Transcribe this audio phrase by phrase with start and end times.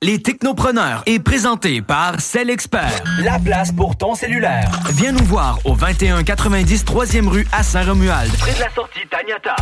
[0.00, 3.02] Les Technopreneurs est présenté par Cell Expert.
[3.18, 4.70] La place pour ton cellulaire.
[4.92, 8.32] Viens nous voir au 2190 3e rue à Saint-Romuald.
[8.38, 9.56] Près de la sortie Taniata.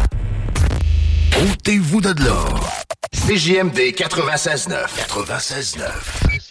[1.43, 2.71] Ôtez-vous de l'or.
[3.15, 4.75] CJMD 96.9.
[5.09, 6.46] 96.9.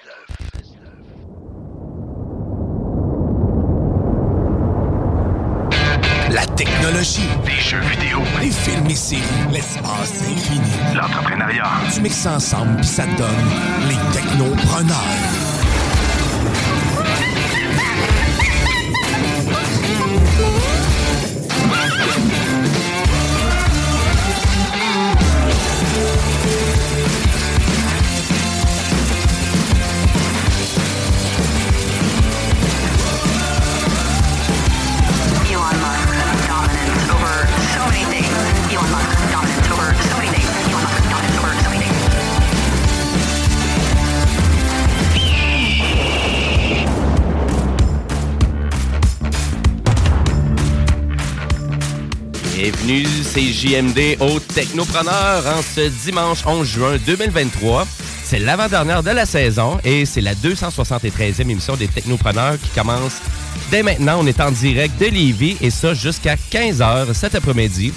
[6.55, 10.61] technologie, des jeux vidéo, les films et séries, l'espace infini,
[10.95, 11.69] l'entrepreneuriat.
[11.93, 13.29] Tu mixes ça ensemble puis ça te donne
[13.89, 15.74] les technopreneurs.
[52.65, 57.85] Bienvenue, c'est JMD au Technopreneur en ce dimanche 11 juin 2023.
[58.23, 63.21] C'est l'avant-dernière de la saison et c'est la 273e émission des Technopreneurs qui commence
[63.69, 64.17] dès maintenant.
[64.19, 67.93] On est en direct de Lévis et ça jusqu'à 15h cet après-midi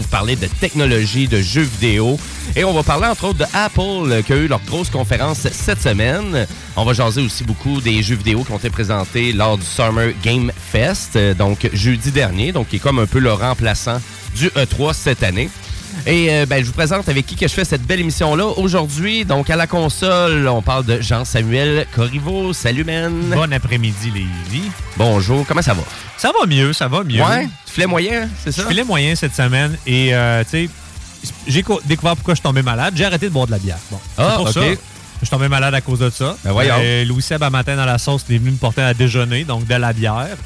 [0.00, 2.18] vous parler de technologie, de jeux vidéo.
[2.54, 5.80] Et on va parler entre autres de Apple qui a eu leur grosse conférence cette
[5.80, 6.46] semaine.
[6.76, 10.12] On va jaser aussi beaucoup des jeux vidéo qui ont été présentés lors du Summer
[10.22, 14.00] Game Fest, euh, donc jeudi dernier, donc qui est comme un peu le remplaçant
[14.34, 15.48] du E3 cette année.
[16.04, 18.44] Et euh, ben, je vous présente avec qui que je fais cette belle émission-là.
[18.58, 22.52] Aujourd'hui, donc à la console, on parle de Jean-Samuel Corriveau.
[22.52, 23.12] Salut, man.
[23.34, 24.62] Bon après-midi, Lévi.
[24.96, 25.82] Bonjour, comment ça va?
[26.18, 27.22] Ça va mieux, ça va mieux.
[27.22, 27.48] Ouais?
[27.66, 28.62] Tu filais moyen, c'est ça?
[28.62, 30.70] Je filais moyen cette semaine et, euh, tu sais,
[31.48, 32.94] j'ai co- découvert pourquoi je suis tombé malade.
[32.96, 33.78] J'ai arrêté de boire de la bière.
[33.90, 34.52] Bon, Ah, pour ok.
[34.52, 34.60] ça.
[34.62, 36.36] Je suis tombé malade à cause de ça.
[36.44, 36.74] Ben voyons.
[36.78, 39.44] Euh, Louis Seb, à matin dans la sauce, il est venu me porter à déjeuner,
[39.44, 40.36] donc de la bière.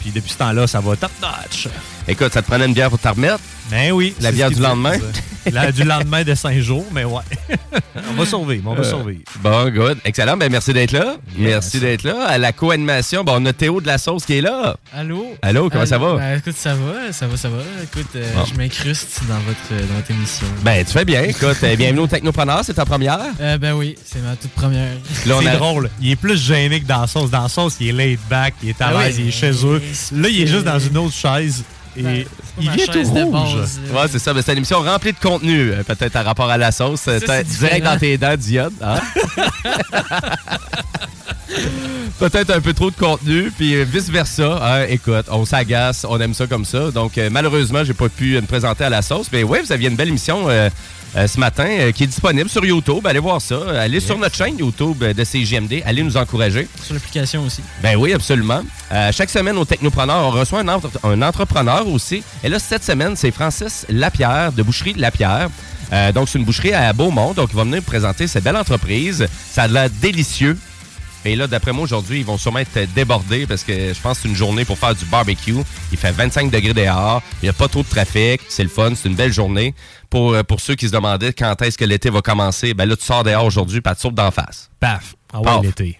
[0.00, 1.68] Puis depuis ce temps-là, ça va top notch.
[2.08, 3.38] Écoute, ça te prenait une bière pour te remettre?
[3.70, 4.14] Ben oui.
[4.20, 4.98] La bière du lendemain?
[5.52, 7.22] La du lendemain de cinq jours, mais ouais.
[8.10, 9.22] on va survivre, on va Euh, survivre.
[9.40, 9.98] Bon, good.
[10.04, 10.36] Excellent.
[10.36, 11.16] Ben, merci d'être là.
[11.36, 12.26] Merci d'être là.
[12.28, 14.76] À la co-animation, bon, on a Théo de la sauce qui est là.
[14.94, 15.34] Allô?
[15.42, 16.16] Allô, comment ça va?
[16.16, 17.58] Ben, écoute, ça va, ça va, ça va.
[17.82, 18.44] Écoute, euh, Bon.
[18.44, 20.46] je m'incruste dans votre, dans votre émission.
[20.62, 21.22] Ben, tu fais bien.
[21.22, 23.18] Écoute, euh, bienvenue au Technopreneur, c'est ta première?
[23.40, 24.92] Euh, ben oui, c'est ma toute première.
[25.26, 25.90] Là, on C'est a- drôle.
[26.00, 27.30] Il est plus gêné que dans la sauce.
[27.30, 29.52] Dans la sauce, il est laid back, il est à Ah oui, il est chez
[29.64, 29.80] eux.
[30.12, 31.64] Là, il est juste dans une autre chaise
[31.96, 32.24] et Ben,
[32.60, 33.30] il vient tout rouge.
[33.56, 33.80] base.
[33.92, 34.32] Ouais, c'est ça.
[34.42, 37.02] C'est une émission remplie de contenu, euh, peut-être à rapport à la sauce.
[37.08, 38.72] euh, Ça, direct dans tes dents, Diode.
[38.82, 39.00] hein?
[42.18, 44.58] peut-être un peu trop de contenu, puis euh, vice-versa.
[44.62, 44.86] hein.
[44.88, 46.90] Écoute, on s'agace, on aime ça comme ça.
[46.90, 49.26] Donc, euh, malheureusement, j'ai pas pu me présenter à la sauce.
[49.32, 50.68] Mais ouais, vous aviez une belle émission euh,
[51.16, 53.06] euh, ce matin euh, qui est disponible sur YouTube.
[53.06, 53.58] Allez voir ça.
[53.80, 55.82] Allez sur notre chaîne YouTube euh, de CGMD.
[55.84, 56.68] Allez nous encourager.
[56.84, 57.62] Sur l'application aussi.
[57.82, 58.62] Ben oui, absolument.
[58.92, 62.22] Euh, chaque semaine au Technopreneur, on reçoit un, entre- un entrepreneur aussi.
[62.44, 65.48] Et là, cette semaine, c'est Francis Lapierre de Boucherie Lapierre.
[65.92, 67.32] Euh, donc, c'est une boucherie à Beaumont.
[67.32, 69.26] Donc, il va venir nous présenter cette belle entreprise.
[69.50, 70.56] Ça a l'air délicieux.
[71.24, 74.22] Et là, d'après moi, aujourd'hui, ils vont sûrement être débordés parce que je pense que
[74.22, 75.54] c'est une journée pour faire du barbecue.
[75.92, 77.20] Il fait 25 degrés dehors.
[77.42, 78.40] Il n'y a pas trop de trafic.
[78.48, 78.92] C'est le fun.
[78.94, 79.74] C'est une belle journée.
[80.10, 82.96] Pour, euh, pour ceux qui se demandaient quand est-ce que l'été va commencer, ben là,
[82.96, 84.70] tu sors dehors aujourd'hui, pas tu sautes d'en face.
[84.80, 85.14] Paf.
[85.32, 85.98] Ah ouais, l'été.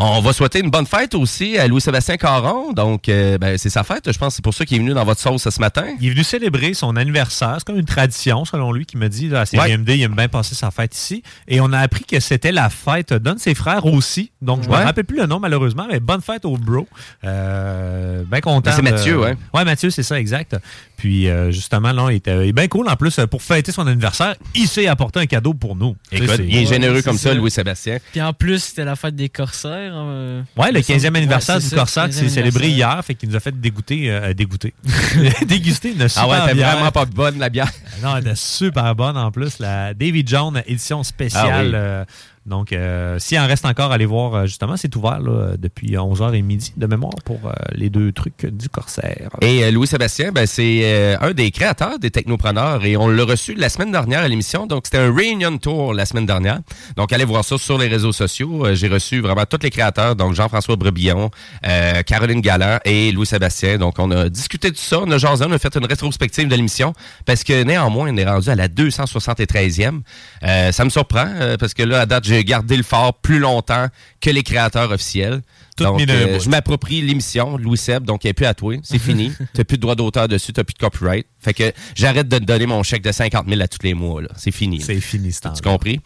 [0.00, 2.72] On va souhaiter une bonne fête aussi à Louis-Sébastien Caron.
[2.72, 4.36] Donc, euh, ben, c'est sa fête, je pense.
[4.36, 5.86] C'est pour ça qu'il est venu dans votre sauce ce matin.
[6.00, 7.56] Il est venu célébrer son anniversaire.
[7.58, 10.28] C'est comme une tradition, selon lui, qui me dit, là, à CGMD, il aime bien
[10.28, 11.24] passer sa fête ici.
[11.48, 14.30] Et on a appris que c'était la fête d'un de ses frères aussi.
[14.40, 14.80] Donc, je ne Ouais.
[14.80, 16.86] me rappelle plus le nom, malheureusement, mais bonne fête au bro.
[17.24, 18.70] Euh, bien content.
[18.70, 19.36] Ben, c'est de- Mathieu, ouais.
[19.52, 20.56] Ouais, Mathieu, c'est ça, exact.
[20.96, 22.88] Puis, euh, justement, là, il était il est bien cool.
[22.88, 25.96] En plus, pour fêter son anniversaire, il s'est apporté un cadeau pour nous.
[26.12, 27.34] Écoute, il est généreux comme ça, ça.
[27.34, 27.98] Louis-Sébastien.
[28.12, 29.87] Puis en plus, c'était la fête des corsaires.
[29.94, 31.16] Euh, Ouais, le il me 15e semble.
[31.16, 32.94] anniversaire Ouais, du c'est 15e s'est célébré anniversaire.
[32.94, 34.74] hier, fait qu'il nous a fait dégoûter, euh, dégoûter.
[35.46, 36.72] déguster une super Ah ouais, t'es bière.
[36.72, 37.70] vraiment pas bonne, la bière.
[38.02, 39.58] Non, elle était super bonne en plus.
[39.58, 41.50] La David Jones édition spéciale.
[41.52, 41.70] Ah oui.
[41.74, 42.04] euh,
[42.48, 44.34] donc, euh, s'il en reste encore, allez voir.
[44.34, 48.10] euh, justement, c'est ouvert là, depuis 11h et midi de mémoire pour euh, les deux
[48.12, 49.28] trucs du Corsair.
[49.42, 53.92] Et Louis-Sébastien, ben, c'est un des créateurs des Technopreneurs et on l'a reçu la semaine
[53.92, 54.66] dernière à l'émission.
[54.66, 56.60] Donc, c'était un Reunion Tour la semaine dernière.
[56.96, 58.74] Donc, allez voir ça sur les réseaux sociaux.
[58.74, 61.30] J'ai reçu vraiment tous les créateurs, donc Jean-François Brebillon,
[62.06, 63.78] Caroline Galland et Louis-Sébastien.
[63.78, 66.54] Donc, on a discuté de ça, on a jasé, on a fait une rétrospective de
[66.54, 66.94] l'émission
[67.26, 70.00] parce que néanmoins, on est rendu à la 273e.
[70.42, 71.26] Euh, ça me surprend
[71.58, 73.86] parce que là, à date, j'ai gardé le fort plus longtemps
[74.20, 75.42] que les créateurs officiels.
[75.76, 78.74] Tout donc, euh, je m'approprie l'émission, Louis Seb, donc il n'est plus à toi.
[78.82, 79.32] C'est fini.
[79.54, 81.26] T'as plus de droit d'auteur dessus, t'as plus de copyright.
[81.38, 84.22] Fait que j'arrête de te donner mon chèque de 50 000 à tous les mois.
[84.36, 84.80] C'est fini.
[84.80, 86.00] C'est fini, ce Tu compris?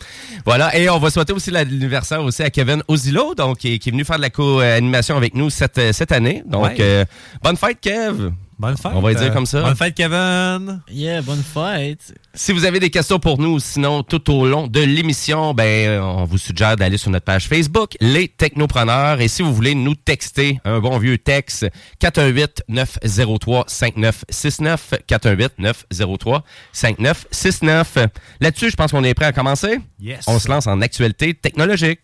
[0.44, 0.76] Voilà.
[0.76, 3.92] Et on va souhaiter aussi l'anniversaire aussi à Kevin Ozilo, donc qui est, qui est
[3.92, 6.42] venu faire de la co-animation avec nous cette, euh, cette année.
[6.46, 6.76] Donc, Ouais.
[6.80, 7.04] euh,
[7.42, 8.30] bonne fête, Kev!
[8.58, 8.92] Bonne fête.
[8.94, 9.62] On va dire comme ça.
[9.62, 10.82] Bonne fête, Kevin.
[10.90, 12.14] Yeah, bonne fête.
[12.34, 16.00] Si vous avez des questions pour nous, sinon tout au long de l'émission, ben euh,
[16.00, 19.20] on vous suggère d'aller sur notre page Facebook, les Technopreneurs.
[19.20, 21.66] Et si vous voulez nous texter un bon vieux texte,
[21.98, 27.98] 418 903 5969 418 903 5969.
[28.40, 29.80] Là-dessus, je pense qu'on est prêt à commencer.
[30.00, 30.24] Yes.
[30.26, 32.00] On se lance en actualité technologique.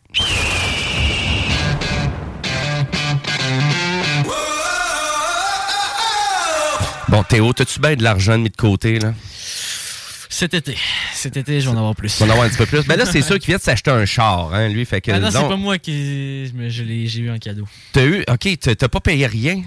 [7.08, 9.14] Bon, Théo, t'as-tu bien de l'argent mis de côté, là?
[10.30, 10.76] Cet été.
[11.14, 12.20] Cet été, je vais en avoir plus.
[12.20, 12.82] On va en avoir un petit peu plus.
[12.86, 14.84] Ben là, c'est sûr qu'il vient de s'acheter un char, hein, lui.
[14.84, 16.52] Fait que, Ah non, c'est pas moi qui.
[16.54, 17.64] mais je l'ai- J'ai eu un cadeau.
[17.92, 18.24] T'as eu.
[18.28, 19.62] OK, t'as pas payé rien?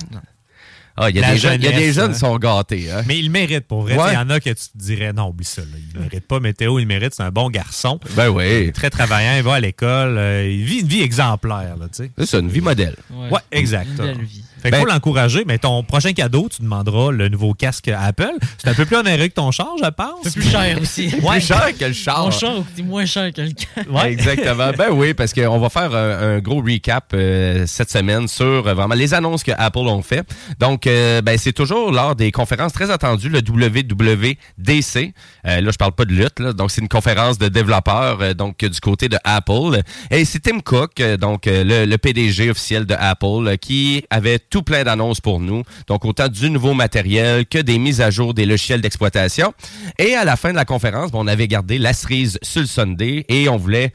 [0.97, 2.13] Ah, il y a des jeunes, il y a des jeunes hein.
[2.13, 3.01] qui sont gâtés, hein?
[3.07, 3.95] Mais il mérite pour vrai.
[3.97, 4.11] Ouais.
[4.11, 5.61] Il y en a que tu te dirais, non, oublie ça.
[5.61, 5.67] Là.
[5.95, 6.39] Il mérite pas.
[6.39, 7.13] Mais Théo, il mérite.
[7.15, 7.99] C'est un bon garçon.
[8.15, 8.43] Ben Il oui.
[8.43, 9.35] est très travaillant.
[9.37, 10.17] Il va à l'école.
[10.17, 11.75] euh, il vit une vie exemplaire.
[11.79, 12.11] Là, tu sais.
[12.17, 12.95] C'est ça, une vie modèle.
[13.09, 13.87] Ouais, exact.
[13.89, 14.43] Une belle vie.
[14.61, 18.29] Fait qu'il Ben- faut l'encourager, mais ton prochain cadeau, tu demanderas le nouveau casque Apple.
[18.57, 20.19] C'est un peu plus onéreux que ton char, je pense.
[20.23, 21.07] C'est plus cher aussi.
[21.21, 21.37] Ouais.
[21.37, 22.23] Plus cher que le char.
[22.25, 23.89] Mon char coûte moins cher que le cas.
[23.89, 24.11] Ouais.
[24.13, 24.71] Exactement.
[24.77, 28.73] Ben oui, parce qu'on va faire un, un gros recap euh, cette semaine sur euh,
[28.73, 30.23] vraiment les annonces que Apple ont fait.
[30.59, 35.13] Donc, euh, ben, c'est toujours lors des conférences très attendues, le WWDC.
[35.47, 36.53] Euh, là, je parle pas de lutte, là.
[36.53, 39.81] donc c'est une conférence de développeurs euh, donc du côté de Apple.
[40.09, 44.03] Et c'est Tim Cook, euh, donc euh, le, le PDG officiel de Apple, euh, qui
[44.09, 45.63] avait tout plein d'annonces pour nous.
[45.87, 49.53] Donc, autant du nouveau matériel que des mises à jour des logiciels d'exploitation.
[49.97, 53.25] Et à la fin de la conférence, on avait gardé la cerise sur le Sunday
[53.29, 53.93] et on voulait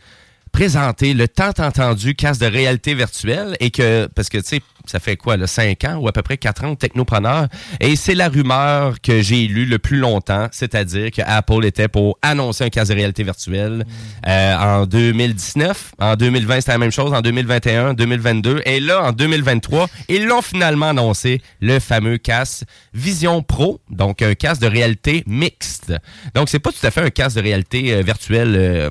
[0.57, 5.01] présenter le tant entendu casque de réalité virtuelle et que, parce que, tu sais, ça
[5.01, 7.49] fait quoi, là, 5 ans ou à peu près 4 ans technopreneur.
[7.79, 12.19] Et c'est la rumeur que j'ai lue le plus longtemps, c'est-à-dire que Apple était pour
[12.23, 13.85] annoncer un casque de réalité virtuelle
[14.27, 15.93] euh, en 2019.
[15.99, 17.13] En 2020, c'était la même chose.
[17.13, 18.63] En 2021, 2022.
[18.65, 22.65] Et là, en 2023, ils l'ont finalement annoncé, le fameux casque
[22.95, 25.93] Vision Pro, donc un casque de réalité mixte.
[26.35, 28.89] Donc, c'est pas tout à fait un casque de réalité euh, virtuelle euh,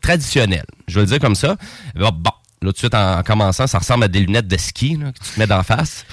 [0.00, 0.64] traditionnel.
[0.88, 1.56] Je vais le dire comme ça.
[1.94, 4.98] Bon, là, tout de suite, en, en commençant, ça ressemble à des lunettes de ski
[4.98, 6.04] que tu te mets d'en face.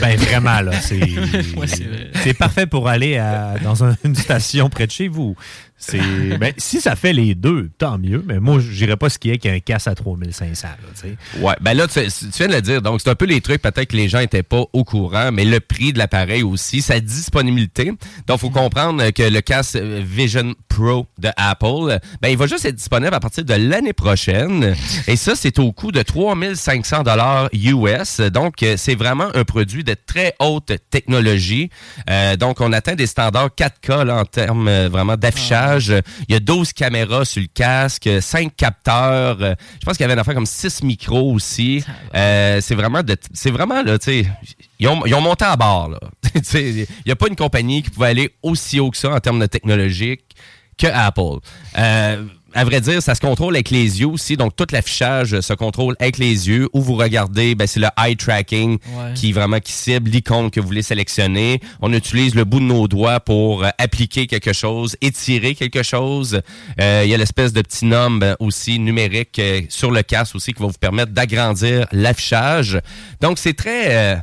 [0.00, 0.72] Ben vraiment, là.
[0.80, 1.00] C'est
[1.56, 5.36] Ouais, parfait pour aller à- dans un- une station près de chez vous.
[5.78, 6.00] C'est
[6.40, 8.24] ben, si ça fait les deux, tant mieux.
[8.26, 10.68] Mais moi, je n'irais pas skier avec un casse à 3500.
[10.68, 11.40] Là, tu sais.
[11.42, 12.80] Ouais, ben là, tu, tu viens de le dire.
[12.80, 15.44] Donc, c'est un peu les trucs, peut-être que les gens n'étaient pas au courant, mais
[15.44, 17.92] le prix de l'appareil aussi, sa disponibilité.
[18.26, 22.74] Donc, faut comprendre que le casque Vision Pro de Apple, ben, il va juste être
[22.76, 24.74] disponible à partir de l'année prochaine.
[25.06, 28.20] Et ça, c'est au coût de 3500 dollars US.
[28.32, 31.70] Donc, c'est vraiment un produit de très haute technologie.
[32.10, 35.92] Euh, donc, on atteint des standards 4K là, en termes euh, vraiment d'affichage.
[36.28, 39.38] Il y a 12 caméras sur le casque, 5 capteurs.
[39.40, 41.84] euh, je pense qu'il y avait une affaire comme 6 micros aussi.
[42.12, 44.26] C'est vraiment, de, c'est vraiment là, tu sais,
[44.78, 45.98] ils ont, ils ont monté à bord là.
[46.54, 49.40] Il n'y a pas une compagnie qui pouvait aller aussi haut que ça en termes
[49.40, 50.22] de technologique
[50.78, 51.40] que Apple.
[52.56, 54.36] À vrai dire, ça se contrôle avec les yeux aussi.
[54.36, 56.68] Donc, tout l'affichage se contrôle avec les yeux.
[56.72, 59.12] Où vous regardez, ben, c'est le eye tracking Ouais.
[59.14, 61.60] qui vraiment qui cible l'icône que vous voulez sélectionner.
[61.82, 66.40] On utilise le bout de nos doigts pour euh, appliquer quelque chose, étirer quelque chose.
[66.80, 70.52] Euh, Il y a l'espèce de petit nombre aussi numérique euh, sur le casque aussi
[70.54, 72.80] qui va vous permettre d'agrandir l'affichage.
[73.20, 74.14] Donc, c'est très...
[74.14, 74.16] euh,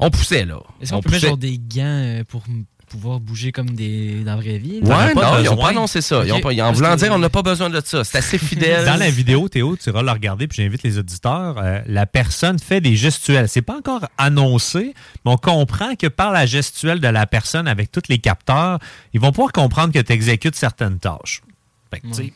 [0.00, 0.58] on poussait, là.
[0.80, 2.42] Est-ce qu'on On peut mettre genre des gants pour
[2.88, 4.80] pouvoir bouger comme des dans la vraie vie?
[4.82, 6.22] Ouais, pas non, ils n'ont pas annoncé ça.
[6.24, 8.04] Ils ont pas- en voulant que- dire, on n'a pas besoin de ça.
[8.04, 8.84] C'est assez fidèle.
[8.84, 11.56] Dans la vidéo, Théo, tu iras le regarder, puis j'invite les auditeurs.
[11.58, 13.48] euh, la personne fait des gestuels.
[13.48, 17.90] C'est pas encore annoncé, mais on comprend que par la gestuelle de la personne avec
[17.92, 18.78] tous les capteurs,
[19.12, 21.42] ils vont pouvoir comprendre que tu exécutes certaines tâches.
[21.92, 22.32] Fait que, tu sais,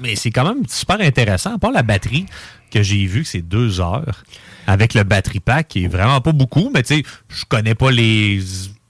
[0.00, 1.54] Mais c'est quand même super intéressant.
[1.54, 2.26] À part la batterie,
[2.72, 4.24] que j'ai vu que c'est deux heures,
[4.66, 7.90] avec le battery pack, qui est vraiment pas beaucoup, mais tu sais, je connais pas
[7.90, 8.40] les.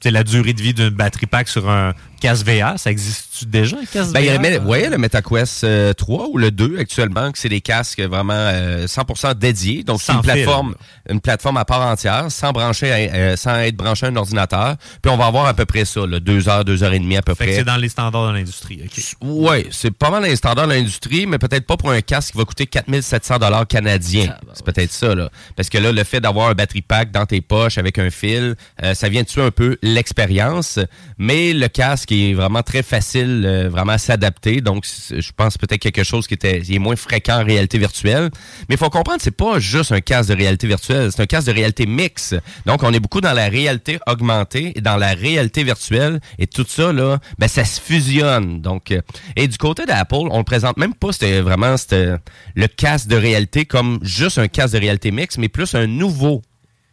[0.03, 3.77] Sais, la durée de vie d'une battery pack sur un casque VR, ça existe déjà
[3.77, 4.43] un casque Ben, il y a VR?
[4.43, 8.01] le, Met- ouais, le MetaQuest euh, 3 ou le 2 actuellement, que c'est des casques
[8.01, 9.83] vraiment euh, 100% dédiés.
[9.85, 10.75] Donc, c'est une fil, plateforme,
[11.11, 14.77] une plateforme à part entière, sans brancher, à- euh, sans être branché à un ordinateur.
[15.03, 17.17] Puis on va avoir à peu près ça, là, deux heures, deux heures et demie
[17.17, 17.57] à peu Fait près.
[17.57, 18.81] c'est dans les standards de l'industrie.
[18.85, 19.03] OK.
[19.23, 22.33] Oui, c'est pas mal dans les standards de l'industrie, mais peut-être pas pour un casque
[22.33, 24.35] qui va coûter 4700 dollars canadiens.
[24.55, 25.29] C'est peut-être ça, là.
[25.57, 28.55] Parce que là, le fait d'avoir un battery pack dans tes poches avec un fil,
[28.83, 30.79] euh, ça vient tuer un peu l'expérience.
[31.19, 34.61] Mais le casque est vraiment très facile, euh, vraiment à s'adapter.
[34.61, 38.31] Donc, je pense peut-être quelque chose qui était qui est moins fréquent en réalité virtuelle.
[38.69, 41.49] Mais il faut comprendre, c'est pas juste un casque de réalité virtuelle, c'est un casque
[41.49, 42.35] de réalité mix.
[42.67, 46.21] Donc, on est beaucoup dans la réalité augmentée et dans la réalité virtuelle.
[46.39, 48.61] Et tout ça, là, ben, ça se fusionne.
[48.61, 49.01] Donc, euh,
[49.37, 52.15] et du côté d'Apple, on le présente même pas, c'était vraiment c'était
[52.55, 56.43] le casque de réalité comme juste un casque de réalité mix, mais plus un nouveau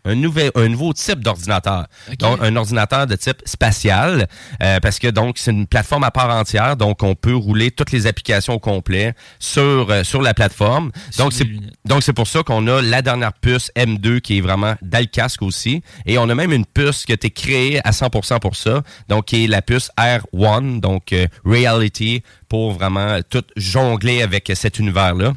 [0.06, 1.88] un, nouvel, un nouveau type d'ordinateur.
[2.20, 4.28] Donc, un ordinateur de type spatial,
[4.62, 7.92] euh, parce que donc c'est une plateforme à part entière, donc on peut rouler toutes
[7.92, 10.92] les applications au complet sur, euh, sur la plateforme.
[11.18, 11.48] Donc, c'est
[11.86, 15.06] donc c'est pour ça qu'on a la dernière puce M2 qui est vraiment dans le
[15.06, 15.82] casque aussi.
[16.06, 19.26] Et on a même une puce qui a été créée à 100% pour ça, donc
[19.26, 25.34] qui est la puce R1, donc euh, Reality, pour vraiment tout jongler avec cet univers-là.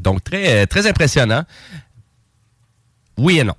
[0.00, 1.44] Donc, très, très impressionnant.
[3.18, 3.54] Oui et non.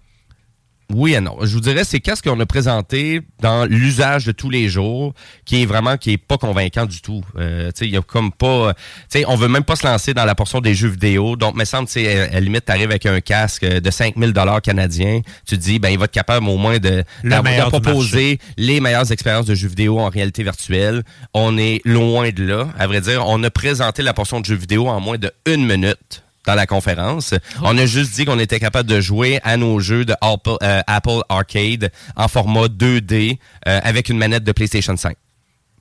[0.92, 1.38] Oui et non.
[1.42, 5.14] Je vous dirais, c'est qu'est-ce qu'on a présenté dans l'usage de tous les jours,
[5.46, 7.22] qui est vraiment, qui est pas convaincant du tout.
[7.38, 10.26] Euh, il y a comme pas, tu sais, on veut même pas se lancer dans
[10.26, 11.36] la portion des jeux vidéo.
[11.36, 15.22] Donc, me semble, tu à la limite, t'arrives avec un casque de 5000 dollars canadiens,
[15.46, 19.12] tu te dis, ben, il va être capable au moins de, Le proposer les meilleures
[19.12, 21.04] expériences de jeux vidéo en réalité virtuelle.
[21.36, 22.68] On est loin de là.
[22.80, 25.68] À vrai dire, on a présenté la portion de jeux vidéo en moins de une
[25.68, 27.36] minute dans la conférence.
[27.62, 30.82] On a juste dit qu'on était capable de jouer à nos jeux de Apple, euh,
[30.88, 33.38] Apple Arcade en format 2D
[33.68, 35.16] euh, avec une manette de PlayStation 5.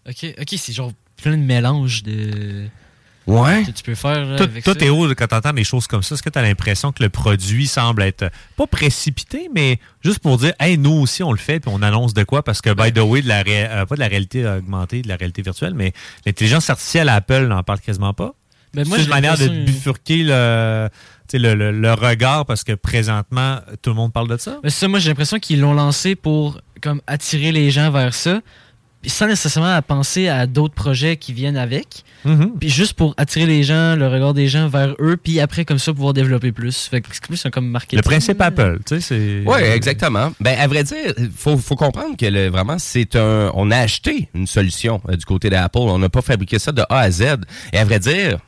[0.06, 2.66] Ok, ok, c'est genre plein de mélanges de.
[3.26, 3.62] Ouais.
[3.64, 4.78] Que tu peux faire là, Toi, avec toi, ça.
[4.78, 7.08] Théo, quand tu entends des choses comme ça, est-ce que tu as l'impression que le
[7.10, 11.38] produit semble être euh, pas précipité, mais juste pour dire, hey, nous aussi, on le
[11.38, 12.42] fait, puis on annonce de quoi?
[12.42, 15.08] Parce que, by the way, de la ré- euh, pas de la réalité augmentée, de
[15.08, 15.92] la réalité virtuelle, mais
[16.26, 18.34] l'intelligence artificielle, Apple n'en parle quasiment pas.
[18.74, 20.88] Ben, c'est une manière de bifurquer le,
[21.32, 24.58] le, le- le regard parce que présentement, tout le monde parle de ça.
[24.62, 28.14] Mais c'est ça, moi j'ai l'impression qu'ils l'ont lancé pour comme attirer les gens vers
[28.14, 28.40] ça,
[29.06, 32.54] sans nécessairement à penser à d'autres projets qui viennent avec, Mhm.
[32.58, 35.78] puis juste pour attirer les gens, le regard des gens vers eux, puis après comme
[35.78, 36.88] ça pouvoir développer plus.
[36.88, 37.98] Fait que c'est plus un comme marketing.
[37.98, 39.42] Le principe Apple, tu sais, c'est.
[39.46, 40.32] Oui, exactement.
[40.40, 43.52] Ben, à vrai dire, faut, faut comprendre que le, vraiment, c'est un.
[43.54, 45.78] On a acheté une solution euh, du côté d'Apple.
[45.78, 47.22] On n'a pas fabriqué ça de A à Z.
[47.72, 48.38] Et à vrai dire,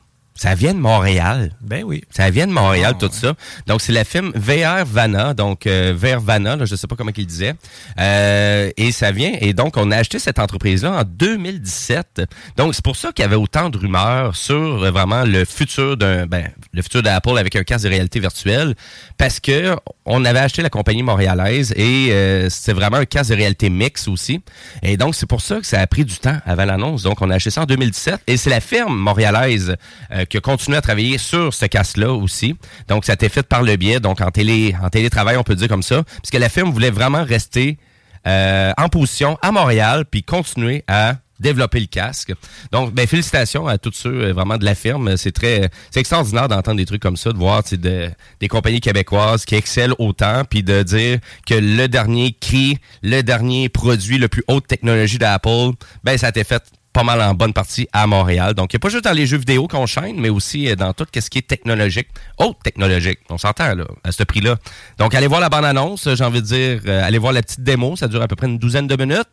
[0.41, 1.53] ça vient de Montréal.
[1.61, 2.03] Ben oui.
[2.09, 3.35] Ça vient de Montréal, Ah, tout ça.
[3.67, 7.11] Donc, c'est la firme VR Vana, donc euh, VR Vana, là, je sais pas comment
[7.15, 7.53] il disait.
[8.01, 12.23] Euh, et ça vient, et donc, on a acheté cette entreprise-là en 2017.
[12.57, 15.99] Donc, c'est pour ça qu'il y avait autant de rumeurs sur euh, vraiment le futur
[15.99, 18.75] d'un, ben, le futur d'Apple avec un casque de réalité virtuelle,
[19.19, 23.37] parce que on avait acheté la compagnie montréalaise et euh, c'est vraiment un casque de
[23.37, 24.41] réalité mix aussi.
[24.83, 27.03] Et donc, c'est pour ça que ça a pris du temps avant l'annonce.
[27.03, 29.77] Donc, on a acheté ça en 2017 et c'est la firme montréalaise
[30.13, 32.57] euh, qui a à travailler sur ce casque-là aussi.
[32.89, 35.55] Donc, ça a été fait par le biais, donc en, télé, en télétravail, on peut
[35.55, 37.79] dire comme ça, puisque la firme voulait vraiment rester
[38.27, 42.33] euh, en position à Montréal puis continuer à développer le casque.
[42.71, 45.17] Donc, ben, félicitations à tous ceux euh, vraiment de la firme.
[45.17, 48.11] C'est très, c'est extraordinaire d'entendre des trucs comme ça, de voir de,
[48.41, 53.69] des compagnies québécoises qui excellent autant, puis de dire que le dernier cri, le dernier
[53.69, 55.71] produit, le plus haute technologie d'Apple,
[56.05, 58.55] ben ça a été fait pas mal en bonne partie à Montréal.
[58.55, 60.77] Donc, il n'y a pas juste dans les jeux vidéo qu'on chaîne, mais aussi euh,
[60.77, 63.21] dans tout ce qui est technologique, haute technologique.
[63.29, 64.57] On s'entend, là, à ce prix-là.
[64.99, 67.97] Donc, allez voir la bande-annonce, j'ai envie de dire, euh, allez voir la petite démo,
[67.97, 69.29] ça dure à peu près une douzaine de minutes.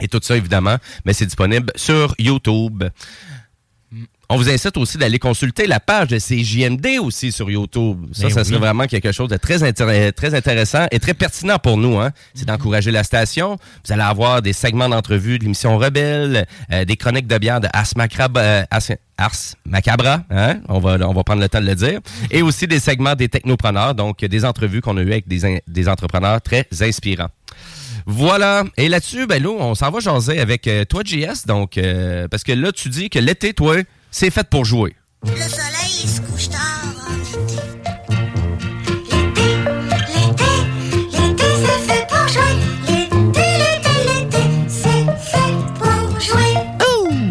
[0.00, 2.84] Et tout ça, évidemment, mais c'est disponible sur YouTube.
[4.28, 8.06] On vous incite aussi d'aller consulter la page de CJMD aussi sur YouTube.
[8.12, 8.46] Ça, Ben ça oui.
[8.48, 11.98] serait vraiment quelque chose de très, intér- très intéressant et très pertinent pour nous.
[12.00, 12.10] Hein.
[12.34, 13.56] C'est d'encourager la station.
[13.86, 17.68] Vous allez avoir des segments d'entrevues de l'émission Rebelle, euh, des chroniques de bière de
[17.72, 18.82] Ars euh, Ars,
[19.18, 20.58] Ars Macabra, hein?
[20.68, 22.00] on, va, on va prendre le temps de le dire.
[22.32, 25.88] Et aussi des segments des technopreneurs, donc des entrevues qu'on a eues avec des, des
[25.88, 27.30] entrepreneurs très inspirants.
[28.06, 28.64] Voilà.
[28.76, 31.46] Et là-dessus, ben là, on s'en va jaser avec euh, toi, JS.
[31.46, 33.76] Donc, euh, parce que là, tu dis que l'été, toi,
[34.10, 34.94] c'est fait pour jouer.
[35.24, 37.60] Le soleil il se couche tard en été.
[39.10, 39.48] L'été,
[40.14, 40.50] l'été,
[41.12, 42.54] l'été c'est fait pour jouer.
[42.86, 46.54] L'été, l'été, l'été, c'est fait pour jouer.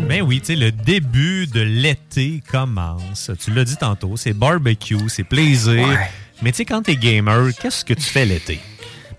[0.08, 3.32] Ben oui, tu sais, le début de l'été commence.
[3.40, 6.00] Tu l'as dit tantôt, c'est barbecue, c'est plaisir.
[6.42, 8.60] Mais tu sais, quand t'es gamer, qu'est-ce que tu fais l'été?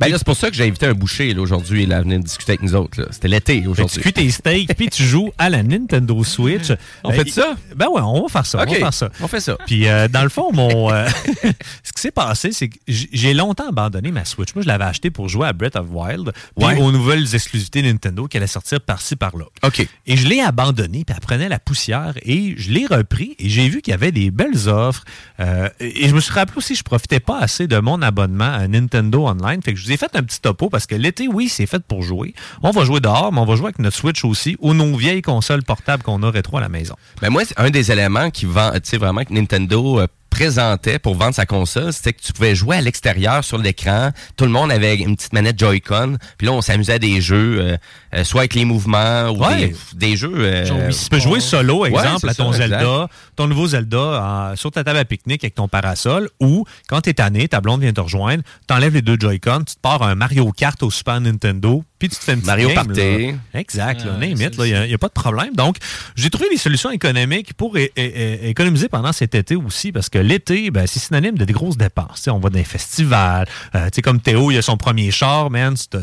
[0.01, 2.63] Ben là, c'est pour ça que j'ai invité un boucher aujourd'hui à venir discuter avec
[2.63, 3.07] nous autres.
[3.11, 4.01] C'était l'été que tu aujourd'hui.
[4.01, 6.73] cuis tes steaks, puis tu joues à la Nintendo Switch.
[7.05, 7.55] On fait ça?
[7.75, 8.59] Ben ouais, on va faire ça.
[8.67, 9.11] On va faire ça.
[9.21, 9.57] on fait ça.
[9.67, 11.07] Puis euh, dans le fond, mon euh,
[11.83, 14.55] ce qui s'est passé, c'est que j'ai longtemps abandonné ma Switch.
[14.55, 16.81] Moi, je l'avais acheté pour jouer à Breath of Wild, puis Ouais.
[16.81, 19.45] aux nouvelles exclusivités Nintendo qui allaient sortir par-ci par-là.
[19.63, 19.87] OK.
[20.07, 23.69] Et je l'ai abandonné, puis elle prenait la poussière, et je l'ai repris, et j'ai
[23.69, 25.05] vu qu'il y avait des belles offres.
[25.41, 28.53] Euh, et je me suis rappelé aussi que je profitais pas assez de mon abonnement
[28.53, 29.61] à Nintendo Online.
[29.63, 31.83] Fait que je vous ai fait un petit topo, parce que l'été, oui, c'est fait
[31.83, 32.35] pour jouer.
[32.63, 35.23] On va jouer dehors, mais on va jouer avec notre Switch aussi, ou nos vieilles
[35.23, 36.95] consoles portables qu'on a rétro à la maison.
[37.21, 40.99] Ben moi, c'est un des éléments qui vend, tu sais, vraiment que Nintendo euh, présentait
[40.99, 44.11] pour vendre sa console, c'était que tu pouvais jouer à l'extérieur sur l'écran.
[44.37, 46.19] Tout le monde avait une petite manette Joy-Con.
[46.37, 47.77] Puis là, on s'amusait à des jeux, euh,
[48.15, 49.69] euh, soit avec les mouvements ou Ouais.
[49.69, 49.77] des,
[50.11, 50.31] des jeux.
[50.35, 53.11] euh, Genre, tu peux jouer solo, exemple, à ton ça, Zelda, exact.
[53.37, 57.49] ton nouveau Zelda sur ta table à pique-nique avec ton parasol, ou quand t'es tanné,
[57.49, 60.83] ta blonde vient te rejoindre, t'enlèves les deux Joy-Con, tu te pars un Mario Kart
[60.83, 63.01] au Super Nintendo, puis tu te fais une petite Mario game, Party.
[63.33, 63.61] là.
[63.61, 65.55] Exact, là, it, là, il n'y a, pas de problème.
[65.55, 65.77] Donc,
[66.15, 68.05] j'ai trouvé des solutions économiques pour é- é-
[68.45, 71.77] é- économiser pendant cet été aussi, parce que l'été, ben, c'est synonyme de des grosses
[71.77, 72.29] dépenses.
[72.29, 75.51] On va dans des festivals, euh, tu sais, comme Théo, il a son premier char,
[75.51, 75.99] man, tu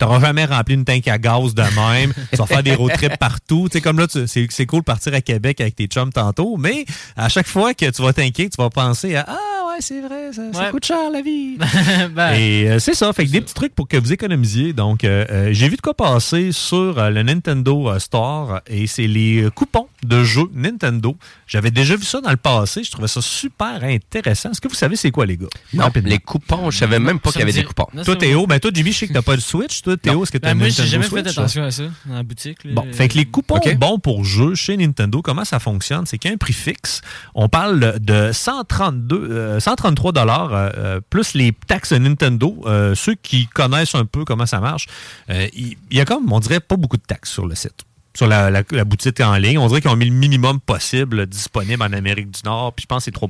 [0.00, 3.18] n'auras jamais rempli une tank à gaz de même, tu vas faire des road trips
[3.18, 3.68] partout.
[3.70, 6.84] Tu sais, comme là, c'est cool de partir à Québec avec tes chums tantôt, mais
[7.16, 10.30] à chaque fois que tu vas t'inquiéter, tu vas penser à Ah ouais, c'est vrai,
[10.32, 11.58] ça, coûte cher la vie.
[12.14, 14.72] Ben, Et euh, c'est ça, fait que des petits trucs pour que vous économisiez.
[14.72, 19.48] Donc, euh, euh, j'ai vu de quoi passer sur le Nintendo Store et c'est les
[19.54, 21.16] coupons de jeux Nintendo.
[21.46, 24.50] J'avais déjà vu ça dans le passé, je trouvais ça super intéressant.
[24.50, 25.46] Est-ce que vous savez c'est quoi les gars?
[25.74, 26.08] Non, Rapidement.
[26.10, 27.86] les coupons, je savais même pas qu'il y avait des coupons.
[27.94, 29.82] Non, Toi Théo, ben toi Jimmy, je sais que t'as pas de Switch.
[29.82, 31.38] Toi Théo, est-ce que t'as Ben, une moi, Nintendo j'ai jamais fait Switch?
[31.38, 32.64] attention à ça dans la boutique.
[32.64, 32.70] là.
[32.74, 36.06] Bon, fait que les coupons bons pour jeu chez Nintendo, comment ça fonctionne?
[36.06, 37.00] C'est qu'il y a un prix fixe.
[37.34, 42.60] On parle de 132, euh, 133 dollars euh, plus les taxes Nintendo.
[42.66, 44.86] Euh, ceux qui connaissent un peu comment ça marche,
[45.30, 47.84] euh, il il y a comme, on dirait, pas beaucoup de taxes sur le site.
[48.16, 49.56] Sur la, la- la boutique en ligne.
[49.58, 52.86] On dirait qu'ils ont mis le minimum possible disponible en Amérique du Nord, puis je
[52.86, 53.28] pense que c'est 3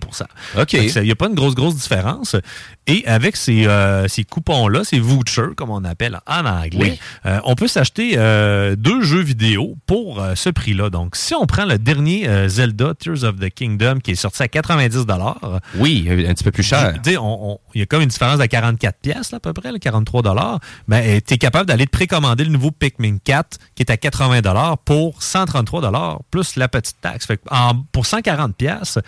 [0.59, 0.73] OK.
[0.73, 2.35] Il n'y a pas une grosse, grosse différence.
[2.87, 7.55] Et avec ces, euh, ces coupons-là, ces vouchers, comme on appelle en anglais, euh, on
[7.55, 10.89] peut s'acheter euh, deux jeux vidéo pour ce prix-là.
[10.91, 14.49] Donc, si on prend le dernier Zelda, Tears of the Kingdom, qui est sorti à
[14.49, 15.05] 90
[15.77, 16.95] Oui, un petit peu plus cher.
[17.75, 20.59] il y a comme une différence de 44 pièces à peu près, là, 43 dollars.
[20.89, 24.41] Ben, tu es capable d'aller te précommander le nouveau Pikmin 4 qui est à 80
[24.71, 27.27] dollars pour 133 dollars plus la petite taxe.
[27.27, 28.99] Fait que en- pour 140 pièces,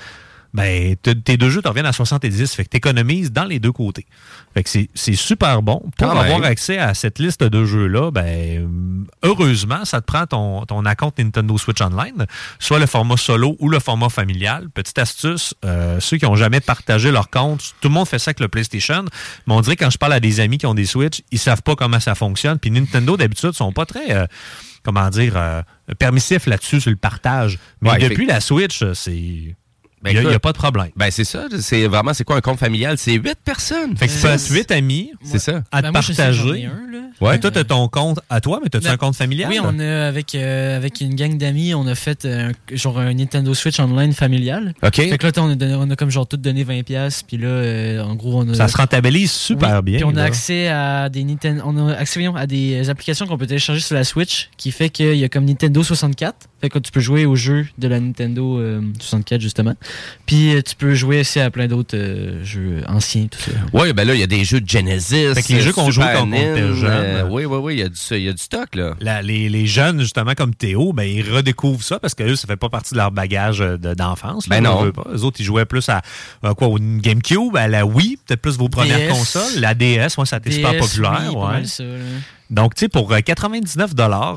[0.55, 2.55] ben, tes deux jeux te reviennent à 70.
[2.55, 4.05] Fait que tu économises dans les deux côtés.
[4.53, 5.79] Fait que c'est- super bon.
[5.97, 6.45] Pour Quand avoir même.
[6.45, 8.69] accès à cette liste de jeux-là, ben,
[9.23, 12.27] heureusement, ça te prend ton, ton account Nintendo Switch Online,
[12.59, 14.69] soit le format solo ou le format familial.
[14.75, 18.29] Petite astuce, euh, ceux qui n'ont jamais partagé leur compte, tout le monde fait ça
[18.29, 19.07] avec le PlayStation,
[19.47, 21.39] mais on dirait que quand je parle à des amis qui ont des Switch, ils
[21.39, 22.59] savent pas comment ça fonctionne.
[22.59, 24.13] Puis Nintendo, d'habitude, sont pas très...
[24.13, 24.27] euh,
[24.83, 25.63] comment dire, euh,
[25.99, 27.59] permissifs là-dessus sur le partage.
[27.81, 29.55] Mais Ouais, depuis fait- la Switch, c'est...
[30.03, 30.91] Ben, Il n'y a, pas de problème.
[30.97, 31.45] Ben, c'est ça.
[31.61, 32.99] C'est vraiment, c'est quoi un compte familial?
[32.99, 33.97] C'est huit personnes.
[33.97, 35.63] Fait que tu être 8 amis C'est ça.
[35.71, 36.67] à te Ben, moi, partager.
[36.67, 36.73] un.
[37.21, 37.39] Ouais.
[37.39, 39.49] Toi, tu as ton compte à toi, mais tu as Ben, un compte familial?
[39.49, 42.99] Oui, on a avec, euh, avec une gang d'amis, on a fait euh, un- genre
[42.99, 44.75] un Nintendo Switch online familial.
[44.83, 44.97] OK.
[44.97, 47.37] Fait que là, on a, donné- on a comme genre tout donné 20$, piastres, puis
[47.37, 48.55] là, euh, en gros, on a.
[48.55, 49.97] Ça se rentabilise super Oui, bien.
[49.99, 50.25] Puis on a là.
[50.25, 53.95] accès à des Nintendo, on a accès voyons, à des applications qu'on peut télécharger sur
[53.95, 56.49] la Switch, qui fait qu'il y a comme Nintendo 64.
[56.63, 59.75] Fait que tu peux jouer aux jeux de la Nintendo euh, 64 justement.
[60.27, 63.51] Puis euh, tu peux jouer aussi à plein d'autres euh, jeux anciens, tout ça.
[63.73, 65.35] Oui, ben là, il y a des jeux de Genesis.
[65.35, 66.85] Fait que les jeux qu'on jouait quand on était jeune.
[66.91, 68.95] euh, oui, oui, oui, il y, a du- il y a du stock, là.
[69.01, 72.47] La- les, les jeunes, justement, comme Théo, ben, ils redécouvrent ça parce que eux, ça
[72.47, 74.49] fait pas partie de leur bagage euh, de- d'enfance.
[74.49, 74.93] là, Ben on non.
[75.13, 76.01] Eux autres, ils jouaient plus à,
[76.45, 79.09] à quoi, au GameCube, à la Wii, peut-être plus vos premières DS.
[79.11, 79.61] consoles.
[79.61, 81.23] La DS, ouais, ça a été super populaire.
[81.29, 81.63] oui, pas ouais.
[82.51, 83.93] Donc, tu sais, pour euh, 99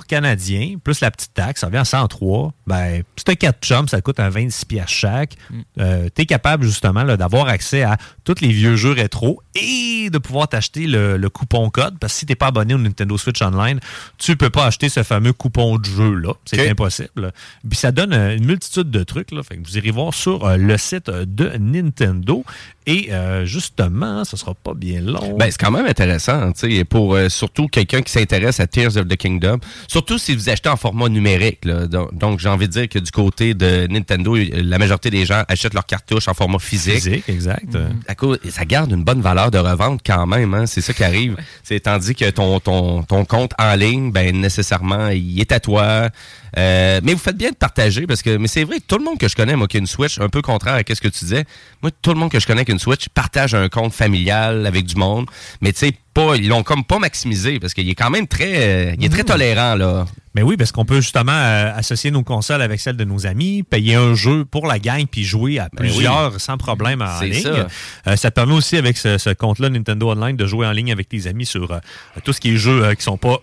[0.08, 2.54] canadiens, plus la petite taxe, ça revient à 103.
[2.68, 5.36] Ben, si t'as 4 chums, ça coûte un 26 piastres chaque.
[5.80, 10.18] Euh, t'es capable, justement, là, d'avoir accès à tous les vieux jeux rétro et de
[10.18, 11.98] pouvoir t'acheter le, le coupon code.
[12.00, 13.80] Parce que si t'es pas abonné au Nintendo Switch Online,
[14.18, 16.34] tu peux pas acheter ce fameux coupon de jeu-là.
[16.46, 17.32] C'est impossible.
[17.70, 19.32] Puis ça donne euh, une multitude de trucs.
[19.32, 19.44] Là.
[19.44, 22.44] Fait que vous irez voir sur euh, le site euh, de Nintendo.
[22.88, 25.36] Et euh, justement, ce sera pas bien long.
[25.38, 28.96] Ben, c'est quand même intéressant, tu sais, pour euh, surtout quelqu'un qui s'intéresse à Tears
[28.98, 29.58] of the Kingdom.
[29.88, 31.65] Surtout si vous achetez en format numérique.
[31.65, 31.88] là.
[31.88, 35.26] Donc, donc, j'ai envie de dire que du côté de Nintendo, euh, la majorité des
[35.26, 36.96] gens achètent leurs cartouches en format physique.
[36.96, 37.78] Physique, exact.
[38.08, 40.65] À cause- ça garde une bonne valeur de revente quand même, hein.
[40.65, 41.36] c'est ça qui arrive.
[41.63, 46.10] C'est tandis que ton, ton, ton compte en ligne, ben nécessairement, il est à toi.
[46.58, 49.18] Euh, mais vous faites bien de partager parce que, mais c'est vrai, tout le monde
[49.18, 51.20] que je connais, moi, qui a une Switch, un peu contraire à ce que tu
[51.26, 51.46] disais,
[51.82, 54.65] moi, tout le monde que je connais qui a une Switch partage un compte familial
[54.65, 55.26] avec du monde,
[55.62, 58.54] mais tu sais, pas, ils l'ont comme pas maximisé parce qu'il est quand même très,
[58.91, 60.06] euh, il est très tolérant, là.
[60.34, 63.63] Mais oui, parce qu'on peut justement euh, associer nos consoles avec celles de nos amis,
[63.63, 65.89] payer un jeu pour la gang, puis jouer à Ben oui.
[65.89, 67.41] plusieurs sans problème en ligne.
[67.41, 67.68] ça.
[68.08, 70.91] Euh, ça te permet aussi avec ce, ce compte-là Nintendo Online de jouer en ligne
[70.91, 71.80] avec tes amis sur euh,
[72.24, 73.41] tout ce qui est jeux qui sont pas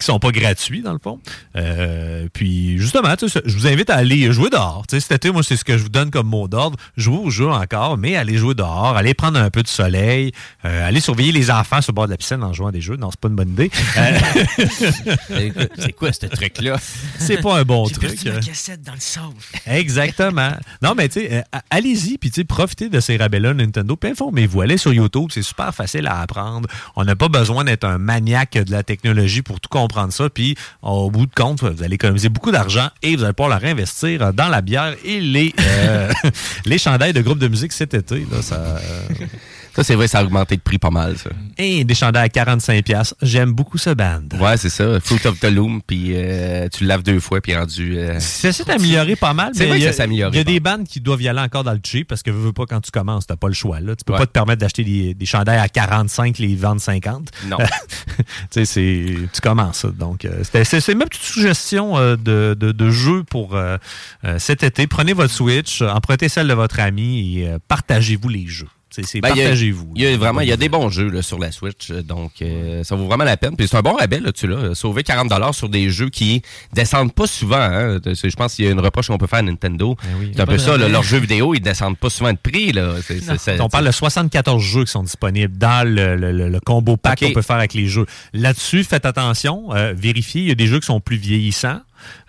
[0.00, 1.20] qui sont pas gratuits dans le fond.
[1.56, 4.84] Euh, puis justement, tu sais, je vous invite à aller jouer dehors.
[4.88, 6.76] Tu sais, cet été, moi, c'est ce que je vous donne comme mot d'ordre.
[6.96, 10.32] Jouer au jeu encore, mais aller jouer dehors, aller prendre un peu de soleil,
[10.64, 12.80] euh, aller surveiller les enfants sur le bord de la piscine en jouant à des
[12.80, 12.96] jeux.
[12.96, 13.70] Non, c'est pas une bonne idée.
[15.30, 16.76] Euh, c'est quoi ce truc-là?
[17.18, 18.20] c'est pas un bon truc.
[18.22, 19.34] perdu ma cassette dans le sable.
[19.66, 20.52] Exactement.
[20.82, 24.10] Non, mais tu sais, euh, allez-y, puis tu sais, profitez de ces rabais-là Nintendo, puis
[24.10, 24.60] informez-vous.
[24.60, 26.68] Allez sur YouTube, c'est super facile à apprendre.
[26.96, 30.56] On n'a pas besoin d'être un maniaque de la technologie pour tout comprendre ça, puis
[30.82, 34.32] au bout de compte, vous allez économiser beaucoup d'argent et vous allez pouvoir la réinvestir
[34.32, 36.10] dans la bière et les, euh,
[36.78, 38.26] chandails de groupe de musique cet été.
[38.42, 38.78] Ça, euh,
[39.74, 41.30] Ça, c'est vrai, ça a augmenté de prix pas mal, ça.
[41.58, 42.82] Et des chandails à 45$.
[42.82, 43.14] piastres.
[43.22, 44.22] J'aime beaucoup ce band.
[44.40, 44.98] Ouais, c'est ça.
[45.00, 47.96] Fruit of the Loom, puis euh, tu le laves deux fois, puis rendu.
[47.98, 49.52] euh, Ça s'est amélioré pas mal.
[49.54, 51.22] C'est mais vrai que a- ça s'est amélioré Il y a des bandes qui doivent
[51.22, 53.36] y aller encore dans le cheap parce que veux, veux pas quand tu commences, t'as
[53.36, 53.80] pas le choix.
[53.80, 53.94] Là.
[53.96, 54.18] Tu peux Ouais.
[54.18, 57.30] pas te permettre d'acheter des, des chandails à 45, les vendre 50.
[57.46, 57.56] Non.
[58.18, 59.84] tu sais, c'est tu commences.
[59.86, 63.56] Donc, euh, c'est c'est ma petite suggestion euh, de, de, de jeu pour
[64.38, 64.86] cet été.
[64.86, 68.68] Prenez votre Switch, empruntez celle de votre ami et partagez-vous les jeux.
[68.90, 69.92] C'est Ben, il y a- partagez-vous.
[69.94, 72.02] Il y a vraiment, il y a des bons jeux là, sur la Switch, euh,
[72.02, 73.56] donc euh, ça vaut vraiment la peine.
[73.56, 77.12] Puis c'est un bon rabais là, tu l'as sauvé 40 sur des jeux qui descendent
[77.12, 77.56] pas souvent.
[77.60, 77.98] Hein.
[78.04, 79.96] Je pense qu'il y a une reproche qu'on peut faire à Nintendo.
[80.34, 82.94] C'est un peu ça, là, leurs jeux vidéo, ils descendent pas souvent de prix là.
[83.06, 86.48] C'est- c'est- c'est- On parle de 74 jeux qui sont disponibles dans le, le- le-
[86.48, 88.06] le combo pack qu'on peut faire avec les jeux.
[88.32, 91.80] Là-dessus, faites attention, euh, vérifiez, il y a des jeux qui sont plus vieillissants.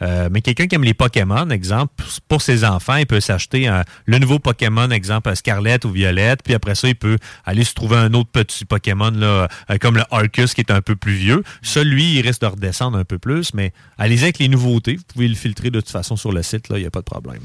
[0.02, 1.94] Euh, mais quelqu'un qui aime les Pokémon, exemple,
[2.28, 3.70] pour- ses enfants, il peut s'acheter
[4.06, 7.98] le nouveau Pokémon, exemple Scarlet ou Violette, puis après ça, il peut aller se trouver
[7.98, 9.48] un autre petit Pokémon euh,
[9.80, 11.44] comme le Arcus qui est un peu plus vieux.
[11.62, 14.96] Celui, il risque de redescendre un peu plus, mais allez-y avec les nouveautés.
[14.96, 17.06] Vous pouvez le filtrer de toute façon sur le site, il n'y a pas de
[17.06, 17.42] problème.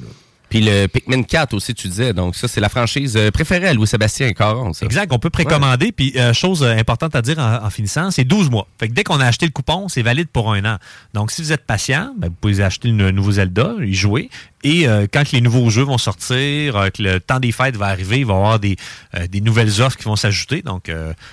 [0.49, 2.13] Puis le Pikmin 4 aussi, tu disais.
[2.13, 4.73] Donc ça, c'est la franchise euh, préférée à Louis-Sébastien Caron.
[4.73, 4.87] Ça.
[4.87, 5.93] Exact, on peut précommander.
[5.93, 8.69] Puis, euh, chose euh, importante à dire en, en finissant, c'est 12 mois.
[8.79, 10.79] Fait que dès qu'on a acheté le coupon, c'est valide pour un an.
[11.15, 14.31] Donc, si vous êtes patient, ben, vous pouvez acheter le nouveau Zelda, y jouer.
[14.69, 17.87] Et euh, quand les nouveaux jeux vont sortir, euh, que le temps des fêtes va
[17.87, 18.77] arriver, il va y avoir des,
[19.15, 20.63] euh, des nouvelles offres qui vont s'ajouter.
[20.63, 20.91] Donc,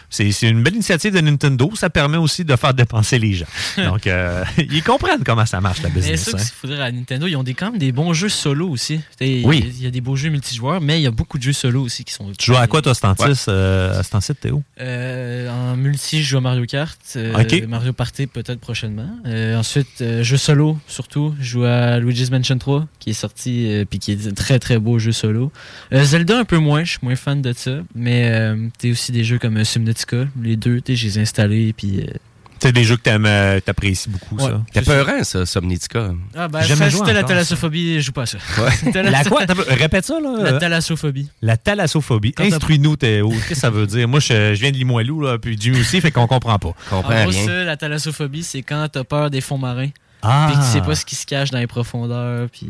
[0.09, 1.71] c'est c'est une belle initiative de Nintendo.
[1.75, 3.45] Ça permet aussi de faire dépenser les gens.
[3.77, 4.07] Donc,
[4.57, 6.23] ils comprennent comment ça marche, la business.
[6.29, 6.39] ça, hein.
[6.39, 9.01] qu'il faudrait à Nintendo, ils ont des, quand même des bons jeux solo aussi.
[9.19, 9.73] Il Oui.
[9.79, 11.81] y y a des beaux jeux multijoueurs, mais il y a beaucoup de jeux solo
[11.81, 12.31] aussi qui sont.
[12.37, 14.61] Tu joues à quoi, toi, Stantis, à Stantis, Théo?
[14.79, 16.99] En multi, je joue à Mario Kart.
[17.15, 17.63] euh, Ok.
[17.67, 19.09] Mario Party, peut-être prochainement.
[19.57, 21.33] Ensuite, jeu solo, surtout.
[21.39, 24.59] Je joue à Luigi's Mansion 3, qui est sorti, euh, puis qui est un très
[24.59, 25.51] très beau jeu solo.
[25.91, 27.77] Euh, Zelda, un peu moins, je suis moins fan de ça.
[27.95, 31.21] Mais euh, t'as aussi des jeux comme euh, Subnautica, les deux, t'sais, je les ai
[31.21, 32.01] installés, puis.
[32.01, 32.13] euh,
[32.59, 33.27] C'est des jeux que t'aimes,
[33.65, 34.43] t'apprécies beaucoup, Ouais.
[34.51, 34.61] ça.
[34.73, 36.13] T'as peurant, ça, Somnitica.
[36.35, 38.37] Ah, ben, Jamais joué la thalassophobie, je joue pas à ça.
[38.57, 39.01] Ouais.
[39.11, 39.41] La quoi?
[39.67, 40.37] Répète ça, là.
[40.43, 41.27] La thalassophobie.
[41.41, 42.33] La thalassophobie.
[42.39, 43.29] Instruis-nous, Théo.
[43.29, 44.07] Qu'est-ce que ça veut dire?
[44.07, 46.73] Moi, je, je viens de Limoilou, là, puis Jimmy aussi, fait qu'on comprend pas.
[46.91, 49.89] En gros, ça, la thalassophobie, c'est quand t'as peur des fonds marins.
[50.23, 50.47] Ah.
[50.51, 52.47] Puis tu sais pas ce qui se cache dans les profondeurs.
[52.49, 52.67] Puis.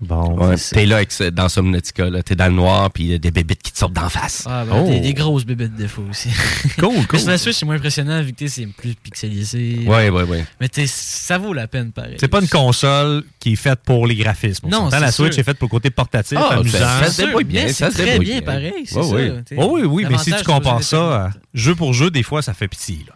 [0.00, 0.36] Bon.
[0.38, 2.22] Ouais, t'es là avec, ce- dans Somnatica, là.
[2.22, 4.44] T'es dans le noir, puis il y a des bébites qui te sortent d'en face.
[4.46, 6.28] Ah, ben, des, des grosses bébêtes de fois aussi.
[6.78, 7.18] Cool, cool.
[7.20, 9.84] Sur la Switch, c'est moins impressionnant vu que c'est plus pixelisé.
[9.86, 10.44] Ouais, ouais, ouais.
[10.60, 12.16] Mais t'sais, ça vaut la peine, pareil.
[12.20, 14.66] C'est pas une console qui est faite pour les graphismes.
[14.66, 15.40] On Non, c'est la Switch sûr.
[15.40, 16.78] est faite pour le côté portatif, Ah, amusant.
[16.78, 18.42] ça- ça se débrouille bien, ça c'est se débrouille bien, bien.
[18.46, 19.08] pareil, c'est Ouais, ça.
[19.14, 19.32] ouais.
[19.56, 22.68] Oh oui, oui, mais si tu compares ça jeu pour jeu, des fois, ça fait
[22.68, 22.98] pitié.
[23.06, 23.14] Là.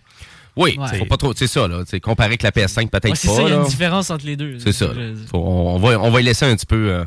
[0.55, 0.99] Oui, Ouais.
[0.99, 1.33] faut pas trop.
[1.35, 1.83] C'est ça, là.
[1.87, 3.35] C'est comparé avec la PS5, peut-être Ouais, c'est pas.
[3.37, 3.63] ça, il y a là.
[3.63, 4.59] une différence entre les deux.
[4.59, 4.89] C'est ça.
[5.31, 6.91] Faut- on, va, on va y laisser un petit peu.
[6.91, 7.05] euh,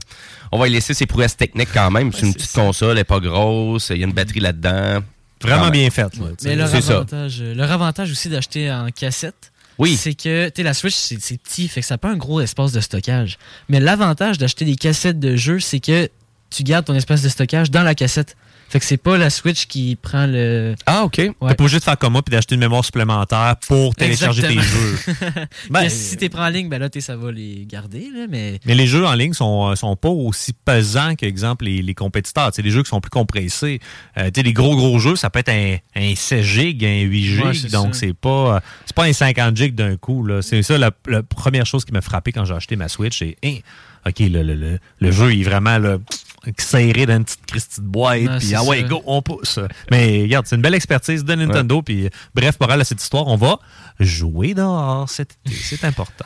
[0.51, 2.11] on va y laisser ses prouesses techniques quand même.
[2.11, 3.89] c'est une petite console, elle est pas grosse.
[3.91, 5.03] Il y a une batterie là-dedans.
[5.41, 6.01] Vraiment bien fait.
[6.03, 6.49] là, tu sais.
[6.49, 6.93] Mais leur C'est ça.
[6.95, 9.95] avantage, euh, leur avantage aussi d'acheter en cassette, Oui.
[9.95, 12.15] c'est que tu sais, la Switch, c'est c'est petit, fait que ça n'a pas un
[12.17, 13.37] gros espace de stockage.
[13.69, 16.09] Mais l'avantage d'acheter des cassettes de jeux, c'est que
[16.49, 18.35] tu gardes ton espace de stockage dans la cassette.
[18.75, 20.75] Fait que c'est pas la Switch qui prend le.
[20.85, 21.17] Ah, OK.
[21.19, 21.29] Ouais.
[21.29, 24.59] T'es pas obligé de faire comme moi puis d'acheter une mémoire supplémentaire pour télécharger tes
[24.59, 24.97] jeux.
[25.69, 28.59] Ben, si t'es prends en ligne, ben là, ça va les garder, là, mais.
[28.65, 31.93] Mais les jeux en ligne sont, euh, sont pas aussi pesants que, exemple, les, les
[31.93, 32.49] compétiteurs.
[32.53, 33.79] C'est des jeux qui sont plus compressés.
[34.17, 37.45] Euh, les gros, gros jeux, ça peut être un, un 16 gigs, un 8 gigs.
[37.45, 40.27] Ouais, c'est donc, c'est pas, euh, c'est pas un 50 gigs d'un coup.
[40.41, 43.23] C'est ça la, la première chose qui m'a frappé quand j'ai acheté ma Switch.
[43.23, 43.59] Hein,
[44.07, 45.97] OK, le, le, le, le jeu il est vraiment là,
[46.57, 48.39] serré dans une petite Christie de boîte.
[48.39, 48.87] Puis, ah ouais, ça.
[48.87, 49.59] go, on pousse.
[49.91, 51.81] Mais regarde, c'est une belle expertise de Nintendo.
[51.81, 53.59] Puis, bref, pour elle, à cette histoire, on va
[53.99, 55.55] jouer dehors cet été.
[55.55, 56.25] C'est important.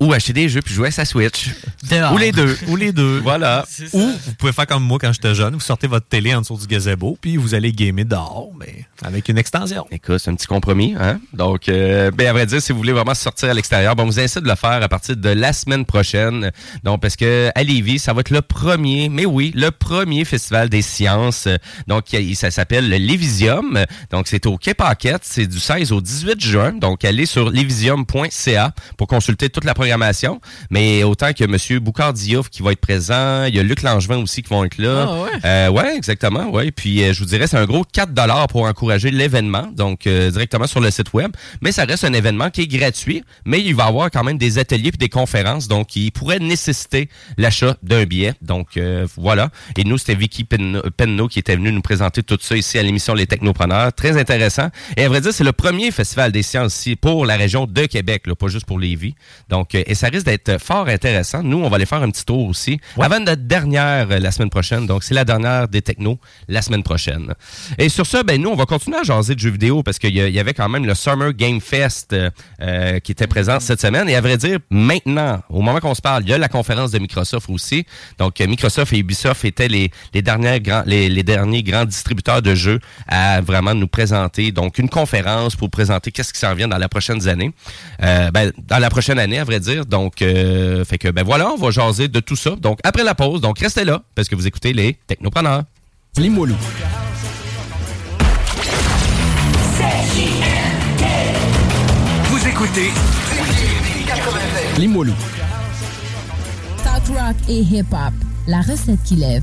[0.00, 1.50] Ou acheter des jeux puis jouer à sa Switch.
[1.90, 2.12] Dehors.
[2.12, 2.56] Ou les deux.
[2.68, 3.20] Ou les deux.
[3.28, 3.66] Voilà.
[3.92, 6.56] Ou vous pouvez faire comme moi quand j'étais jeune, vous sortez votre télé en dessous
[6.56, 9.86] du gazebo, puis vous allez gamer dehors, mais avec une extension.
[9.90, 10.94] Écoute, c'est un petit compromis.
[10.98, 11.20] Hein?
[11.32, 14.06] Donc, euh, ben, à vrai dire, si vous voulez vraiment sortir à l'extérieur, bon, on
[14.06, 16.50] vous incite de le faire à partir de la semaine prochaine.
[16.84, 20.68] Donc, parce que à Lévis, ça va être le premier, mais oui, le premier festival
[20.68, 21.48] des sciences.
[21.86, 23.84] Donc, ça s'appelle le Lévisium.
[24.10, 25.22] Donc, c'est au Quai Paquette.
[25.22, 26.72] C'est du 16 au 18 juin.
[26.72, 30.40] Donc, allez sur lévisium.ca pour consulter toute la programmation.
[30.70, 31.78] Mais autant que M.
[31.80, 34.76] Boucard Diouf qui va être présent, il y a Luc Langevin aussi qui vont être
[34.76, 35.06] là.
[35.08, 35.30] Ah ouais?
[35.44, 36.50] Euh, ouais, exactement.
[36.50, 36.70] Ouais.
[36.70, 40.30] Puis euh, je vous dirais, c'est un gros 4 dollars pour encourager l'événement, donc euh,
[40.30, 41.32] directement sur le site web.
[41.62, 44.36] Mais ça reste un événement qui est gratuit, mais il va y avoir quand même
[44.36, 48.34] des ateliers puis des conférences, donc qui pourraient nécessiter l'achat d'un billet.
[48.42, 49.48] Donc euh, voilà.
[49.78, 53.14] Et nous, c'était Vicky Penno, qui était venu nous présenter tout ça ici à l'émission
[53.14, 53.92] Les Technopreneurs.
[53.94, 54.68] Très intéressant.
[54.98, 57.86] Et à vrai dire, c'est le premier festival des sciences ici pour la région de
[57.86, 59.14] Québec, là, pas juste pour Lévis.
[59.48, 61.42] Donc, et ça risque d'être fort intéressant.
[61.42, 62.80] Nous, on va aller faire un petit tour aussi.
[63.00, 64.86] Avant notre dernière euh, la semaine prochaine.
[64.86, 67.34] Donc, c'est la dernière des technos la semaine prochaine.
[67.78, 70.16] Et sur ça, ben nous, on va continuer à jaser de jeux vidéo parce qu'il
[70.16, 73.80] y, y avait quand même le Summer Game Fest euh, euh, qui était présent cette
[73.80, 74.08] semaine.
[74.08, 76.90] Et à vrai dire, maintenant, au moment qu'on se parle, il y a la conférence
[76.90, 77.86] de Microsoft aussi.
[78.18, 82.54] Donc, Microsoft et Ubisoft étaient les, les, dernières grands, les, les derniers grands distributeurs de
[82.54, 84.52] jeux à vraiment nous présenter.
[84.52, 87.52] Donc, une conférence pour présenter qu'est-ce qui s'en vient dans la prochaine année.
[88.02, 89.67] Euh, ben, dans la prochaine année, à vrai dire.
[89.76, 92.50] Donc, euh, fait que, ben voilà, on va jaser de tout ça.
[92.56, 95.64] Donc, après la pause, donc restez là parce que vous écoutez les Technopreneurs.
[96.16, 96.56] Limoilou.
[102.24, 102.90] Vous écoutez
[104.78, 105.14] Limoilou.
[106.82, 108.12] Talk rock et hip-hop.
[108.46, 109.42] La recette qui lève.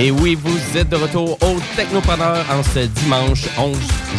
[0.00, 3.76] Et oui, vous êtes de retour au Technopreneur en ce dimanche 11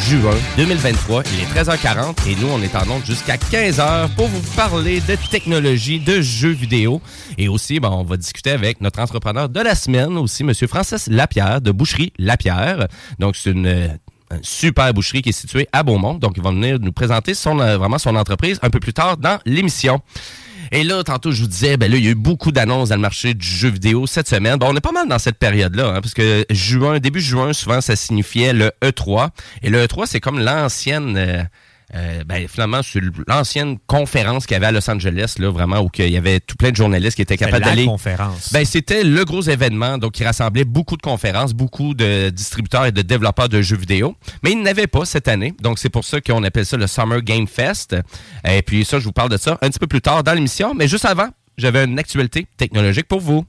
[0.09, 1.23] juin 2023.
[1.31, 5.15] Il est 13h40 et nous, on est en onde jusqu'à 15h pour vous parler de
[5.31, 7.01] technologie, de jeux vidéo.
[7.37, 10.53] Et aussi, ben, on va discuter avec notre entrepreneur de la semaine aussi, M.
[10.67, 12.89] Francis Lapierre de Boucherie Lapierre.
[13.17, 13.67] Donc, c'est une...
[13.67, 13.87] euh,
[14.31, 16.15] une super boucherie qui est située à Beaumont.
[16.15, 19.17] Donc, il va venir nous présenter son, euh, vraiment son entreprise un peu plus tard
[19.17, 20.01] dans l'émission.
[20.71, 22.95] Et là, tantôt, je vous disais, ben là, il y a eu beaucoup d'annonces dans
[22.95, 24.57] le marché du jeu vidéo cette semaine.
[24.57, 27.81] Bon, on est pas mal dans cette période-là, hein, parce que juin, début juin, souvent,
[27.81, 29.29] ça signifiait le E3.
[29.63, 31.17] Et le E3, c'est comme l'ancienne...
[31.17, 31.43] euh,
[31.95, 35.89] euh, ben, finalement, c'est l'ancienne conférence qu'il y avait à Los Angeles, là, vraiment, où
[35.97, 37.85] il y avait tout plein de journalistes qui étaient capables la d'aller.
[37.85, 38.51] conférence.
[38.53, 42.91] Ben, c'était le gros événement, donc qui rassemblait beaucoup de conférences, beaucoup de distributeurs et
[42.91, 44.15] de développeurs de jeux vidéo.
[44.43, 47.21] Mais il n'avait pas cette année, donc c'est pour ça qu'on appelle ça le Summer
[47.21, 47.95] Game Fest.
[48.47, 50.73] Et puis ça, je vous parle de ça un petit peu plus tard dans l'émission.
[50.75, 53.45] Mais juste avant, j'avais une actualité technologique pour vous.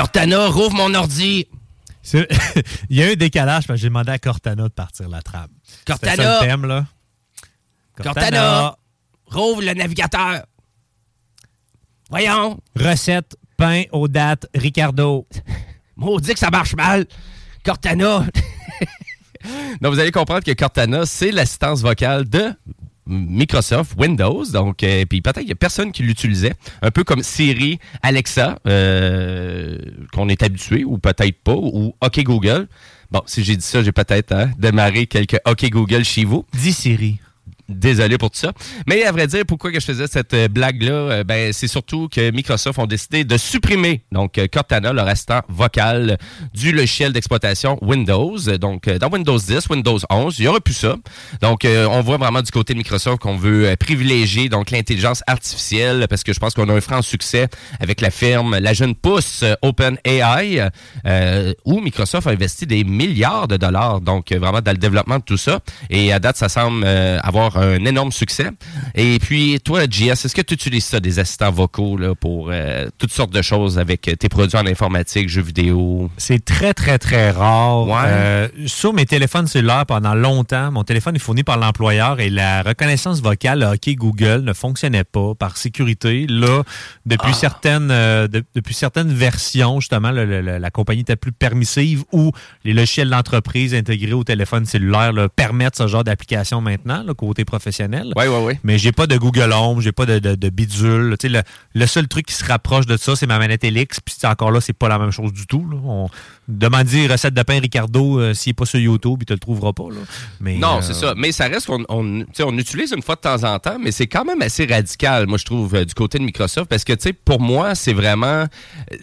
[0.00, 1.46] Cortana, rouvre mon ordi.
[2.02, 2.26] C'est-
[2.88, 5.20] Il y a eu un décalage parce que j'ai demandé à Cortana de partir la
[5.20, 5.50] trame.
[5.86, 6.16] Cortana!
[6.16, 6.86] Ça le thème, là?
[8.02, 8.76] Cortana,
[9.26, 10.44] rouvre le navigateur.
[12.08, 12.58] Voyons.
[12.74, 15.26] Recette, pain aux dates, Ricardo.
[15.96, 17.06] Maudit que ça marche mal.
[17.62, 18.24] Cortana.
[19.82, 22.54] Donc, vous allez comprendre que Cortana, c'est l'assistance vocale de
[23.06, 24.44] Microsoft Windows.
[24.52, 26.54] Donc, euh, puis peut-être qu'il n'y a personne qui l'utilisait.
[26.82, 29.78] Un peu comme Siri, Alexa, euh,
[30.12, 32.68] qu'on est habitué, ou peut-être pas, ou OK Google.
[33.10, 36.44] Bon, si j'ai dit ça, j'ai peut-être hein, démarré quelques OK Google chez vous.
[36.54, 37.18] Dis Siri.
[37.70, 38.52] Désolé pour tout ça.
[38.88, 42.08] Mais à vrai dire, pourquoi que je faisais cette euh, blague-là, euh, ben, c'est surtout
[42.08, 46.18] que Microsoft ont décidé de supprimer donc euh, Cortana, le restant vocal
[46.52, 48.38] du logiciel d'exploitation Windows.
[48.58, 50.96] Donc, dans Windows 10, Windows 11, il y aurait plus ça.
[51.40, 56.24] Donc, on voit vraiment du côté de Microsoft qu'on veut privilégier donc l'intelligence artificielle parce
[56.24, 60.70] que je pense qu'on a un franc succès avec la firme, la jeune pousse OpenAI,
[61.06, 65.24] euh, où Microsoft a investi des milliards de dollars, donc vraiment dans le développement de
[65.24, 65.60] tout ça.
[65.88, 68.48] Et à date, ça semble avoir un énorme succès.
[68.94, 72.88] Et puis, toi, JS, est-ce que tu utilises ça, des assistants vocaux, là, pour euh,
[72.98, 76.10] toutes sortes de choses avec tes produits en informatique, jeux vidéo?
[76.16, 77.86] C'est très, très, très rare.
[77.88, 77.94] Ouais.
[78.04, 82.62] Euh, sur mes téléphones cellulaires, pendant longtemps, mon téléphone est fourni par l'employeur et la
[82.62, 86.26] reconnaissance vocale OK Google ne fonctionnait pas par sécurité.
[86.28, 86.62] Là,
[87.06, 91.32] depuis, certaines, euh, de- depuis certaines versions, justement, le- le- le- la compagnie était plus
[91.32, 92.32] permissive ou
[92.64, 97.44] les logiciels d'entreprise intégrés au téléphone cellulaire là, permettent ce genre d'application maintenant, là, côté
[97.50, 98.12] professionnel.
[98.16, 98.54] Oui, oui, oui.
[98.64, 101.16] Mais j'ai pas de Google Home, j'ai pas de, de, de bidule.
[101.18, 101.42] Tu sais, le,
[101.74, 104.00] le seul truc qui se rapproche de ça, c'est ma manette Elix.
[104.00, 105.66] Puis c'est encore là, c'est pas la même chose du tout.
[105.70, 105.76] Là.
[105.84, 106.08] On
[106.58, 109.72] demandez recette de pain Ricardo euh, s'il est pas sur YouTube, il te le trouvera
[109.72, 109.88] pas.
[109.90, 110.00] Là.
[110.40, 111.14] Mais, Non, euh, c'est ça.
[111.16, 113.92] Mais ça reste qu'on on, tu on utilise une fois de temps en temps, mais
[113.92, 116.92] c'est quand même assez radical, moi, je trouve, euh, du côté de Microsoft, parce que,
[116.92, 118.46] tu sais, pour moi, c'est vraiment, euh,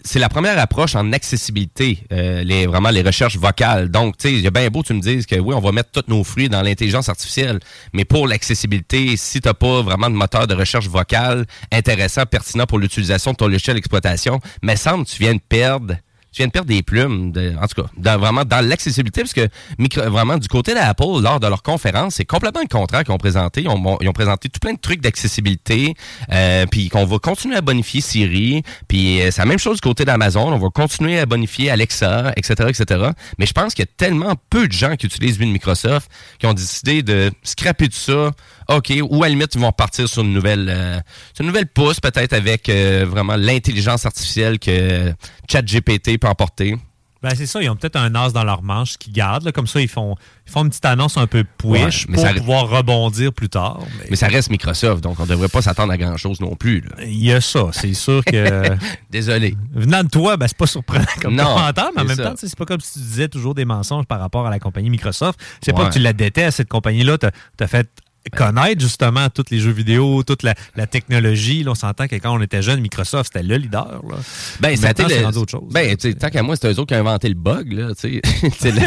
[0.04, 3.88] c'est la première approche en accessibilité, les, vraiment les recherches vocales.
[3.90, 5.72] Donc, tu sais, il y a bien beau, tu me dises que oui, on va
[5.72, 7.60] mettre tous nos fruits dans l'intelligence artificielle,
[7.92, 12.78] mais pour l'accessibilité, si t'as pas vraiment de moteur de recherche vocale intéressant, pertinent pour
[12.78, 15.96] l'utilisation de ton logiciel d'exploitation, mais semble que tu viens de perdre
[16.32, 19.48] tu viens de perdre des plumes, de- en tout cas, vraiment dans l'accessibilité, parce que
[20.08, 23.62] vraiment du côté d'Apple, lors de leur conférence, c'est complètement le contraire qu'ils ont présenté.
[23.62, 25.94] Ils ont, présenté tout plein de trucs d'accessibilité,
[26.32, 29.80] euh, puis qu'on va continuer à bonifier Siri, puis euh, c'est la même chose du
[29.80, 33.10] côté d'Amazon, on va continuer à bonifier Alexa, etc., etc.
[33.38, 36.46] Mais je pense qu'il y a tellement peu de gens qui utilisent une Microsoft qui
[36.46, 38.32] ont décidé de scraper tout ça.
[38.68, 40.98] OK, ou à la limite, ils vont partir sur une nouvelle, euh,
[41.32, 45.12] sur une nouvelle pousse, peut-être avec vraiment l'intelligence artificielle que
[45.50, 46.76] ChatGPT peut emporter.
[47.20, 49.42] Ben, c'est ça, ils ont peut-être un as dans leur manche qui garde.
[49.42, 49.50] là.
[49.50, 50.14] Comme ça, ils font,
[50.46, 53.80] ils font une petite annonce un peu push Ouais, pour ça- pouvoir rebondir plus tard.
[53.98, 56.80] Mais Mais ça reste Microsoft, donc on devrait pas s'attendre à grand-chose non plus.
[56.82, 57.04] là.
[57.04, 58.68] il y a ça, c'est sûr que.
[59.10, 59.56] Désolé.
[59.74, 62.22] Venant de toi, ben, c'est pas surprenant comme Non, commentaire, mais en même ça.
[62.22, 64.60] temps, tu c'est pas comme si tu disais toujours des mensonges par rapport à la
[64.60, 65.40] compagnie Microsoft.
[65.60, 65.88] C'est pas Ouais.
[65.88, 67.18] que tu la détestes, cette compagnie-là.
[67.18, 67.88] T'as as fait
[68.36, 71.62] connaître justement tous les jeux vidéo, toute la, la technologie.
[71.64, 74.00] Là, on s'entend que quand on était jeune, Microsoft, c'était le leader.
[74.08, 74.16] Là.
[74.60, 75.72] Ben, ça c'est le- rendu autre chose.
[75.72, 78.50] Ben, tant qu'à moi, c'est eux autres qui ont inventé le bug, là, tu sais.
[78.58, 78.82] C'est la,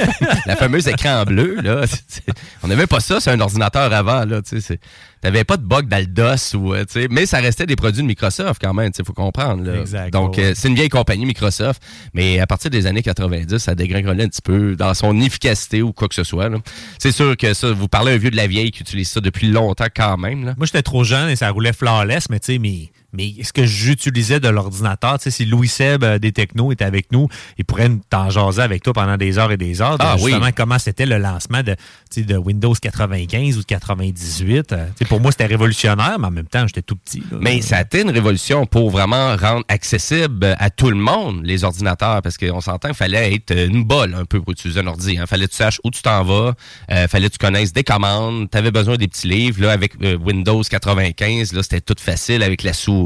[0.46, 1.86] la fameuse écran bleu, là.
[2.08, 2.24] C'est-
[2.64, 4.80] On n'avait pas ça sur un ordinateur avant, là, c'est-
[5.22, 7.08] T'avais pas de bug dans le DOS ou, euh, tu sais.
[7.12, 9.80] Mais ça restait des produits de Microsoft quand même, tu sais, faut comprendre, là.
[9.82, 10.46] Exact, Donc, ouais.
[10.46, 11.82] euh, c'est une vieille compagnie Microsoft,
[12.14, 15.94] mais à partir des années 90, ça dégringolait un petit peu dans son efficacité ou
[15.94, 16.58] quoi que ce soit, là.
[16.98, 19.22] C'est sûr que ça, vous parlez à un vieux de la vieille qui utilise ça
[19.22, 20.54] depuis longtemps quand même, là.
[20.58, 23.66] Moi, j'étais trop jeune et ça roulait flawless, mais tu sais, mais, mais ce que
[23.66, 27.66] j'utilisais de l'ordinateur, tu sais, si Louis Seb euh, des Technos était avec nous, il
[27.66, 29.98] pourrait nous- t'en jaser avec toi pendant des heures et des heures.
[29.98, 30.32] de Ah oui.
[30.32, 31.74] justement, comment c'était le lancement de,
[32.10, 34.72] tu sais, de Windows 95 ou de 98.
[34.74, 37.20] Euh, tu sais, pour moi, c'était révolutionnaire, mais en même temps, j'étais tout petit.
[37.32, 37.38] là.
[37.42, 41.64] Mais ça a été une révolution pour vraiment rendre accessible à tout le monde les
[41.64, 45.18] ordinateurs, parce qu'on s'entend qu'il fallait être une bolle un peu pour utiliser un ordi.
[45.18, 45.26] Hein.
[45.26, 46.54] Fallait que tu saches où tu t'en vas,
[46.92, 49.62] euh, fallait que tu connaisses des commandes, tu avais besoin des petits livres.
[49.62, 53.01] Là, avec euh, Windows 95, là, c'était tout facile avec la souris,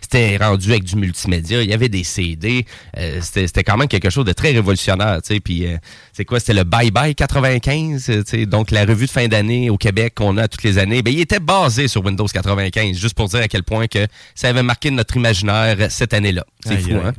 [0.00, 2.64] c'était rendu avec du multimédia, il y avait des CD,
[2.96, 5.20] euh, c'était quand même quelque chose de très révolutionnaire.
[5.22, 5.40] tu sais.
[5.40, 5.76] Puis euh,
[6.12, 6.40] c'est quoi?
[6.40, 9.76] C'était le Bye Bye 95, euh, tu sais, donc la revue de fin d'année au
[9.76, 11.02] Québec qu'on a toutes les années.
[11.02, 14.48] Ben, il était basé sur Windows 95, juste pour dire à quel point que ça
[14.48, 16.44] avait marqué notre imaginaire cette année-là.
[16.64, 17.12] C'est fou, hein?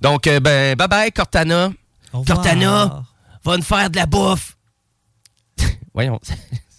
[0.00, 1.72] Donc, euh, ben, bye bye, Cortana.
[2.12, 3.02] Cortana,
[3.44, 4.56] va nous faire de la bouffe.
[5.94, 6.20] Voyons.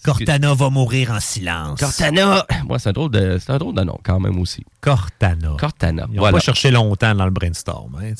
[0.03, 1.79] Cortana va mourir en silence.
[1.79, 2.45] Cortana.
[2.65, 4.63] Moi, c'est un drôle de, c'est un drôle de nom quand même aussi.
[4.81, 5.55] Cortana.
[5.59, 6.05] Cortana.
[6.09, 6.37] Ils n'ont Voilà.
[6.37, 7.97] pas cherché longtemps dans le brainstorm.
[8.01, 8.13] Hein.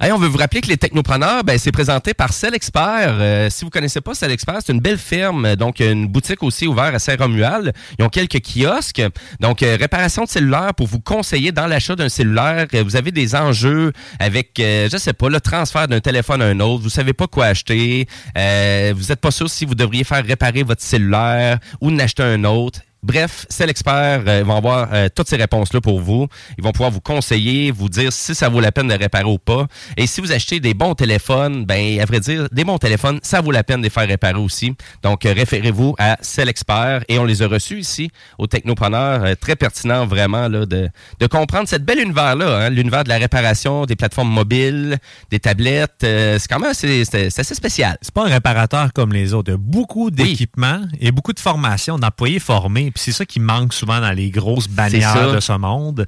[0.00, 3.14] Hey, on veut vous rappeler que les technopreneurs, ben, c'est présenté par Cell Expert.
[3.18, 6.66] Euh, si vous connaissez pas Cell Expert, c'est une belle firme, donc une boutique aussi
[6.66, 7.72] ouverte à Saint-Romuald.
[7.98, 9.02] Ils ont quelques kiosques,
[9.40, 12.66] donc euh, réparation de cellulaire pour vous conseiller dans l'achat d'un cellulaire.
[12.74, 16.46] Euh, Vous avez des enjeux avec, euh, je sais pas, le transfert d'un téléphone à
[16.46, 16.82] un autre.
[16.82, 18.06] Vous savez pas quoi acheter.
[18.34, 22.44] Vous êtes pas sûr si vous devriez faire réparer votre cellulaire ou en acheter un
[22.44, 22.80] autre.
[23.02, 24.22] Bref, c'est l'expert.
[24.26, 26.26] euh, ils vont avoir euh, toutes ces réponses-là pour vous.
[26.58, 29.38] Ils vont pouvoir vous conseiller, vous dire si ça vaut la peine de réparer ou
[29.38, 29.66] pas.
[29.96, 33.40] Et si vous achetez des bons téléphones, ben à vrai dire, des bons téléphones, ça
[33.40, 34.74] vaut la peine de les faire réparer aussi.
[35.02, 37.02] Donc, euh, référez-vous à C'est l'expert.
[37.08, 39.24] Et on les a reçus ici au Technopreneur.
[39.24, 40.88] Euh, très pertinent, vraiment, là, de,
[41.20, 44.98] de comprendre cette belle univers-là, hein, l'univers de la réparation des plateformes mobiles,
[45.30, 45.90] des tablettes.
[46.00, 47.96] C'est quand même assez, c'est, c'est assez spécial.
[48.02, 49.48] C'est pas un réparateur comme les autres.
[49.50, 52.89] Il y a beaucoup d'équipements et beaucoup de formations d'employés formés.
[52.90, 56.06] Puis c'est ça qui manque souvent dans les grosses bannières de ce monde.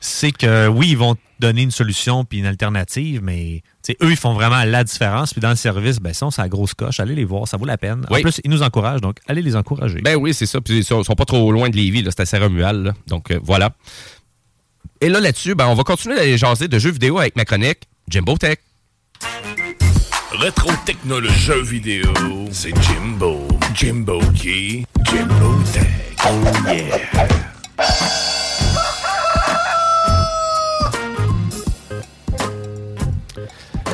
[0.00, 3.62] C'est que oui, ils vont donner une solution puis une alternative, mais
[4.02, 5.32] eux, ils font vraiment la différence.
[5.32, 7.00] Puis dans le service, ben, c'est la grosse coche.
[7.00, 8.06] Allez les voir, ça vaut la peine.
[8.08, 10.00] En plus, ils nous encouragent, donc allez les encourager.
[10.00, 10.60] Ben oui, c'est ça.
[10.60, 12.04] Puis ils sont, sont pas trop loin de Lévis.
[12.04, 12.92] C'est assez remual, là.
[13.06, 13.70] Donc euh, voilà.
[15.00, 17.88] Et là, là-dessus, ben, on va continuer d'aller jaser de jeux vidéo avec ma chronique
[18.08, 18.58] Jimbo Tech.
[20.38, 22.12] Rétro technologie vidéo,
[22.50, 23.46] c'est Jimbo.
[23.74, 24.84] Jimbo qui?
[25.04, 25.84] Jimbo Tech.
[26.24, 28.31] Oh yeah.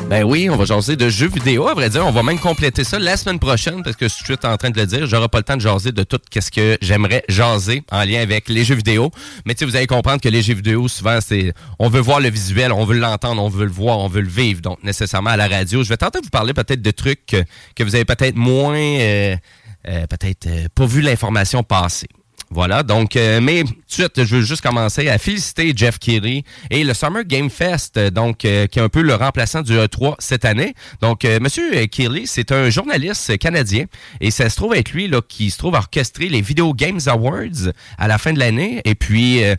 [0.09, 1.67] Ben oui, on va jaser de jeux vidéo.
[1.67, 4.33] À vrai dire, on va même compléter ça la semaine prochaine parce que je suis
[4.43, 6.79] en train de le dire, j'aurai pas le temps de jaser de tout ce que
[6.81, 9.11] j'aimerais jaser en lien avec les jeux vidéo.
[9.45, 12.21] Mais tu sais, vous allez comprendre que les jeux vidéo, souvent, c'est, on veut voir
[12.21, 14.61] le visuel, on veut l'entendre, on veut le voir, on veut le vivre.
[14.61, 15.83] Donc, nécessairement à la radio.
[15.83, 17.43] Je vais tenter de vous parler peut-être de trucs que,
[17.75, 19.35] que vous avez peut-être moins, euh,
[19.87, 22.07] euh, peut-être euh, pas vu l'information passer.
[22.51, 26.43] Voilà, donc, euh, mais tout de suite, je veux juste commencer à féliciter Jeff Keighley
[26.71, 30.15] et le Summer Game Fest, donc, euh, qui est un peu le remplaçant du E3
[30.17, 30.73] cette année.
[30.99, 33.85] Donc, euh, Monsieur Keighley, c'est un journaliste canadien
[34.19, 36.99] et ça se trouve être lui là, qui se trouve à orchestrer les Video Games
[37.05, 38.81] Awards à la fin de l'année.
[38.83, 39.55] Et puis, euh,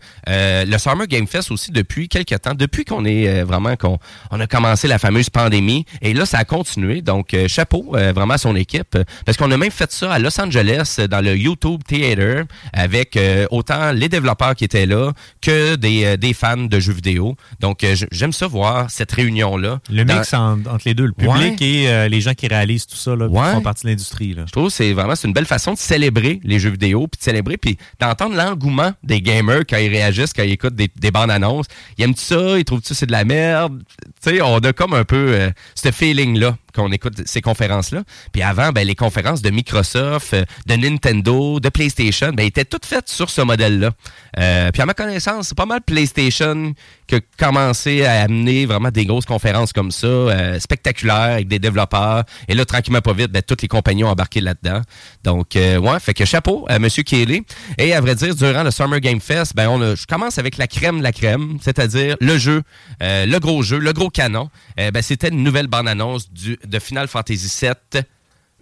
[0.65, 3.99] le Summer Game Fest aussi depuis quelques temps, depuis qu'on est vraiment, qu'on
[4.33, 5.87] on a commencé la fameuse pandémie.
[6.03, 7.03] Et là, ça a continué.
[7.03, 10.99] Donc, chapeau vraiment à son équipe, parce qu'on a même fait ça à Los Angeles,
[11.09, 12.45] dans le YouTube Theater,
[12.81, 16.93] avec euh, autant les développeurs qui étaient là que des, euh, des fans de jeux
[16.93, 17.37] vidéo.
[17.61, 19.81] Donc, euh, j'aime ça voir cette réunion-là.
[19.91, 21.67] Le Dans- mix en- entre les deux, le public Ouais.
[21.67, 24.35] et les gens qui réalisent tout ça, là, qui font partie de l'industrie.
[24.47, 27.23] Je trouve que c'est vraiment une belle façon de célébrer les jeux vidéo, puis de
[27.25, 31.31] célébrer, puis d'entendre l'engouement des gamers quand ils réagissent, quand ils écoutent des, des bandes
[31.31, 31.67] annonces.
[31.99, 33.83] Ils aiment ça, ils trouvent ça c'est de la merde?
[34.23, 38.05] Tu sais, on a comme un peu euh, ce feeling-là qu'on écoute ces conférences-là.
[38.33, 43.09] Puis avant, ben, les conférences de Microsoft, de Nintendo, de PlayStation, ben, étaient toutes faites
[43.09, 43.91] sur ce modèle-là.
[44.39, 46.73] Euh, puis à ma connaissance, c'est pas mal PlayStation
[47.07, 51.59] qui a commencé à amener vraiment des grosses conférences comme ça, euh, spectaculaires, avec des
[51.59, 52.25] développeurs.
[52.49, 54.81] Et là, tranquillement, pas vite, ben, toutes les compagnies ont embarqué là-dedans.
[55.25, 56.89] Donc, euh, ouais, fait que chapeau à M.
[56.89, 57.43] Kelly.
[57.77, 60.67] Et à vrai dire, durant le Summer Game Fest, ben, on je commence avec la
[60.67, 62.63] crème de la crème, c'est-à-dire le jeu,
[63.01, 64.51] le gros jeu, le gros canon.
[64.77, 68.05] Ben, c'était une nouvelle bande-annonce de Final Fantasy VII.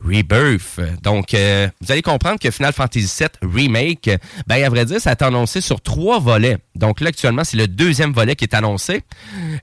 [0.04, 0.80] Rebirth.
[1.02, 4.10] Donc, euh, vous allez comprendre que Final Fantasy VII Remake,
[4.46, 6.58] ben, à vrai dire, ça a été annoncé sur trois volets.
[6.74, 9.02] Donc là, actuellement, c'est le deuxième volet qui est annoncé.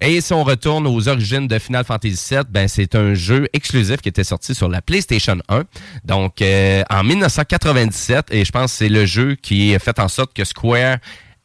[0.01, 3.97] Et si on retourne aux origines de Final Fantasy VII, ben, c'est un jeu exclusif
[4.01, 5.63] qui était sorti sur la PlayStation 1.
[6.03, 10.07] Donc, euh, en 1997, et je pense que c'est le jeu qui a fait en
[10.07, 10.97] sorte que Square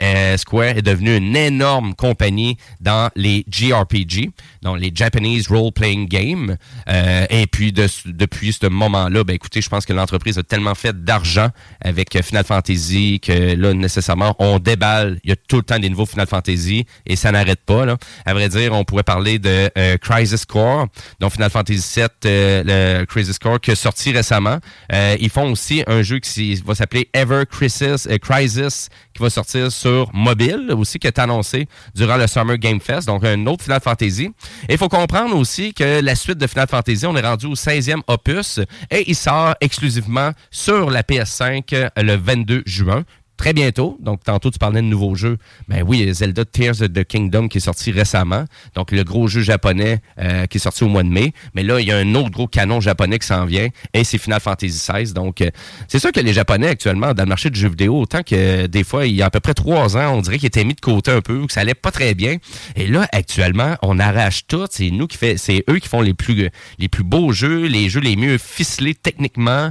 [0.02, 4.30] euh, Square est devenu une énorme compagnie dans les JRPG,
[4.62, 6.56] donc les Japanese Role Playing Game.
[6.88, 10.74] Euh, et puis de- depuis ce moment-là, ben écoutez, je pense que l'entreprise a tellement
[10.74, 11.48] fait d'argent
[11.82, 15.20] avec Final Fantasy que là nécessairement on déballe.
[15.24, 17.84] Il y a tout le temps des nouveaux Final Fantasy et ça n'arrête pas.
[18.26, 20.86] À vrai dire, on pourrait parler de euh, Crisis Core,
[21.20, 24.58] donc Final Fantasy VII, euh, le Crisis Core qui est sorti récemment.
[24.92, 28.88] Ils font aussi un jeu qui va s'appeler Ever Crisis, Crisis
[29.20, 33.46] va sortir sur mobile aussi, qui est annoncé durant le Summer Game Fest, donc un
[33.46, 34.30] autre Final Fantasy.
[34.68, 37.54] Et il faut comprendre aussi que la suite de Final Fantasy, on est rendu au
[37.54, 38.60] 16e opus
[38.90, 43.04] et il sort exclusivement sur la PS5 euh, le 22 juin.
[43.40, 43.96] Très bientôt.
[44.00, 45.38] Donc, tantôt, tu parlais de nouveaux jeux.
[45.66, 48.44] Ben oui, Zelda Tears of the Kingdom qui est sorti récemment.
[48.74, 51.32] Donc, le gros jeu japonais euh, qui est sorti au mois de mai.
[51.54, 53.68] Mais là, il y a un autre gros canon japonais qui s'en vient.
[53.94, 55.14] Et c'est Final Fantasy XVI.
[55.14, 55.48] Donc, euh,
[55.88, 58.68] c'est sûr que les Japonais, actuellement, dans le marché du jeu vidéo, autant que euh,
[58.68, 60.74] des fois, il y a à peu près trois ans, on dirait qu'ils étaient mis
[60.74, 62.36] de côté un peu, que ça allait pas très bien.
[62.76, 64.66] Et là, actuellement, on arrache tout.
[64.70, 67.88] C'est nous qui fait, c'est eux qui font les plus, les plus beaux jeux, les
[67.88, 69.70] jeux les mieux ficelés techniquement.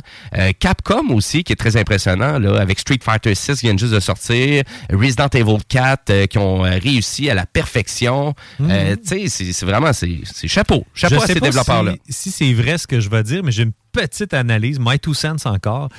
[0.57, 3.99] Capcom aussi, qui est très impressionnant, là, avec Street Fighter 6 qui vient juste de
[3.99, 8.33] sortir, Resident Evil 4 euh, qui ont euh, réussi à la perfection.
[8.61, 10.85] Euh, tu sais, c'est- vraiment, c'est c'est chapeau.
[10.93, 11.93] Chapeau Je à ces développeurs-là.
[12.09, 14.99] Si, si c'est vrai ce que je vais dire, mais j'ai une petite analyse, my
[14.99, 15.89] two cents encore.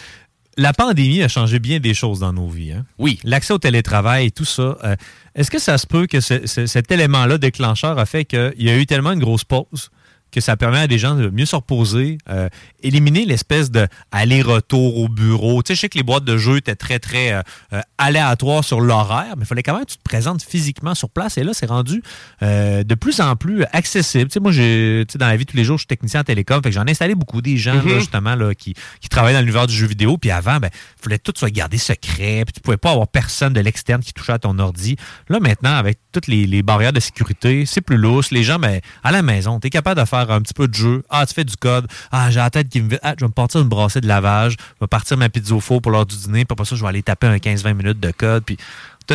[0.57, 2.73] La pandémie a changé bien des choses dans nos vies.
[2.73, 2.85] hein.
[2.99, 3.21] Oui.
[3.25, 4.77] L'accès au télétravail et tout ça.
[4.85, 4.97] euh,
[5.35, 8.69] Est-ce que ça se peut que ce- ce- cet élément-là déclencheur a fait qu'il y
[8.69, 9.91] a eu tellement une grosse pause
[10.31, 12.49] que ça permet à des gens de mieux se reposer, euh,
[12.83, 15.63] éliminer l'espèce de aller-retour au bureau.
[15.63, 18.65] Tu sais, je sais que les boîtes de jeux étaient très, très euh, euh, aléatoires
[18.65, 21.39] sur l'horaire, mais il fallait quand même que tu te présentes physiquement sur place.
[21.39, 22.03] Et là, c'est rendu
[22.43, 24.27] euh, de plus en plus accessible.
[24.31, 25.87] Tu sais, moi, j'ai, tu sais, dans la vie de tous les jours, je suis
[25.89, 27.99] technicien en télécom, fait que j'en ai installé beaucoup des gens, là, Mhm.
[27.99, 30.17] justement, là, qui, qui travaillent dans l'univers du jeu vidéo.
[30.19, 33.53] Puis avant, ben, il fallait tout soit gardé secret, puis tu pouvais pas avoir personne
[33.53, 34.97] de l'externe qui touchait à ton ordi.
[35.29, 38.31] Là, maintenant, avec toutes les, les barrières de sécurité, c'est plus lousse.
[38.31, 40.75] Les gens, ben, à la maison, tu es capable de faire un petit peu de
[40.75, 41.03] jeu.
[41.09, 41.87] Ah, tu fais du code.
[42.11, 43.01] Ah, j'ai la tête qui me vide.
[43.03, 44.57] Ah, je vais me partir une brassée de lavage.
[44.59, 46.45] Je vais partir ma pizza au four pour l'heure du dîner.
[46.45, 48.45] Puis après ça, je vais aller taper un 15-20 minutes de code.
[48.45, 48.59] Puis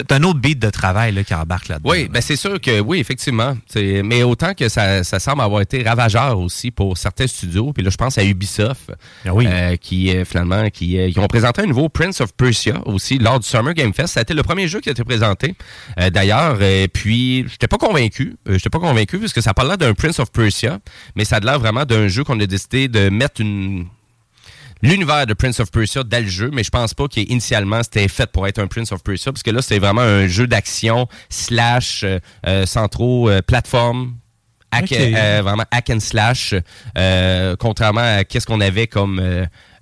[0.03, 1.89] t'as un autre beat de travail là, qui embarque là-dedans.
[1.89, 3.57] Oui, ben c'est sûr que oui, effectivement.
[3.75, 7.73] Mais autant que ça, ça semble avoir été ravageur aussi pour certains studios.
[7.73, 8.91] Puis là, je pense à Ubisoft,
[9.25, 13.17] euh, qui euh, finalement qui, euh, qui ont présenté un nouveau Prince of Persia aussi
[13.17, 14.13] lors du Summer Game Fest.
[14.13, 15.55] Ça a été le premier jeu qui a été présenté.
[15.99, 18.35] Euh, D'ailleurs, euh, puis j'étais pas convaincu.
[18.47, 20.79] J'étais pas convaincu parce que ça parle d'un Prince of Persia,
[21.15, 23.87] mais ça a l'air vraiment d'un jeu qu'on a décidé de mettre une
[24.85, 28.31] l'univers de Prince of Persia dans le jeu, mais je pense pas qu'initialement c'était fait
[28.31, 32.03] pour être un Prince of Persia, parce que là c'est vraiment un jeu d'action slash
[32.03, 34.15] euh, euh, sans trop euh, plateforme.
[34.71, 36.53] Hack, euh, vraiment hack and slash,
[36.97, 39.21] euh, contrairement à qu'est-ce qu'on avait comme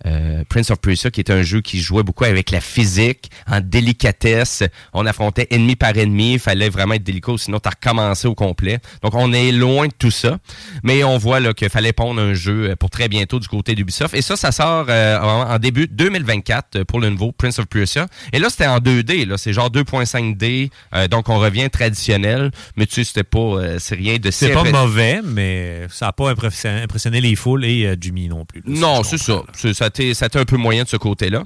[0.05, 3.61] euh, Prince of Persia, qui était un jeu qui jouait beaucoup avec la physique, en
[3.61, 4.63] délicatesse.
[4.93, 8.79] On affrontait ennemi par ennemi, il fallait vraiment être délicat, sinon tu recommencé au complet.
[9.01, 10.39] Donc on est loin de tout ça,
[10.83, 14.13] mais on voit qu'il fallait pondre un jeu euh, pour très bientôt du côté d'Ubisoft.
[14.15, 17.65] Et ça, ça sort euh, en, en début 2024 euh, pour le nouveau Prince of
[17.67, 18.07] Persia.
[18.31, 22.85] Et là, c'était en 2D, là, c'est genre 2.5D, euh, donc on revient traditionnel, mais
[22.85, 27.21] tu sais, c'était pas, c'est rien de C'est pas mauvais, mais ça n'a pas impressionné,
[27.21, 28.61] les foules et euh, Jimmy non plus.
[28.65, 28.79] là.
[28.79, 29.43] Non, c'est ça.
[29.53, 31.43] C'est- Ça été ça a été un peu moyen de ce côté-là.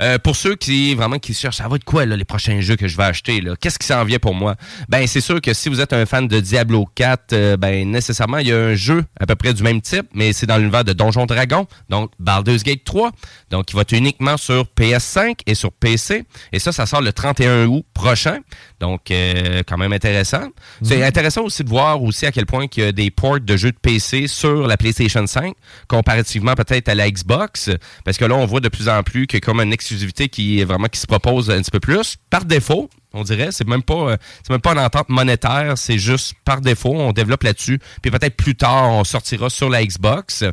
[0.00, 2.76] Euh, pour ceux qui vraiment qui cherchent, ça va être quoi là, les prochains jeux
[2.76, 3.54] que je vais acheter là?
[3.60, 4.56] Qu'est-ce qui s'en vient pour moi?
[4.88, 8.38] Ben c'est sûr que si vous êtes un fan de Diablo 4, euh, ben nécessairement
[8.38, 10.84] il y a un jeu à peu près du même type, mais c'est dans l'univers
[10.84, 13.10] de Donjon Dragon, donc Baldur's Gate 3,
[13.50, 16.24] donc qui va être uniquement sur PS5 et sur PC.
[16.52, 18.38] Et ça, ça sort le 31 août prochain.
[18.80, 20.48] Donc euh, quand même intéressant.
[20.82, 23.56] C'est intéressant aussi de voir aussi à quel point qu'il y a des ports de
[23.56, 25.54] jeux de PC sur la PlayStation 5
[25.88, 27.70] comparativement peut-être à la Xbox
[28.04, 30.64] parce que là on voit de plus en plus a comme une exclusivité qui est
[30.64, 32.16] vraiment qui se propose un petit peu plus.
[32.30, 33.48] Par défaut on dirait.
[33.50, 37.12] C'est même pas euh, c'est même pas une entente monétaire c'est juste par défaut on
[37.12, 37.78] développe là-dessus.
[38.02, 40.44] Puis peut-être plus tard on sortira sur la Xbox.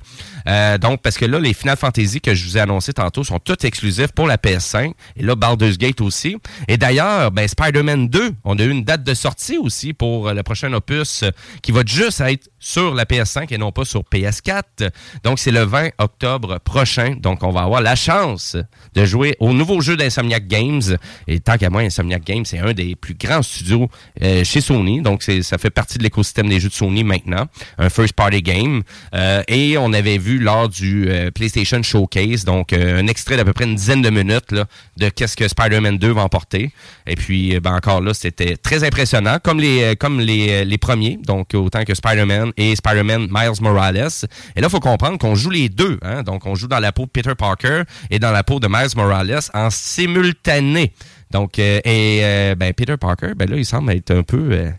[0.48, 3.40] Euh, donc parce que là les Final Fantasy que je vous ai annoncé tantôt sont
[3.40, 6.38] tous exclusifs pour la PS5 et là Baldur's Gate aussi.
[6.68, 10.34] Et d'ailleurs ben Spider-Man 2 on a eu une date de sortie aussi pour euh,
[10.34, 11.24] le prochain opus
[11.62, 14.90] qui va juste être sur la PS5 et non pas sur PS4
[15.24, 17.16] donc c'est le 20 octobre prochain.
[17.20, 18.58] Donc on va avoir la chance
[18.94, 20.82] de jouer au nouveau jeu d'Insomniac Games.
[21.28, 23.90] Et tant qu'à moi Insomniac Games c'est un des plus grands studios
[24.22, 25.02] euh, chez Sony.
[25.02, 27.46] Donc ça fait partie de l'écosystème des jeux de Sony maintenant.
[27.78, 28.84] Un first party game.
[29.14, 33.54] Euh, et on avait vu lors du euh, PlayStation Showcase donc un extrait d'à peu
[33.54, 34.54] près une dizaine de minutes
[34.98, 36.72] de qu'est-ce que Spider-Man 2 va emporter.
[37.08, 41.18] Et puis ben encore là c'était très impressionnant comme les comme les, les premiers.
[41.26, 44.10] Donc autant que Spider-Man et Spider-Man Miles Morales.
[44.56, 47.04] Et là faut comprendre qu'on joue les deux hein, donc on joue dans la peau
[47.04, 50.94] de Peter Parker et dans la peau de Miles Morales en simultané
[51.32, 54.72] donc euh, et euh, ben Peter Parker ben là il semble être un peu euh,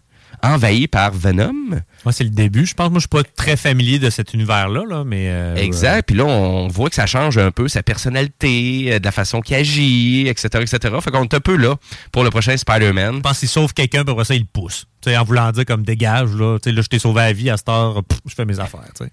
[0.43, 2.67] envahi par Venom Moi, c'est le début.
[2.67, 5.27] Je pense que moi, je suis pas très familier de cet univers-là, là, mais.
[5.29, 6.07] euh, Exact.
[6.07, 9.41] Puis là, on voit que ça change un peu sa personnalité, euh, de la façon
[9.41, 10.95] qu'il agit, etc., etc.
[11.01, 11.77] Fait qu'on est un peu là
[12.13, 13.17] pour le prochain Spider-Man.
[13.17, 14.85] Je pense qu'il sauve quelqu'un, puis après ça, il le pousse.
[15.03, 17.33] Tu sais, en voulant dire comme dégage, là, tu sais, là je t'ai sauvé la
[17.33, 18.81] vie à cette heure, pff, je fais mes affaires.
[18.99, 19.11] tu sais.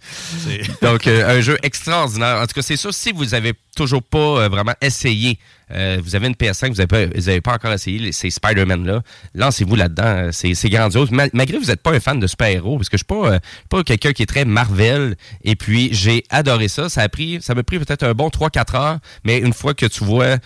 [0.64, 2.38] C'est- Donc, euh, un jeu extraordinaire.
[2.42, 2.92] En tout cas, c'est ça.
[2.92, 5.38] Si vous avez toujours pas vraiment essayé,
[5.70, 9.02] vous avez une PS5, vous n'avez pas, vous avez pas encore essayé ces Spider-Man-là,
[9.34, 10.30] lancez-vous là-dedans.
[10.32, 11.10] C'est grandiose.
[11.12, 13.34] Mal- malgré que vous n'êtes pas un fan de super-héros, parce que je suis pas,
[13.34, 16.90] euh, pas quelqu'un qui est très Marvel, et puis j'ai adoré ça.
[16.90, 19.86] Ça a pris, ça m'a pris peut-être un bon 3-4 heures, mais une fois que
[19.86, 20.38] tu vois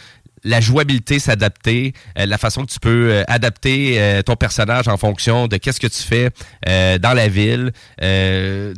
[0.43, 5.47] la jouabilité s'adapter, euh, la façon que tu peux euh, adapter ton personnage en fonction
[5.47, 6.29] de qu'est-ce que tu fais
[6.99, 7.71] dans la ville,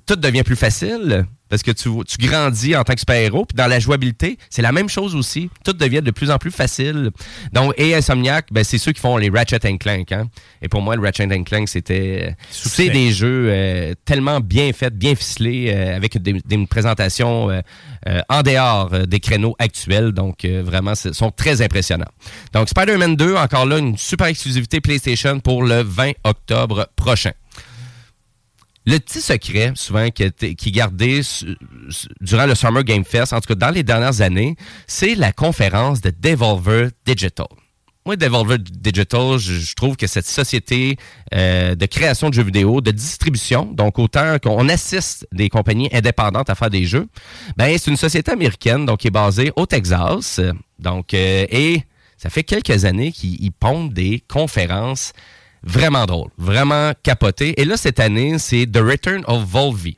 [0.05, 3.45] tout devient plus facile parce que tu, tu grandis en tant que super-héros.
[3.45, 5.49] Puis dans la jouabilité, c'est la même chose aussi.
[5.63, 7.11] Tout devient de plus en plus facile.
[7.53, 10.11] Donc, et Insomniac, ben, c'est ceux qui font les Ratchet Clank.
[10.11, 10.29] Hein?
[10.61, 12.35] Et pour moi, le Ratchet Clank, c'était...
[12.51, 17.61] C'est des jeux euh, tellement bien faits, bien ficelés, euh, avec des, des présentations euh,
[18.07, 20.11] euh, en dehors des créneaux actuels.
[20.11, 22.11] Donc, vraiment, ce sont très impressionnants.
[22.53, 27.31] Donc, Spider-Man 2, encore là, une super exclusivité PlayStation pour le 20 octobre prochain.
[28.85, 31.21] Le petit secret, souvent, qui, est- qui est gardé
[32.21, 34.55] durant le Summer Game Fest, en tout cas dans les dernières années,
[34.87, 37.47] c'est la conférence de Devolver Digital.
[38.05, 40.97] moi, Devolver Digital, je, trouve que cette société
[41.35, 46.49] euh, de création de jeux vidéo, de distribution, donc autant qu'on assiste des compagnies indépendantes
[46.49, 47.07] à faire des jeux,
[47.57, 50.39] ben c'est une société américaine, donc qui est basée au Texas.
[50.39, 50.53] Euh,
[51.11, 51.83] et
[52.17, 55.13] ça fait quelques années qu'ils ils pondent des conférences
[55.63, 57.59] vraiment drôles, vraiment capotées.
[57.61, 59.97] Et là, cette année, c'est The Return of Volvi.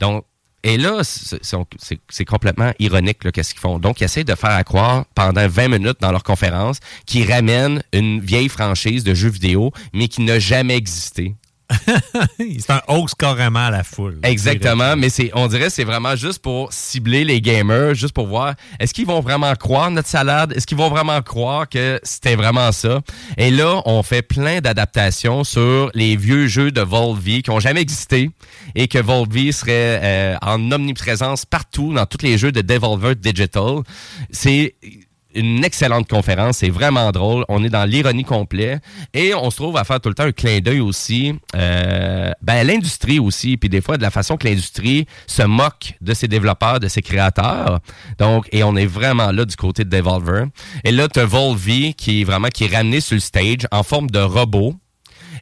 [0.00, 0.24] Donc,
[0.64, 3.80] et là, c'est- complètement ironique, qu'est-ce qu'ils font.
[3.80, 7.82] Donc, ils essaient de faire à croire pendant 20 minutes dans leur conférence qu'ils ramènent
[7.92, 11.34] une vieille franchise de jeux vidéo, mais qui n'a jamais existé.
[12.38, 14.18] C'est un hoax carrément à la foule.
[14.22, 18.26] Exactement, mais c'est, on dirait que c'est vraiment juste pour cibler les gamers, juste pour
[18.26, 22.36] voir est-ce qu'ils vont vraiment croire notre salade, est-ce qu'ils vont vraiment croire que c'était
[22.36, 23.00] vraiment ça?
[23.36, 27.80] Et là, on fait plein d'adaptations sur les vieux jeux de Volvi qui ont jamais
[27.80, 28.30] existé
[28.74, 33.80] et que Volvi serait euh, en omniprésence partout dans tous les jeux de Devolver Digital.
[34.30, 34.74] C'est
[35.34, 37.44] une excellente conférence, c'est vraiment drôle.
[37.48, 38.78] On est dans l'ironie complet
[39.14, 42.66] et on se trouve à faire tout le temps un clin d'œil aussi, euh, ben
[42.66, 46.80] l'industrie aussi, puis des fois de la façon que l'industrie se moque de ses développeurs,
[46.80, 47.80] de ses créateurs.
[48.18, 50.46] Donc, et on est vraiment là du côté de Devolver.
[50.84, 53.82] Et là, tu as Volvi qui est vraiment qui est ramené sur le stage en
[53.82, 54.74] forme de robot.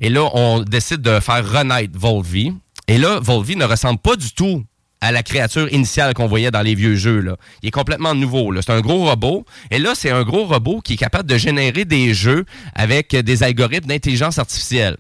[0.01, 2.53] Et là, on décide de faire renaître Volvi.
[2.89, 4.65] Et là, Volvi ne ressemble pas du tout
[5.01, 7.21] à la créature initiale qu'on voyait dans les vieux jeux.
[7.21, 7.37] Là.
[7.63, 8.55] Il est complètement nouveau.
[8.61, 9.45] C'est un gros robot.
[9.71, 12.45] Et là, c'est un gros robot qui est capable de générer des jeux
[12.75, 14.97] avec des algorithmes d'intelligence artificielle.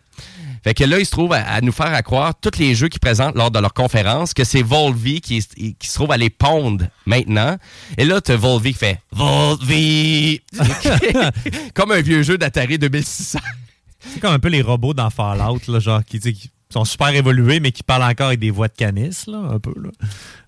[0.63, 3.01] Fait que là, il se trouve à, nous faire à croire tous les jeux qu'ils
[3.01, 5.43] présentent lors de leur conférence que c'est Volvi qui,
[5.79, 7.57] qui se trouve à les pondre maintenant.
[7.97, 10.43] Et là, tu Volvi qui fait Volvi!
[11.75, 13.39] Comme un vieux jeu d'Atari 2600.
[14.01, 17.61] C'est comme un peu les robots dans Fallout, là, genre, qui, qui sont super évolués,
[17.61, 19.73] mais qui parlent encore avec des voix de canis, là, un peu.
[19.83, 19.91] Là.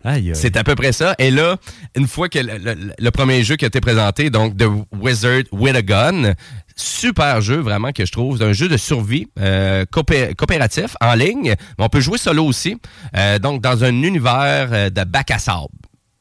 [0.05, 0.37] Aïe, aïe.
[0.37, 1.15] C'est à peu près ça.
[1.19, 1.57] Et là,
[1.97, 4.65] une fois que le, le- le premier jeu qui a été présenté, donc The
[5.01, 6.35] Wizard with a Gun,
[6.77, 8.39] super jeu vraiment que je trouve.
[8.39, 12.45] C'est un jeu de survie euh, coopé- coopératif en ligne, mais on peut jouer solo
[12.45, 12.77] aussi.
[13.17, 15.69] Euh, donc dans un univers euh, de bac à sable.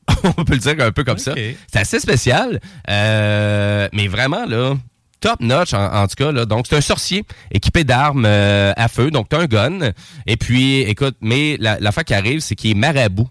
[0.38, 1.34] on peut le dire un peu comme ça.
[1.72, 4.74] C'est assez spécial, euh, mais vraiment là.
[5.22, 6.46] Top notch en, en tout cas là.
[6.46, 9.92] Donc c'est un sorcier équipé d'armes euh, à feu, donc t'as un gun.
[10.28, 13.30] Et puis écoute, mais la, la qui arrive, c'est qu'il est marabout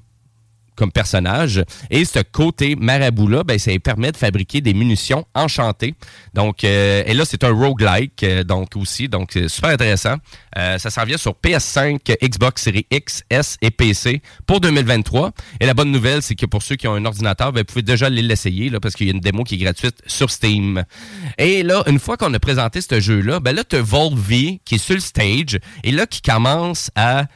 [0.80, 1.62] comme personnage.
[1.90, 5.94] Et ce côté marabout-là, ben, ça lui permet de fabriquer des munitions enchantées.
[6.32, 10.14] Donc, euh, et là, c'est un roguelike, euh, donc aussi, donc c'est super intéressant.
[10.56, 15.32] Euh, ça s'en vient sur PS5, Xbox Series X, S et PC pour 2023.
[15.60, 17.82] Et la bonne nouvelle, c'est que pour ceux qui ont un ordinateur, ben, vous pouvez
[17.82, 20.82] déjà l'essayer, là, parce qu'il y a une démo qui est gratuite sur Steam.
[21.36, 24.76] Et là, une fois qu'on a présenté ce jeu-là, ben là, tu as Volvi qui
[24.76, 27.26] est sur le stage, et là, qui commence à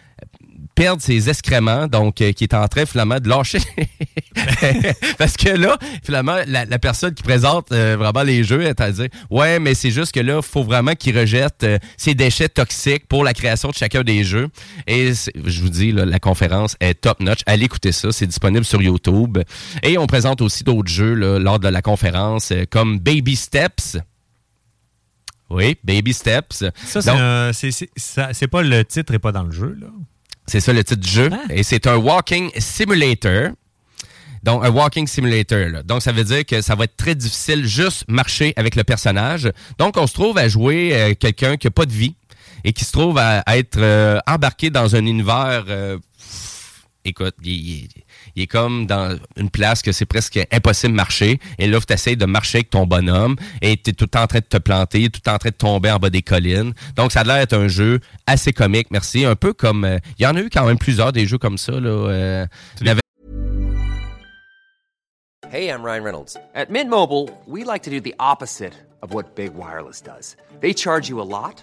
[0.75, 3.59] perdre ses excréments, donc euh, qui est en train finalement de lâcher.
[5.19, 8.91] Parce que là, finalement, la, la personne qui présente euh, vraiment les jeux est à
[8.93, 12.49] dire Ouais, mais c'est juste que là, il faut vraiment qu'il rejette euh, ses déchets
[12.49, 14.49] toxiques pour la création de chacun des jeux.
[14.87, 17.41] Et je vous dis, là, la conférence est top notch.
[17.47, 19.39] Allez écouter ça, c'est disponible sur YouTube.
[19.83, 23.99] Et on présente aussi d'autres jeux là, lors de la conférence, euh, comme Baby Steps.
[25.51, 26.65] Oui, Baby Steps.
[27.97, 29.87] Ça- c'est pas le titre et pas dans le jeu, là.
[30.47, 31.31] C'est ça le titre du jeu.
[31.51, 33.51] Et c'est un walking simulator.
[34.43, 35.69] Donc, un walking simulator.
[35.71, 35.83] là.
[35.83, 39.51] Donc, ça veut dire que ça va être très difficile juste marcher avec le personnage.
[39.79, 42.15] Donc, on se trouve à jouer euh, quelqu'un qui n'a pas de vie
[42.63, 45.65] et qui se trouve à, à être euh, embarqué dans un univers...
[45.69, 45.99] euh,
[47.07, 47.89] écoute, il, il-
[48.37, 51.41] il est comme dans une place que c'est presque impossible de marcher.
[51.59, 54.23] Et là, tu essaies de marcher avec ton bonhomme et tu es tout le temps
[54.23, 56.23] en train de te planter, tout le temps en train de tomber en bas des
[56.23, 56.73] collines.
[56.97, 59.25] Donc, ça a l'air d'être un jeu assez comique, merci.
[59.25, 59.85] Un peu comme...
[59.85, 61.73] euh, Il y en a eu quand même plusieurs des jeux comme ça.
[61.73, 62.47] Là, euh,
[65.51, 66.37] Hey, I'm Ryan Reynolds.
[66.55, 68.73] At Mint Mobile, we like to do the opposite
[69.03, 70.37] of what Big Wireless does.
[70.61, 71.63] They charge you a lot,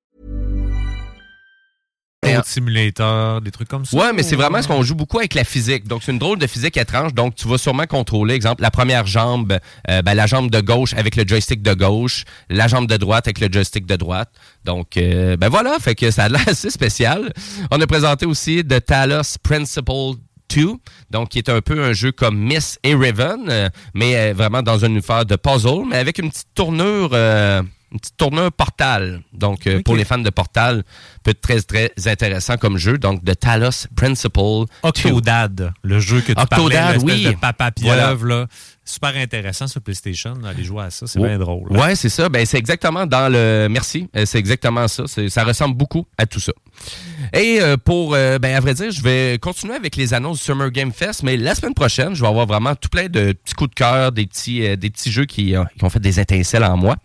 [2.33, 3.97] Float Simulator, des trucs comme ça.
[3.97, 5.87] Ouais, mais c'est vraiment ce qu'on joue beaucoup avec la physique.
[5.87, 7.13] Donc, c'est une drôle de physique étrange.
[7.13, 9.57] Donc, tu vas sûrement contrôler, exemple, la première jambe,
[9.89, 13.27] euh, ben, la jambe de gauche avec le joystick de gauche, la jambe de droite
[13.27, 14.29] avec le joystick de droite.
[14.65, 17.31] Donc, euh, ben voilà, fait que ça a l'air assez spécial.
[17.71, 20.17] On a présenté aussi The Talos Principle
[20.55, 20.73] 2,
[21.09, 24.61] donc qui est un peu un jeu comme Miss et Raven, euh, mais euh, vraiment
[24.61, 27.61] dans un univers de puzzle, mais avec une petite tournure, euh,
[27.91, 29.21] une petite tournure Portal.
[29.33, 30.83] Donc euh, pour les fans de Portal,
[31.23, 32.97] peut être très très intéressant comme jeu.
[32.97, 34.65] Donc The Talos Principle 2.
[34.83, 37.23] Octodad, le jeu que tu Octodad, parlais, oui.
[37.25, 38.07] de papa Voilà.
[38.07, 38.47] pieuvre, là.
[38.83, 41.23] Super intéressant sur PlayStation, aller jouer à ça, c'est Oh.
[41.23, 41.71] bien drôle.
[41.71, 42.29] Ouais, c'est ça.
[42.29, 43.67] Ben, c'est exactement dans le.
[43.69, 44.09] Merci.
[44.15, 45.03] Euh, C'est exactement ça.
[45.29, 46.51] Ça ressemble beaucoup à tout ça.
[47.31, 50.43] Et euh, pour, euh, ben, à vrai dire, je vais continuer avec les annonces du
[50.43, 53.53] Summer Game Fest, mais la semaine prochaine, je vais avoir vraiment tout plein de petits
[53.53, 56.75] coups de cœur, des petits, des petits jeux qui, qui ont fait des étincelles en
[56.75, 56.95] moi.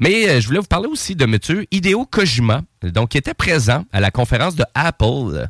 [0.00, 4.00] Mais je voulais vous parler aussi de monsieur Hideo Kojima, donc qui était présent à
[4.00, 5.46] la conférence de Apple.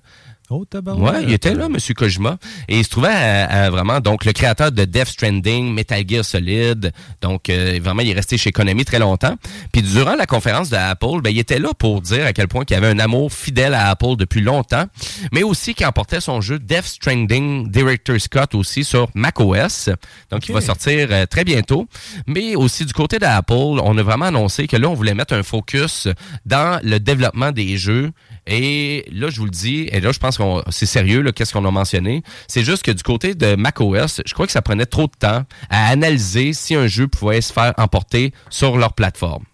[0.96, 1.00] Oh.
[1.00, 2.38] Ouais, il était là, Monsieur Kojima.
[2.68, 6.24] Et il se trouvait à- à vraiment, donc, le créateur de Death Stranding, Metal Gear
[6.24, 6.92] Solid.
[7.20, 9.36] Donc, euh, vraiment, il est resté chez Konami très longtemps.
[9.72, 12.64] Puis, durant la conférence de Apple, ben, il était là pour dire à quel point
[12.68, 14.86] il avait un amour fidèle à Apple depuis longtemps,
[15.32, 19.88] mais aussi qu'il emportait son jeu Death Stranding Director Scott aussi sur macOS.
[20.30, 21.86] Donc, il va sortir euh, très bientôt.
[22.26, 25.42] Mais aussi, du côté d'Apple, on a vraiment annoncé que là, on voulait mettre un
[25.42, 26.08] focus
[26.44, 28.10] dans le développement des jeux.
[28.50, 31.64] Et là, je vous le dis, et là, je pense que c'est sérieux, qu'est-ce qu'on
[31.64, 32.24] a mentionné.
[32.48, 35.44] C'est juste que du côté de macOS, je crois que ça prenait trop de temps
[35.70, 39.44] à analyser si un jeu pouvait se faire emporter sur leur plateforme.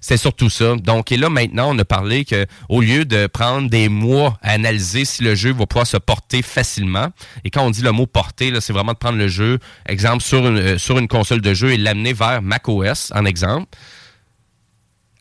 [0.00, 0.76] C'est surtout ça.
[0.76, 4.52] Donc, et là, maintenant, on a parlé que au lieu de prendre des mois à
[4.52, 7.08] analyser si le jeu va pouvoir se porter facilement,
[7.44, 10.46] et quand on dit le mot porter, c'est vraiment de prendre le jeu, exemple, sur
[10.46, 13.66] une, euh, sur une console de jeu et l'amener vers macOS, en exemple.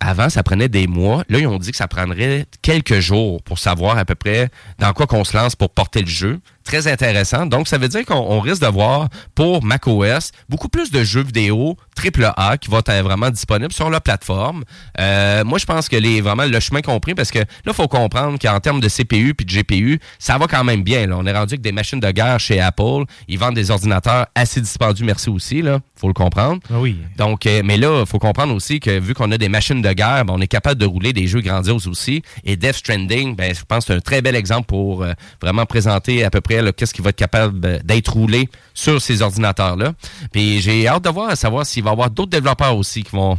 [0.07, 1.23] Avant, ça prenait des mois.
[1.29, 4.93] Là, ils ont dit que ça prendrait quelques jours pour savoir à peu près dans
[4.93, 6.39] quoi qu'on se lance pour porter le jeu.
[6.65, 7.45] Très intéressant.
[7.45, 11.23] Donc, ça veut dire qu'on on risque de voir pour macOS beaucoup plus de jeux
[11.23, 14.63] vidéo AAA qui vont être vraiment disponibles sur la plateforme.
[14.99, 17.87] Euh, moi, je pense que les vraiment le chemin compris parce que là, il faut
[17.87, 21.05] comprendre qu'en termes de CPU puis de GPU, ça va quand même bien.
[21.05, 21.17] Là.
[21.19, 23.03] On est rendu avec des machines de guerre chez Apple.
[23.27, 25.61] Ils vendent des ordinateurs assez dispendieux, merci aussi.
[25.61, 26.59] Là, faut le comprendre.
[26.71, 26.97] Ah oui.
[27.15, 29.93] Donc, euh, mais là, il faut comprendre aussi que vu qu'on a des machines de
[29.93, 32.23] guerre, ben, on est capable de rouler des jeux grandioses aussi.
[32.43, 35.67] Et Death Stranding, ben, je pense que c'est un très bel exemple pour euh, vraiment
[35.67, 39.93] présenter à peu près qu'est-ce qui va être capable euh, d'être roulé sur ces ordinateurs-là.
[40.31, 43.15] Puis j'ai hâte de voir, à savoir s'il va y avoir d'autres développeurs aussi qui
[43.15, 43.37] vont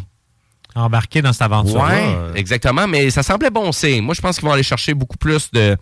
[0.77, 1.87] Embarquer dans cette aventure-là.
[1.87, 2.87] Ouais, euh, exactement.
[2.87, 4.03] Mais ça semblait bon signe.
[4.03, 5.75] Moi, je pense qu'ils vont aller chercher beaucoup plus de,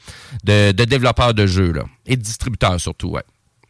[0.45, 3.09] de, de développeurs de jeux là, et de distributeurs surtout.
[3.09, 3.25] Ouais.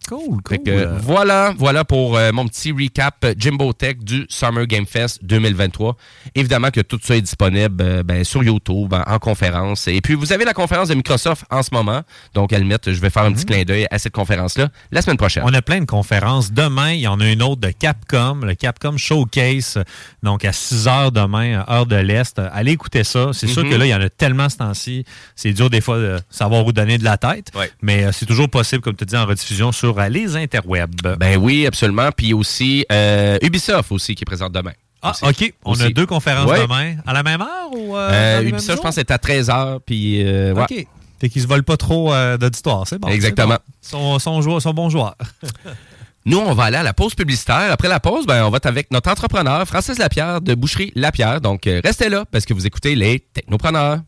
[0.08, 0.58] Cool, cool.
[0.62, 5.20] que, voilà, voilà pour euh, mon petit recap euh, Jimbo Tech du Summer Game Fest
[5.24, 5.96] 2023.
[6.34, 9.88] Évidemment que tout ça est disponible euh, ben, sur YouTube, en, en conférence.
[9.88, 12.02] Et puis, vous avez la conférence de Microsoft en ce moment.
[12.34, 15.00] Donc, à la limite, je vais faire un petit clin d'œil à cette conférence-là la
[15.00, 15.42] semaine prochaine.
[15.46, 16.52] On a plein de conférences.
[16.52, 19.78] Demain, il y en a une autre de Capcom, le Capcom Showcase,
[20.22, 22.38] donc à 6 heures demain, heure de l'Est.
[22.52, 23.30] Allez écouter ça.
[23.32, 23.70] C'est sûr Mhm.
[23.70, 25.04] que là, il y en a tellement ce temps-ci.
[25.34, 27.50] C'est dur des fois de savoir où donner de la tête.
[27.54, 27.70] Ouais.
[27.80, 31.16] Mais c'est toujours possible, comme tu dis, en rediffusion sur euh, les interwebs.
[31.18, 32.10] Ben oui, absolument.
[32.16, 34.72] Puis aussi, euh, Ubisoft aussi qui est présente demain.
[35.02, 35.24] ah, Aussi.
[35.44, 35.54] OK.
[35.64, 36.60] On a deux conférences Ouais.
[36.62, 36.96] demain.
[37.06, 39.80] À la même heure ou euh, Ubisoft, je pense, c'est à 13h.
[39.86, 40.62] Puis, euh, ouais.
[40.62, 40.86] OK.
[41.20, 42.86] Fait qu'ils se volent pas trop d'auditoire.
[42.86, 43.08] C'est bon.
[43.08, 43.54] Exactement.
[43.54, 43.58] bon.
[43.80, 45.16] Sont, sont, joueurs- sont bons joueurs.
[46.26, 47.70] Nous, on va aller à la pause publicitaire.
[47.70, 51.40] Après la pause, ben, on va être avec notre entrepreneur, Francis Lapierre de Boucherie Lapierre.
[51.42, 53.98] Donc, restez là parce que vous écoutez les Technopreneurs.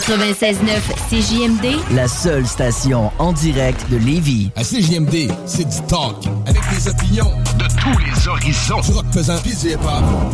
[0.00, 0.80] 96.9
[1.10, 4.50] CJMD, La seule station en direct de Lévis.
[4.56, 6.16] À CJMD, c'est du talk.
[6.46, 8.80] Avec des opinions de tous les horizons.
[8.80, 9.04] Du rock.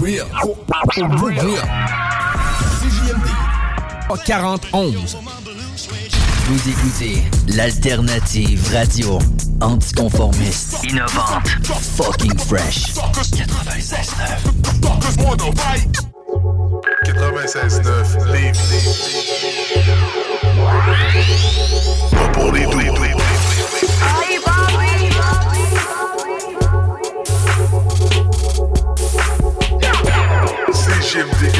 [0.00, 0.24] Real.
[0.44, 1.40] Oh, oh, real.
[2.80, 3.26] CJMD.
[4.24, 5.16] 4011.
[6.46, 9.18] Vous écoutez l'alternative radio
[9.60, 11.48] anticonformiste, innovante,
[11.96, 12.92] fucking fresh.
[12.94, 14.06] 96.9.
[17.04, 19.25] 96.9 Lévis.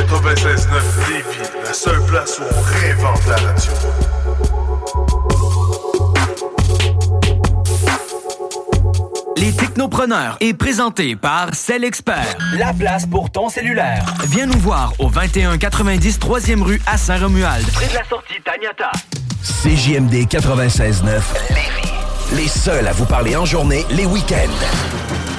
[0.07, 4.16] 96.9 Lévis, la seule place où on réinvente la radio.
[9.47, 12.37] Les Technopreneurs est présenté par Cell Expert.
[12.59, 14.05] La place pour ton cellulaire.
[14.27, 17.65] Viens nous voir au 2190 3e rue à Saint-Romuald.
[17.69, 18.91] Près de la sortie Taniata.
[19.45, 21.23] CJMD 96.9.
[22.35, 25.36] Les seuls à vous parler en journée, les week-ends.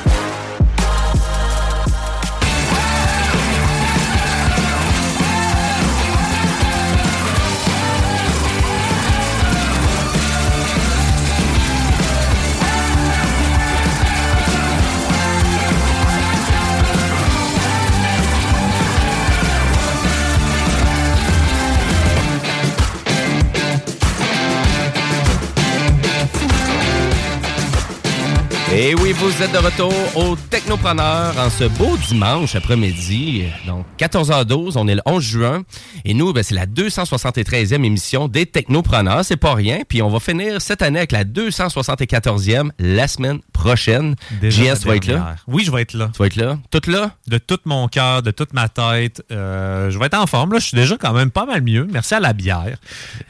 [28.80, 33.46] Et oui, vous êtes de retour au Technopreneur en ce beau dimanche après-midi.
[33.66, 35.64] Donc, 14h12, on est le 11 juin.
[36.06, 39.26] Et nous, ben, c'est la 273e émission des Technopreneurs.
[39.26, 39.80] C'est pas rien.
[39.90, 44.16] Puis on va finir cette année avec la 274e la semaine prochaine.
[44.42, 45.36] Déjà JS, tu vas être là?
[45.48, 46.12] Oui, je vais être là.
[46.14, 46.60] Tu vas être là?
[46.70, 47.16] Tout là?
[47.26, 49.24] De tout mon cœur, de toute ma tête.
[49.32, 50.54] Euh, je vais être en forme.
[50.54, 50.60] Là.
[50.60, 51.88] Je suis déjà quand même pas mal mieux.
[51.92, 52.78] Merci à la bière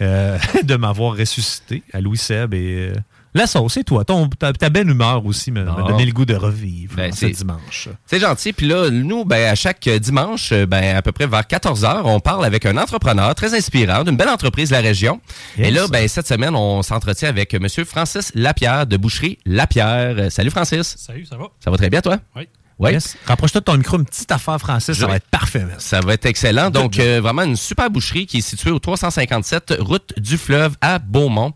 [0.02, 3.00] euh, de m'avoir ressuscité, à Louis Seb et euh,
[3.38, 3.78] la sauce.
[3.78, 5.84] Et toi, ton, ta, ta belle humeur aussi m'a Ah.
[5.88, 7.90] donné le goût de revivre Ben, en ce dimanche.
[8.06, 8.54] C'est gentil.
[8.54, 12.20] Puis là, nous, ben, à chaque dimanche, euh, ben, à peu près vers 14h, on
[12.20, 15.20] parle avec un entrepreneur très inspirant d'une belle entreprise de la région.
[15.58, 15.68] Yes.
[15.68, 17.68] Et là, ben, cette semaine, on s'entretient avec M.
[17.86, 20.16] Francis Lapierre de Boucherie Lapierre.
[20.18, 20.96] Euh, Salut Francis.
[20.98, 21.46] Salut, ça va?
[21.60, 22.18] Ça va très bien, toi?
[22.36, 22.48] Oui.
[22.80, 22.92] Oui.
[22.92, 23.18] Yes.
[23.26, 24.96] Rapproche-toi de ton micro, une petite affaire, Francis.
[25.00, 25.66] Ça va être parfait.
[25.66, 25.76] man.
[25.80, 26.70] Ça va être excellent.
[26.70, 31.00] Donc, euh, vraiment une super boucherie qui est située au 357 route du fleuve à
[31.00, 31.54] Beaumont.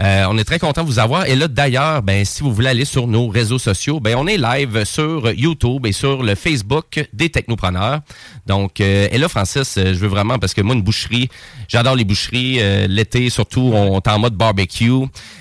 [0.00, 1.26] Euh, on est très content de vous avoir.
[1.26, 4.38] Et là, d'ailleurs, ben, si vous voulez aller sur nos réseaux sociaux, ben, on est
[4.38, 8.00] live sur YouTube et sur le Facebook des Technopreneurs.
[8.46, 11.28] Donc, euh, et là, Francis, euh, je veux vraiment, parce que moi, une boucherie,
[11.68, 12.56] j'adore les boucheries.
[12.60, 14.90] euh, L'été, surtout, on est en mode barbecue.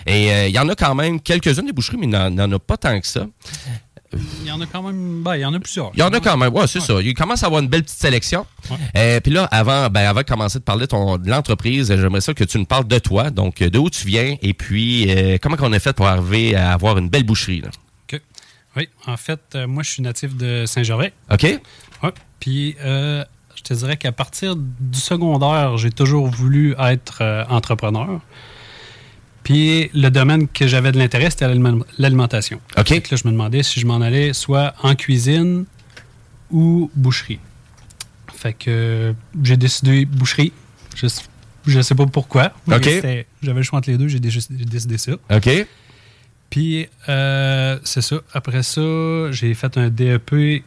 [0.05, 2.27] Et euh, il y en a quand même quelques-unes des boucheries, mais il n'y en-
[2.27, 3.25] il n'y en a pas tant que ça.
[4.13, 5.23] Il y en a quand même.
[5.23, 5.91] Ben, il y en a plusieurs.
[5.93, 6.95] Il y en a quand même, ouais, c'est ça.
[7.01, 8.45] Il commence à avoir une belle petite sélection.
[8.95, 12.21] Euh, Puis là, avant, ben, avant de commencer de parler de, ton- de l'entreprise, j'aimerais
[12.21, 13.29] ça que tu nous parles de toi.
[13.29, 16.73] Donc, de où tu viens et puis euh, comment on a fait pour arriver à
[16.73, 17.61] avoir une belle boucherie.
[17.61, 17.69] Là?
[18.11, 18.21] OK.
[18.75, 21.13] Oui, en fait, euh, moi, je suis natif de Saint-Gervais.
[21.31, 21.59] OK?
[22.03, 22.09] Oui.
[22.39, 23.23] Puis, euh,
[23.55, 28.19] je te dirais qu'à partir du secondaire, j'ai toujours voulu être entrepreneur.
[29.43, 32.61] Puis, le domaine que j'avais de l'intérêt, c'était l'aliment- l'alimentation.
[32.77, 33.01] OK.
[33.01, 35.65] Que là, je me demandais si je m'en allais soit en cuisine
[36.51, 37.39] ou boucherie.
[38.35, 39.13] Fait que euh,
[39.43, 40.51] j'ai décidé boucherie.
[40.95, 41.07] Je,
[41.67, 42.53] je sais pas pourquoi.
[42.71, 42.83] OK.
[43.41, 45.13] J'avais le choix entre les deux, j'ai dé- j'ai décidé ça.
[45.33, 45.49] OK?
[46.49, 48.17] Puis, euh, c'est ça.
[48.33, 50.63] Après ça, j'ai fait un DEP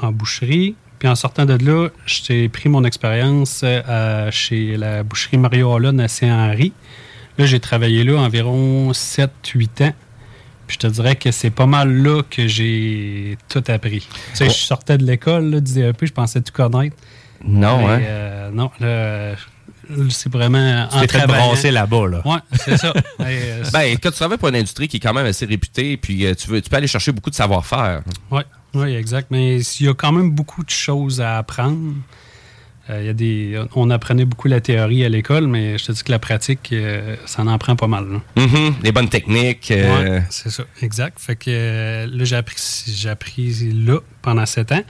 [0.00, 0.74] en boucherie.
[0.98, 6.00] Puis, en sortant de là, j'ai pris mon expérience euh, chez la boucherie Mario Hollande
[6.00, 6.72] à Saint-Henri.
[7.38, 9.94] Là, j'ai travaillé là environ 7-8 ans.
[10.66, 14.06] Puis, je te dirais que c'est pas mal là que j'ai tout appris.
[14.30, 16.96] Tu sais, je sortais de l'école du DEP, je pensais tout connaître.
[17.44, 18.00] Non, Mais, hein?
[18.02, 19.34] euh, non, là,
[20.10, 22.22] c'est vraiment en fait brasser là-bas, là.
[22.24, 22.92] Ouais, c'est ça.
[23.20, 25.96] Et, euh, Ben, quand tu travailles pour une industrie qui est quand même assez réputée,
[25.96, 28.02] puis euh, tu, veux, tu peux aller chercher beaucoup de savoir-faire.
[28.30, 28.42] Oui,
[28.74, 29.28] oui, exact.
[29.30, 31.94] Mais il y a quand même beaucoup de choses à apprendre.
[32.90, 36.02] Euh, y a des, on apprenait beaucoup la théorie à l'école, mais je te dis
[36.02, 38.06] que la pratique, euh, ça en prend pas mal.
[38.10, 38.20] là.
[38.42, 39.70] Mhm, Des bonnes techniques.
[39.70, 41.18] euh, Ouais, c'est ça, exact.
[41.20, 44.82] Fait que là, j'ai appris, j'ai appris là pendant sept ans.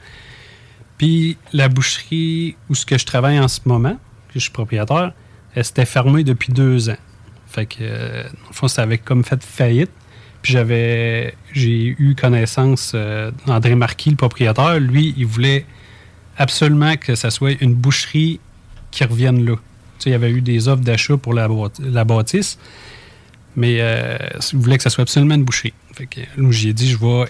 [0.96, 3.94] Puis la boucherie où ce que je travaille en ce moment,
[4.28, 5.12] que je suis propriétaire,
[5.55, 6.96] elle s'était fermée depuis deux ans.
[7.49, 9.90] Fait que, dans le fond, ça avait comme fait faillite.
[10.42, 12.94] Puis j'avais, j'ai eu connaissance
[13.46, 14.78] d'André Marquis, le propriétaire.
[14.78, 15.66] Lui, il voulait
[16.39, 18.41] absolument que ça soit une boucherie
[18.91, 19.57] qui revienne là.
[19.57, 21.49] Tu sais, il y avait eu des offres d'achat pour la,
[21.80, 22.59] la bâtisse,
[23.57, 24.16] mais euh,
[24.53, 25.74] il voulait que ça soit absolument une boucherie.
[25.93, 26.20] Fait que,
[26.51, 27.24] j'ai dit, je vais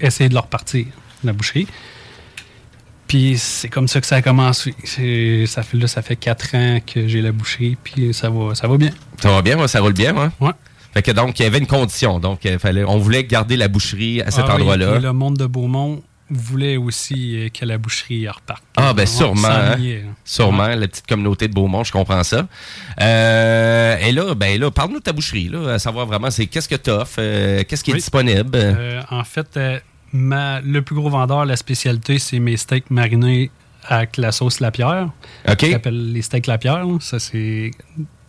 [0.00, 0.86] essayer de leur repartir,
[1.22, 1.66] la boucherie.
[3.06, 4.74] Puis c'est comme ça que ça a commencé.
[5.46, 8.66] Ça fait, là, ça fait quatre ans que j'ai la boucherie, puis ça va, ça
[8.66, 8.90] va bien.
[9.20, 10.28] Ça va bien, ça roule bien, ouais?
[10.40, 10.52] Ouais.
[10.92, 12.18] Fait que donc, il y avait une condition.
[12.18, 14.98] Donc, il fallait, on voulait garder la boucherie à cet Ah endroit-là.
[14.98, 18.62] le monde de Beaumont voulait aussi euh, que la boucherie reparte.
[18.76, 19.46] Ah, ben sûrement.
[19.48, 19.76] hein.
[20.24, 22.48] Sûrement, la petite communauté de Beaumont, je comprends ça.
[23.00, 26.68] Euh, et là, ben là, parle-nous de ta boucherie, là, à savoir vraiment, c'est qu'est-ce
[26.68, 28.50] que tu offres, euh, qu'est-ce qui est disponible?
[28.54, 29.58] Euh, en fait,
[30.12, 33.50] ma, le plus gros vendeur, la spécialité, c'est mes steaks marinés
[33.84, 35.10] avec la sauce Lapierre.
[35.48, 35.60] OK.
[35.60, 36.84] Ça s'appelle les steaks Lapierre.
[37.00, 37.70] Ça, c'est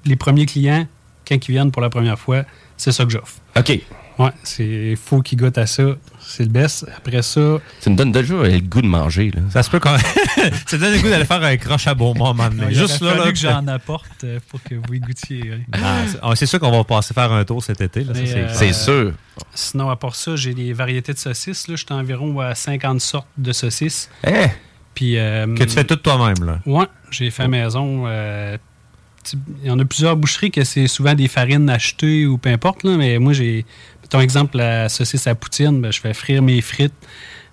[0.05, 0.87] les premiers clients,
[1.27, 2.43] quand ils viennent pour la première fois,
[2.77, 3.35] c'est ça que j'offre.
[3.57, 3.79] OK.
[4.19, 5.83] Ouais, c'est faut qu'ils goûtent à ça.
[6.29, 6.85] C'est le best.
[6.97, 7.59] Après ça.
[7.81, 9.41] Tu me donnes déjà le goût de manger, là.
[9.49, 9.97] Ça se peut quand
[10.35, 13.01] Ça te donne le goût d'aller faire un croche à Beaumont un moment il Juste
[13.01, 15.41] là, que j'en apporte euh, pour que vous y goûtiez.
[15.51, 15.61] ouais.
[15.71, 18.03] Ah, c'est- ah, c'est sûr qu'on va passer faire un tour cet été.
[18.03, 19.11] là, ça, Mais, c'est euh,
[19.53, 21.67] Sinon, à part ça, j'ai des variétés de saucisses.
[21.67, 21.75] Là.
[21.77, 24.09] J'étais environ à 50 sortes de saucisses.
[24.25, 24.47] Hein?
[24.93, 26.59] Puis, euh, Que tu fais tout toi-même, là.
[26.65, 28.03] Ouais, j'ai fait à maison.
[28.07, 28.57] euh,
[29.61, 32.83] Il y en a plusieurs boucheries que c'est souvent des farines achetées ou peu importe.
[32.83, 33.65] Là, mais moi, j'ai.
[34.09, 36.93] Ton exemple, la saucisse à poutine, ben, je fais frire mes frites.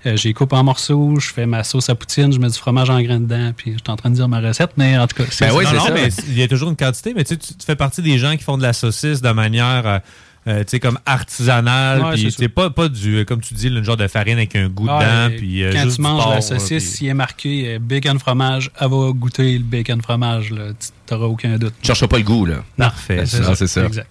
[0.06, 2.90] euh, j'ai coupe en morceaux, je fais ma sauce à poutine, je mets du fromage
[2.90, 5.16] en grain dedans, puis je suis en train de dire ma recette, mais en tout
[5.16, 5.90] cas, Ben oui, c'est ça.
[5.92, 8.58] mais il y a toujours une quantité, mais tu, fais partie des gens qui font
[8.58, 9.98] de la saucisse de manière, euh,
[10.46, 13.82] euh, tu sais, comme artisanale, Ouais, puis c'est pas, pas du, comme tu dis, le
[13.82, 16.22] genre de farine avec un goût Ah, dedans, puis euh, quand juste tu du manges
[16.22, 20.50] porc, la saucisse, il est marqué euh, bacon fromage, elle va goûter le bacon fromage,
[20.50, 21.72] là, tu n'auras aucun doute.
[21.80, 22.56] Tu cherches pas le goût, là.
[22.76, 23.16] Parfait.
[23.16, 23.86] Ben, c'est ça, c'est ça.
[23.86, 24.08] Exact.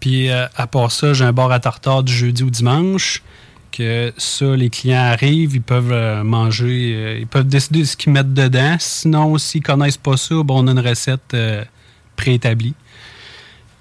[0.00, 3.22] Puis euh, à part ça, j'ai un bar à tartare du jeudi au dimanche.
[3.72, 8.12] Que ça, les clients arrivent, ils peuvent euh, manger, euh, ils peuvent décider ce qu'ils
[8.12, 8.76] mettent dedans.
[8.78, 11.36] Sinon, s'ils connaissent pas ça, bon, on a une recette
[12.16, 12.74] préétablie.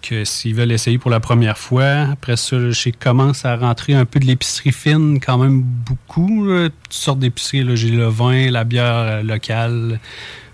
[0.01, 4.05] Que s'ils veulent essayer pour la première fois, après ça, je commence à rentrer un
[4.05, 6.47] peu de l'épicerie fine, quand même beaucoup.
[6.47, 7.65] Toutes sortes d'épiceries.
[7.75, 9.99] J'ai le vin, la bière locale,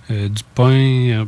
[0.09, 1.25] du pain.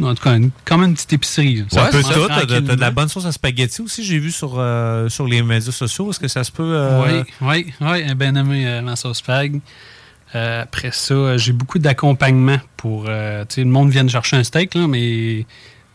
[0.00, 1.64] En tout cas, une- quand même une petite épicerie.
[1.70, 2.26] Ça Ça peut tout.
[2.28, 5.72] T'as de la bonne sauce à spaghetti aussi, j'ai vu sur, euh, sur les médias
[5.72, 6.10] sociaux.
[6.10, 6.62] Est-ce que ça se peut.
[6.64, 9.60] euh, Oui, oui, oui, un bien aimé euh, ma sauce fag.
[10.34, 13.04] Euh, après ça, euh, j'ai beaucoup d'accompagnement pour.
[13.08, 15.44] euh, tu sais, le monde vient de chercher un steak, là, mais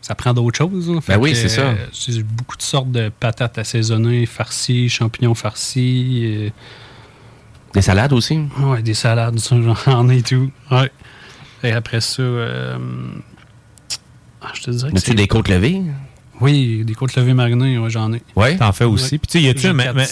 [0.00, 0.88] ça prend d'autres choses.
[0.88, 1.00] là.
[1.00, 1.74] Fait Ben oui, c'est ça.
[1.92, 6.22] J'ai beaucoup de sortes de patates assaisonnées, farcies, champignons farcis.
[6.24, 6.50] euh,
[7.74, 8.38] Des salades aussi?
[8.60, 10.50] Ouais, des salades, ça, j'en ai tout.
[10.70, 10.90] Ouais.
[11.64, 12.78] Et après ça, euh,
[14.48, 15.82] ah, je te dirais que As-tu c'est- des côtes levées?
[16.40, 18.22] Oui, des côtes levées marinées, ouais, j'en ai.
[18.36, 18.56] Ouais?
[18.56, 19.12] T'en fais aussi.
[19.14, 19.18] Ouais.
[19.18, 20.06] Puis, tu sais, y a-tu un, mais- mais-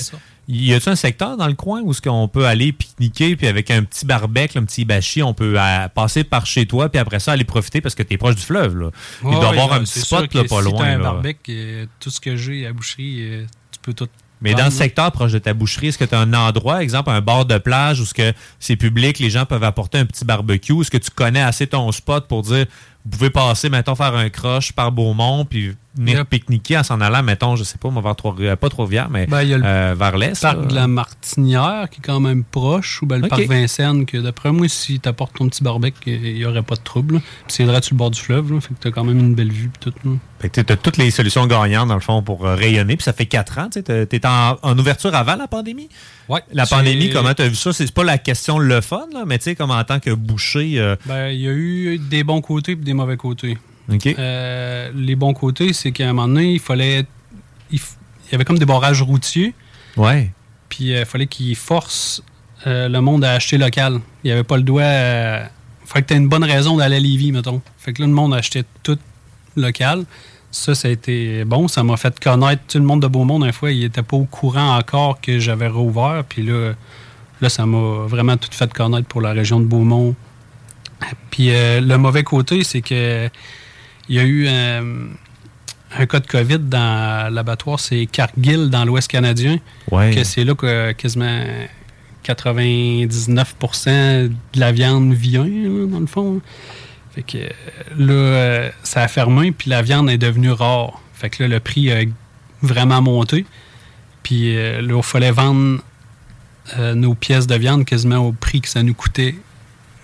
[0.86, 4.04] un secteur dans le coin où ce qu'on peut aller pique-niquer, puis avec un petit
[4.06, 7.44] barbecue, un petit bachi, on peut euh, passer par chez toi, puis après ça, aller
[7.44, 8.90] profiter parce que t'es proche du fleuve, là.
[9.24, 10.78] Il doit y avoir là, un petit spot, là, pas si loin.
[10.78, 14.08] t'as un barbecue, euh, tout ce que j'ai à la boucherie, euh, tu peux tout.
[14.42, 17.08] Mais dans le secteur proche de ta boucherie, est-ce que tu as un endroit, exemple
[17.10, 20.26] un bord de plage où ce que c'est public, les gens peuvent apporter un petit
[20.26, 20.78] barbecue?
[20.80, 22.66] Est-ce que tu connais assez ton spot pour dire
[23.06, 26.28] vous pouvez passer, mettons, faire un croche par Beaumont puis venir Yep.
[26.28, 29.42] pique-niquer en s'en allant, mettons, je sais pas, moi, vers trois pas Trois-Rivières, mais Ben,
[29.42, 30.40] il y a le euh, vers l'est.
[30.40, 30.66] parc là.
[30.66, 34.52] de la Martinière qui est quand même proche, ou ben, le parc Vincennes, que d'après
[34.52, 37.20] moi, si tu apportes ton petit barbecue, il n'y aurait pas de trouble.
[37.48, 39.34] c'est direct sur le bord du fleuve, là, fait que tu as quand même une
[39.34, 39.68] belle vue.
[39.68, 40.12] pis Tout, là.
[40.38, 42.96] Fait que tu as toutes les solutions gagnantes, dans le fond, pour euh, rayonner.
[42.96, 43.68] Puis ça fait quatre ans.
[43.72, 45.88] Tu es en, en ouverture avant la pandémie?
[46.28, 46.40] Ouais.
[46.52, 47.72] La pandémie, comment tu as vu ça?
[47.72, 50.74] C'est pas la question le fun, là, mais tu sais, comme en tant que boucher.
[50.78, 53.56] euh, Ben, il y a eu des bons côtés et des mauvais côtés.
[53.88, 57.06] Euh, les bons côtés, c'est qu'à un moment donné, il fallait.
[57.70, 57.80] Il,
[58.32, 59.54] y avait comme des barrages routiers.
[59.96, 60.32] Ouais.
[60.68, 62.22] Puis il fallait qu'ils forcent
[62.66, 64.00] euh, le monde à acheter local.
[64.24, 64.82] Il n'y avait pas le doigt.
[64.84, 67.62] Il fallait que tu aies une bonne raison d'aller à Lévis, mettons.
[67.78, 68.98] Fait que là, le monde achetait tout
[69.56, 70.04] local.
[70.50, 71.68] Ça, ça a été bon.
[71.68, 73.44] Ça m'a fait connaître tout le monde de Beaumont.
[73.44, 76.24] Une fois, il n'était pas au courant encore que j'avais rouvert.
[76.28, 76.72] Puis là,
[77.40, 80.14] là ça m'a vraiment tout fait connaître pour la région de Beaumont.
[81.30, 83.28] Puis euh, le mauvais côté, c'est que
[84.08, 85.06] il y a eu euh,
[85.98, 89.58] un cas de COVID dans l'abattoir, c'est Cargill, dans l'Ouest canadien.
[89.90, 90.14] Ouais.
[90.14, 91.44] Que c'est là que quasiment
[92.24, 96.40] 99% de la viande vient, là, dans le fond.
[97.14, 97.48] Fait que euh,
[97.96, 101.00] là, euh, ça a fermé, puis la viande est devenue rare.
[101.14, 102.02] Fait que là, le prix a
[102.62, 103.46] vraiment monté.
[104.22, 105.80] Puis euh, là, il fallait vendre
[106.78, 109.36] euh, nos pièces de viande quasiment au prix que ça nous coûtait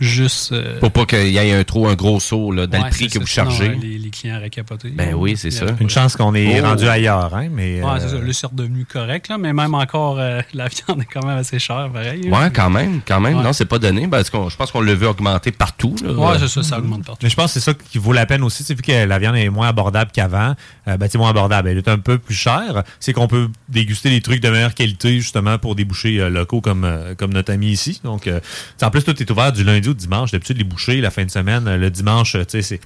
[0.03, 0.53] juste.
[0.53, 2.91] euh, Pour pas qu'il y ait un trop un gros saut là, dans ouais, le
[2.91, 3.69] prix que vous chargez.
[3.71, 4.91] euh, les, les clients auraient capoté.
[4.91, 5.67] Ben oui, c'est ça.
[5.81, 6.65] Une chance qu'on est Oh.
[6.67, 7.83] rendu ailleurs, hein, mais...
[7.83, 8.27] Ouais, c'est euh, ça.
[8.27, 11.59] Là, c'est redevenu correct, là, mais même encore, euh, la viande est quand même assez
[11.59, 12.29] chère, pareil.
[12.29, 13.37] Ouais, quand même, quand même.
[13.39, 13.43] Ouais.
[13.45, 14.07] Non, c'est pas donné.
[14.09, 15.95] Parce qu'on- je pense qu'on l'a vu augmenter partout.
[16.05, 16.13] là.
[16.13, 17.21] Ouais, c'est ça, ça augmente partout.
[17.23, 18.63] Mais je pense que c'est ça qui vaut la peine aussi.
[18.75, 20.55] Vu que la viande est moins abordable qu'avant,
[20.89, 22.83] euh, ben, moins abordable, elle est un peu plus chère.
[23.01, 26.61] C'est qu'on peut déguster des trucs de meilleure qualité, justement, pour des bouchers euh, locaux
[26.61, 28.01] comme, euh, comme notre ami ici.
[28.05, 28.41] Donc, euh,
[28.83, 30.33] en plus, tout est ouvert du lundi au dimanche.
[30.33, 32.81] D'habitude, les bouchers, la fin de semaine, euh, le dimanche, tu sais, c'est.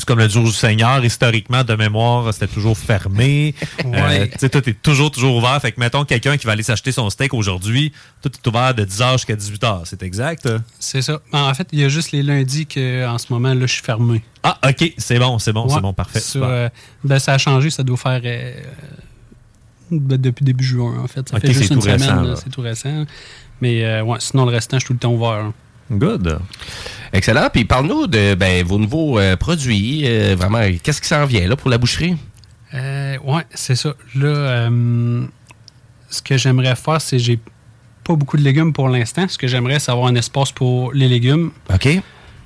[0.00, 3.52] C'est comme le jour du Seigneur, historiquement, de mémoire, c'était toujours fermé.
[3.84, 4.28] Ouais.
[4.30, 5.60] tu sais, tout est toujours, toujours ouvert.
[5.60, 8.84] Fait que, mettons, quelqu'un qui va aller s'acheter son steak aujourd'hui, tout est ouvert de
[8.84, 9.80] 10h jusqu'à 18h.
[9.86, 10.48] C'est exact?
[10.78, 11.20] C'est ça.
[11.32, 13.82] En fait, il y a juste les lundis que en ce moment, là, je suis
[13.82, 14.22] fermé.
[14.44, 14.92] Ah, OK.
[14.98, 15.74] C'est bon, c'est bon, Ouais.
[15.74, 16.20] c'est bon, parfait.
[16.20, 16.68] Ça, euh,
[17.02, 18.52] ben, ça a changé, ça doit faire euh,
[19.90, 21.28] ben, depuis début juin, en fait.
[21.28, 23.04] Ça fait juste c'est une tout récent, semaine, c'est tout récent.
[23.60, 25.30] Mais euh, ouais, sinon, le restant, je suis tout le temps ouvert.
[25.46, 25.54] hein.
[25.90, 26.38] Good.
[27.12, 27.48] Excellent.
[27.52, 30.02] Puis parle-nous de ben, vos nouveaux euh, produits.
[30.06, 32.16] euh, vraiment, qu'est-ce qui s'en vient là pour la boucherie?
[32.74, 33.94] Euh, ouais, c'est ça.
[34.14, 35.24] Là, euh,
[36.10, 37.38] ce que j'aimerais faire, c'est j'ai
[38.04, 39.26] pas beaucoup de légumes pour l'instant.
[39.28, 41.50] Ce que j'aimerais, c'est avoir un espace pour les légumes.
[41.72, 41.88] OK.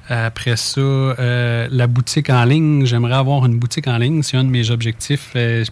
[0.08, 4.22] Après ça, euh, la boutique en ligne, j'aimerais avoir une boutique en ligne.
[4.22, 5.30] C'est un de mes objectifs.
[5.36, 5.64] Euh,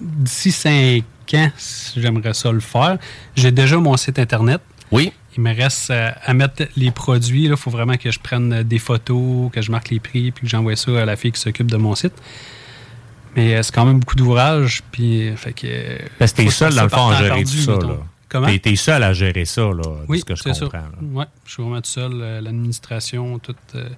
[0.00, 1.04] D'ici cinq
[1.34, 1.50] ans,
[1.94, 2.96] j'aimerais ça le faire.
[3.36, 4.60] J'ai déjà mon site Internet.
[4.90, 5.12] Oui.
[5.36, 7.44] Il me reste euh, à mettre les produits.
[7.44, 10.48] Il faut vraiment que je prenne des photos, que je marque les prix, puis que
[10.48, 12.14] j'envoie ça à la fille qui s'occupe de mon site.
[13.36, 14.82] Mais euh, c'est quand même beaucoup d'ouvrage.
[14.90, 15.98] Puis, euh, fait que.
[16.18, 17.72] Parce que t'es seul, dans le fond, à gérer perdu, tout ça.
[17.72, 17.88] mettons.
[17.88, 17.96] Là.
[18.28, 18.58] Comment?
[18.58, 20.82] T'es, seul à gérer ça, là, de Oui, ce que je comprends.
[21.12, 22.12] Ouais, je suis vraiment tout seul.
[22.42, 23.56] L'administration, tout.
[23.74, 23.88] euh,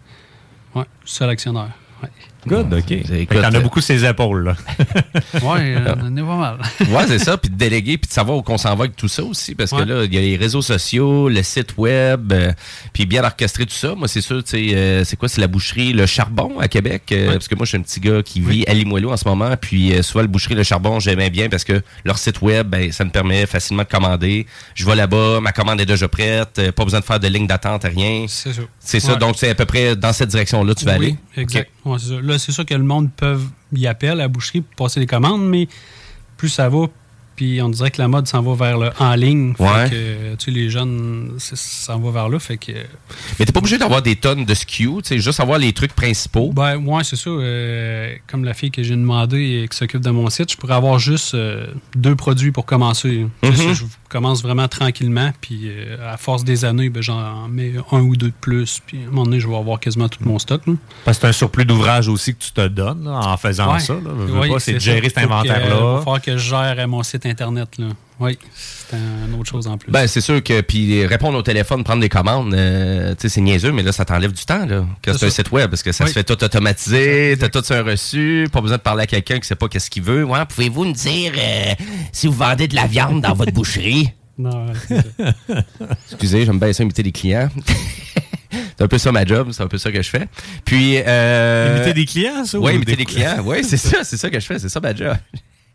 [0.75, 1.71] ouais, seul actionnaire.
[2.03, 2.09] Ouais.
[2.47, 2.91] Good, OK.
[2.91, 4.57] Écoute, Fait as euh, beaucoup ses épaules, là.
[5.43, 6.59] Ouais, euh, on en est pas mal.
[6.81, 7.37] ouais, c'est ça.
[7.37, 9.55] Puis de déléguer, puis de savoir où qu'on s'en va avec tout ça aussi.
[9.55, 12.53] Parce que là, il y a les réseaux sociaux, le site web, euh,
[12.93, 13.95] puis bien orchestrer tout ça.
[13.95, 15.29] Moi, c'est sûr, tu sais, euh, c'est quoi?
[15.29, 17.05] C'est la boucherie Le Charbon à Québec.
[17.13, 19.27] euh, Parce que moi, je suis un petit gars qui vit à Limoilou en ce
[19.29, 19.55] moment.
[19.61, 22.91] Puis euh, souvent, le boucherie Le Charbon, j'aimais bien parce que leur site web, ben,
[22.93, 24.47] ça me permet facilement de commander.
[24.75, 26.71] Je vais là-bas, ma commande est déjà prête.
[26.73, 28.27] pas besoin de faire de ligne d'attente, rien.
[28.29, 28.63] C'est ça.
[28.81, 29.13] C'est ça.
[29.13, 29.19] Ouais.
[29.19, 31.43] Donc, c'est à peu près dans cette direction-là tu vas Oui, aller.
[31.43, 31.71] Exact.
[31.85, 32.21] C'est.
[32.23, 33.39] Là, c'est sûr que le monde peut
[33.73, 35.69] y appeler la boucherie pour passer les commandes, mais
[36.37, 36.87] plus ça va,
[37.43, 39.55] puis on dirait que la mode s'en va vers le en ligne.
[39.57, 39.91] Fait Ouais.
[39.91, 42.39] que, tu sais, les jeunes s'en va vers là.
[42.39, 42.71] Fait que.
[43.39, 45.93] Mais t'es pas obligé d'avoir des tonnes de SKU, tu sais, juste avoir les trucs
[45.93, 46.53] principaux.
[46.53, 47.31] Ben, ouais, c'est ça.
[47.31, 50.75] euh, comme la fille que j'ai demandé et qui s'occupe de mon site, je pourrais
[50.75, 51.67] avoir juste euh,
[51.97, 53.27] deux produits pour commencer.
[53.43, 53.53] Mhm.
[53.75, 58.15] Je commence vraiment tranquillement, puis euh, à force des années, ben, j'en mets un ou
[58.15, 60.63] deux de plus, puis à un moment donné, je vais avoir quasiment tout mon stock.
[60.67, 60.75] là.
[61.05, 63.81] Parce que c'est un surplus d'ouvrage aussi que tu te donnes là, en faisant Ouais.
[63.81, 63.95] ça.
[63.95, 65.65] Pas, c'est de gérer cet que, inventaire-là.
[65.77, 67.79] Il va falloir que je gère mon site Internet.
[67.79, 67.87] Là.
[68.21, 69.91] Oui, c'est un- une autre chose en plus.
[69.91, 73.41] Ben, c'est sûr que, puis répondre au téléphone, prendre des commandes, euh, tu sais, c'est
[73.41, 75.83] niaiseux, mais là, ça t'enlève du temps, là, quand C'est c'est un site web, parce
[75.83, 76.11] que ça Oui.
[76.11, 79.41] se fait tout automatisé, t'as tout sur un reçu, pas besoin de parler à quelqu'un
[79.41, 80.25] qui sait pas qu'est-ce qu'il veut.
[80.25, 81.75] Ouais, pouvez-vous me dire euh,
[82.13, 84.11] si vous vendez de la viande dans votre boucherie?
[84.39, 85.35] Non, ouais, c'est ça.
[86.13, 87.49] Excusez, j'aime bien ça imiter les clients.
[88.77, 90.27] c'est un peu ça ma job, c'est un peu ça que je fais.
[90.65, 90.97] Puis.
[91.07, 92.59] Euh, Imiter des clients, ça?
[92.59, 93.43] ou Oui, imiter des- des clients.
[93.45, 95.17] Oui, c'est ça, c'est ça que je fais, c'est ça ma job.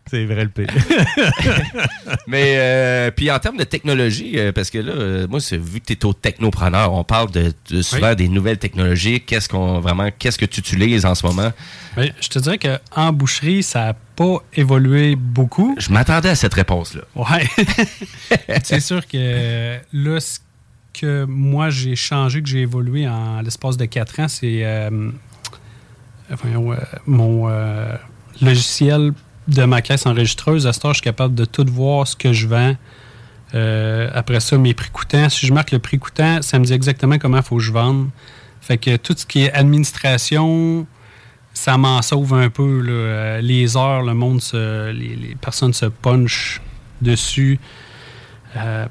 [0.10, 0.68] C'est vrai le pire.
[2.28, 5.80] Mais euh, puis en termes de technologie, euh, parce que là, euh, moi, c'est vu
[5.80, 8.16] que tu es au technopreneur, on parle de, de souvent Oui.
[8.16, 9.22] des nouvelles technologies.
[9.22, 11.52] Qu'est-ce qu'on vraiment, qu'est-ce que tu utilises en ce moment?
[11.96, 15.76] Ben, je te dirais qu'en boucherie, ça n'a pas évolué beaucoup.
[15.78, 17.02] Je m'attendais à cette réponse-là.
[17.16, 17.48] Ouais.
[18.64, 20.40] c'est sûr que là, ce
[20.94, 25.12] que moi j'ai changé, que j'ai évolué en l'espace de 4 ans, c'est euh,
[26.32, 27.96] voyons, euh, mon euh,
[28.42, 29.14] logiciel
[29.48, 30.68] de ma caisse enregistreuse.
[30.68, 32.76] À ce temps, je suis capable de tout voir ce que je vends.
[33.56, 35.30] Euh, après ça, mes prix coûtants.
[35.30, 37.72] Si je marque le prix coûtant, ça me dit exactement comment il faut que je
[37.72, 38.10] vende.
[38.62, 40.86] Fait que tout ce qui est administration,
[41.54, 42.84] ça m'en sauve un peu.
[42.88, 46.62] Euh, Les heures, le monde, les, personnes se punchent
[47.02, 47.60] dessus.
[48.58, 48.86] Euh,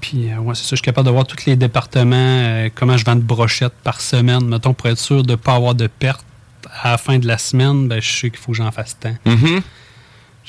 [0.00, 3.16] puis, ouais, c'est ça, je suis capable de voir tous les départements, comment je vends
[3.16, 6.24] de brochettes par semaine, mettons, pour être sûr de ne pas avoir de pertes
[6.82, 9.14] à la fin de la semaine, ben, je sais qu'il faut que j'en fasse tant.
[9.24, 9.62] Mhm.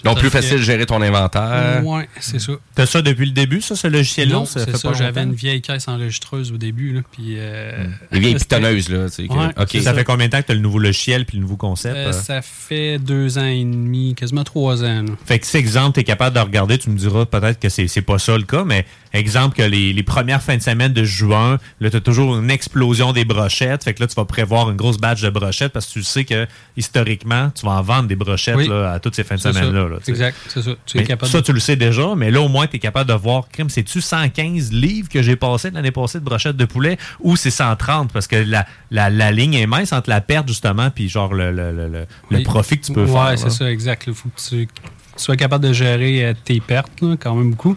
[0.04, 1.82] Donc, plus facile de gérer ton inventaire.
[1.84, 2.54] Ouais, c'est ça.
[2.76, 4.36] T'as ça depuis le début, ça, ce logiciel-là?
[4.36, 4.94] Non, c'est ça.
[4.94, 6.94] J'avais une vieille caisse enregistreuse au début.
[6.94, 9.10] Là, puis, euh, Les vieilles c'était- pitonneuses, là.
[9.10, 11.38] tu sais, Ouais, Ça fait combien de temps que tu as le nouveau logiciel puis
[11.38, 11.96] le nouveau concept?
[11.96, 12.12] Euh, euh?
[12.12, 15.02] ça fait deux ans et demi, quasiment trois ans.
[15.02, 15.12] là.
[15.26, 17.88] Fait que si, exemple, tu es capable de regarder, tu me diras peut-être que c'est
[17.88, 18.86] c'est pas ça le cas, mais
[19.18, 22.50] exemple que les, les premières fins de semaine de juin, là, tu as toujours une
[22.52, 23.84] explosion des brochettes.
[23.84, 26.24] Fait que là, tu vas prévoir une grosse batch de brochettes parce que tu sais
[26.24, 28.68] que historiquement, tu vas en vendre des brochettes Oui.
[28.68, 29.88] là, à toutes ces fins de semaine-là.
[29.90, 29.98] là.
[30.08, 30.72] Exact, c'est ça.
[30.86, 32.80] Tu es capable ça, de- tu le sais déjà, mais là, au moins, tu es
[32.80, 36.66] capable de voir, crime, c'est-tu 115 livres que j'ai passé l'année passée de brochettes de
[36.66, 38.12] poulet ou c'est 130?
[38.14, 41.52] Parce que la, la, la ligne est mince entre la perte, justement, puis genre le,
[41.52, 42.44] le, le, le- le Oui.
[42.44, 43.24] profit que tu peux ouais, faire.
[43.32, 43.38] là.
[43.38, 44.04] c'est ça, exact.
[44.08, 44.74] Il faut que tu, tu
[45.18, 47.76] sois capable de gérer euh, tes pertes, là, quand même beaucoup.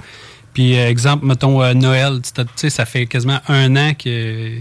[0.54, 4.58] Puis, euh, exemple, mettons euh, Noël, tu sais, ça fait quasiment un an que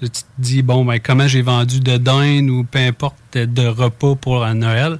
[0.00, 3.66] tu te dis, bon, ben, comment j'ai vendu de dinde ou peu importe de, de
[3.66, 4.98] repas pour euh, Noël.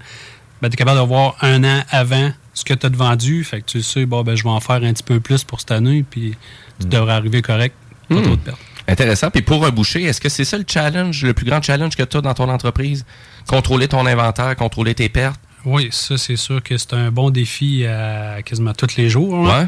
[0.60, 3.42] Ben, tu es capable de voir un an avant ce que tu as de vendu.
[3.42, 5.60] Fait que tu sais, bon, ben, je vais en faire un petit peu plus pour
[5.60, 6.34] cette année, puis
[6.80, 7.74] tu devrais arriver correct.
[8.08, 8.22] Pas Hmm.
[8.22, 8.58] trop de pertes.
[8.88, 9.30] Intéressant.
[9.30, 12.02] Puis pour un boucher, est-ce que c'est ça le challenge, le plus grand challenge que
[12.02, 13.06] tu as dans ton entreprise?
[13.46, 15.40] Contrôler ton inventaire, contrôler tes pertes?
[15.64, 19.46] Oui, ça, c'est sûr que c'est un bon défi à quasiment tous les jours.
[19.46, 19.60] là.
[19.62, 19.66] Ouais.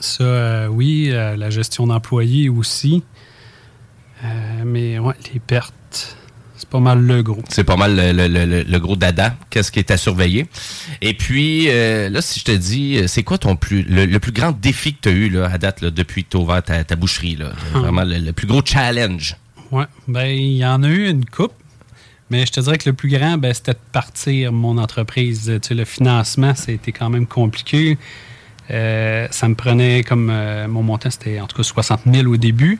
[0.00, 3.02] Ça, euh, oui, euh, la gestion d'employés aussi.
[4.24, 6.16] Euh, mais ouais, les pertes,
[6.56, 7.42] c'est pas mal le gros.
[7.48, 9.36] C'est pas mal le, le- le- gros dada.
[9.50, 10.46] Qu'est-ce qui est à surveiller?
[11.00, 14.52] Et puis, euh, là, si je te dis, c'est quoi ton plus le, plus grand
[14.52, 16.82] défi que tu as eu là, à date là, depuis que tu as ouvert ta,
[16.84, 17.36] ta boucherie?
[17.36, 17.52] Là?
[17.74, 17.78] Ah.
[17.78, 19.36] Vraiment le, plus gros challenge.
[19.70, 21.52] Ouais, ben il y en a eu une coupe,
[22.30, 25.44] mais je te dirais que le plus grand, ben, c'était de partir mon entreprise.
[25.62, 27.98] Tu sais, le financement, c'était quand même compliqué.
[28.70, 32.36] Euh, ça me prenait comme euh, mon montant, c'était en tout cas 60 000 au
[32.36, 32.78] début.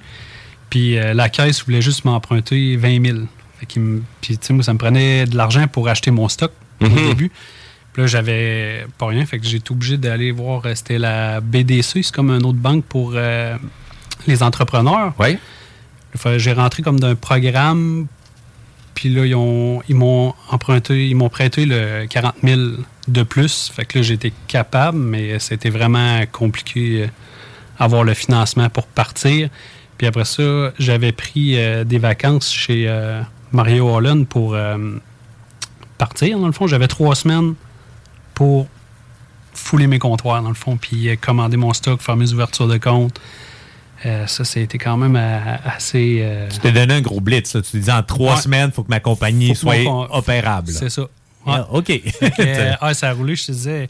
[0.70, 3.18] Puis euh, la caisse voulait juste m'emprunter 20 000.
[3.58, 3.66] Fait
[4.20, 7.08] puis tu sais, moi, ça me prenait de l'argent pour acheter mon stock au Mhm.
[7.08, 7.30] début.
[7.92, 9.24] Puis là, j'avais pas rien.
[9.26, 12.84] Fait que j'ai été obligé d'aller voir, c'était la BDC, c'est comme une autre banque
[12.84, 13.56] pour euh,
[14.26, 15.14] les entrepreneurs.
[15.18, 15.38] Oui.
[16.36, 18.06] J'ai rentré comme d'un programme,
[18.94, 19.24] puis là,
[19.88, 22.60] ils m'ont emprunté, ils m'ont prêté le 40 000
[23.08, 23.70] de plus.
[23.74, 27.06] Fait que là, j'étais capable, mais c'était vraiment compliqué euh,
[27.78, 29.48] avoir le financement pour partir.
[29.96, 33.20] Puis après ça, j'avais pris euh, des vacances chez euh,
[33.52, 34.76] Mario Holland pour euh,
[35.96, 36.66] partir, dans le fond.
[36.66, 37.54] J'avais trois semaines
[38.34, 38.68] pour
[39.52, 43.20] fouler mes comptoirs, dans le fond, puis commander mon stock, faire mes ouvertures de compte.
[44.06, 45.16] Euh, ça, c'était quand même
[45.64, 46.20] assez...
[46.22, 47.54] euh, Tu t'es donné un gros blitz.
[47.54, 47.62] là.
[47.62, 48.40] Tu te dis en trois Ouais.
[48.40, 50.68] semaines, il faut que ma compagnie que soit mon- opérable.
[50.70, 51.08] C'est ça.
[51.48, 51.90] Ah, OK.
[52.40, 53.88] Euh, ah, ça a roulé, je te disais.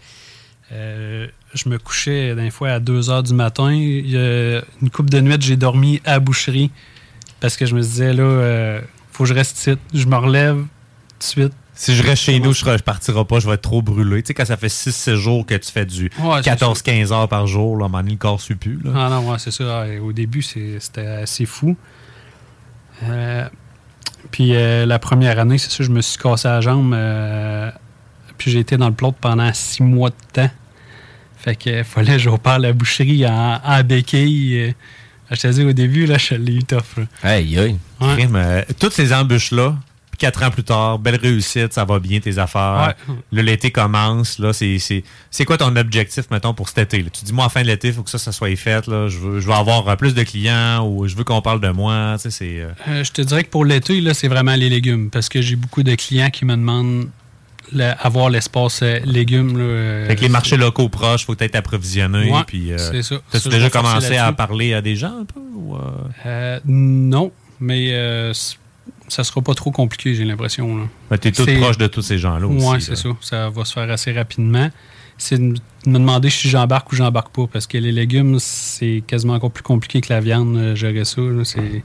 [0.73, 3.71] euh, je me couchais d'un fois à 2 h du matin.
[3.71, 6.71] Une coupe de nuit, j'ai dormi à la boucherie
[7.41, 8.81] parce que je me disais, là, euh,
[9.13, 9.73] faut que je reste ici.
[9.95, 10.67] Je me relève tout
[11.19, 11.53] de suite.
[11.75, 14.21] Si je reste chez nous, je ne partirai pas, je vais être trop brûlé.
[14.23, 17.29] Tu sais, quand ça fait 6-7 jours que tu fais du Ouais, c'est 14-15 heures
[17.29, 18.81] par jour, là, à un moment donné, le corps suit plus.
[18.83, 18.91] là.
[18.97, 19.83] Ah non, ouais, c'est ça.
[19.83, 21.77] Ouais, Au début, c'était assez fou.
[23.05, 23.49] Euh,
[24.31, 26.93] puis euh, la première année, c'est ça, je me suis cassé la jambe.
[26.95, 27.71] euh,
[28.37, 30.51] puis j'ai été dans le plot pendant six mois de temps.
[31.39, 34.59] Fait que fallait que j'opère la boucherie en, en béquille.
[34.61, 34.73] euh.
[35.31, 36.97] Je te dis, au début, là, je l'ai eu tough.
[36.99, 37.05] là.
[38.17, 39.77] Crime, euh, toutes ces embûches-là,
[40.19, 42.95] quatre ans plus tard, belle réussite, ça va bien tes affaires.
[43.33, 44.39] Là, l'été commence.
[44.39, 47.03] Là, c'est, c'est, c'est quoi ton objectif, mettons, pour cet été?
[47.03, 47.09] là?
[47.11, 48.87] Tu dis, moi, en fin de l'été, il faut que ça, ça soit fait.
[48.89, 49.09] Là.
[49.09, 51.69] Je, veux, je veux avoir euh, plus de clients ou je veux qu'on parle de
[51.71, 52.17] moi.
[52.17, 54.69] Tu sais, c'est, euh, Euh, je te dirais que pour l'été, là, c'est vraiment les
[54.69, 55.09] légumes.
[55.11, 57.09] Parce que j'ai beaucoup de clients qui me demandent
[57.73, 59.57] le- avoir l'espace euh, légumes.
[59.57, 62.33] là, euh, Fait que les marchés locaux proches, faut être approvisionné.
[62.33, 63.17] Ouais, puis, euh, c'est ça.
[63.31, 65.41] T'as-tu Ça, déjà commencé à parler à des gens un peu?
[65.55, 65.77] ou,
[66.67, 67.31] non,
[67.61, 68.33] mais euh,
[69.09, 70.77] ça sera pas trop compliqué, j'ai l'impression.
[70.77, 70.85] là.
[71.11, 73.09] Ben, t'es tout C'est- proche de tous ces gens-là aussi, Oui, c'est ça.
[73.21, 74.71] Ça va se faire assez rapidement.
[75.17, 79.33] C'est de me demander si j'embarque ou j'embarque pas, parce que les légumes, c'est quasiment
[79.35, 81.21] encore plus compliqué que la viande, euh, gérer ça.
[81.45, 81.83] C'est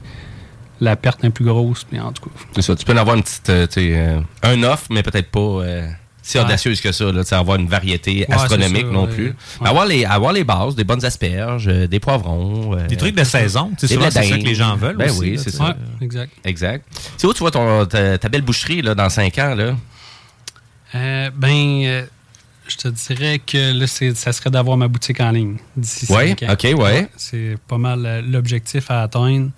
[0.80, 2.30] la perte est plus grosse, mais en tout cas.
[2.54, 2.76] C'est ça.
[2.76, 5.88] Tu peux en avoir une petite, euh, tu euh, un offre, mais peut-être pas euh,
[6.26, 7.04] si audacieuse que ça.
[7.12, 9.34] Là, Tu sais, avoir une variété astronomique non plus.
[9.60, 9.68] Ouais.
[9.68, 12.74] Avoir, les, avoir les bases, des bonnes asperges, euh, des poivrons.
[12.76, 13.70] euh, Des trucs de saison.
[13.78, 15.56] Tu sais, souvent, c'est ça que les gens veulent Ben aussi, oui, là, c'est tu
[15.58, 15.64] ça.
[15.64, 16.32] Ouais, exact.
[16.44, 16.86] Exact.
[17.18, 19.54] C'est où tu vois ton, ta, ta belle boucherie là, dans 5 ans?
[19.54, 19.76] Là?
[20.94, 22.02] Euh, ben, euh,
[22.68, 26.28] je te dirais que là, c'est- ça serait d'avoir ma boutique en ligne d'ici Ouais,
[26.28, 26.52] cinq ans.
[26.52, 27.08] ok, ouais.
[27.16, 29.50] C'est pas mal euh, l'objectif à atteindre.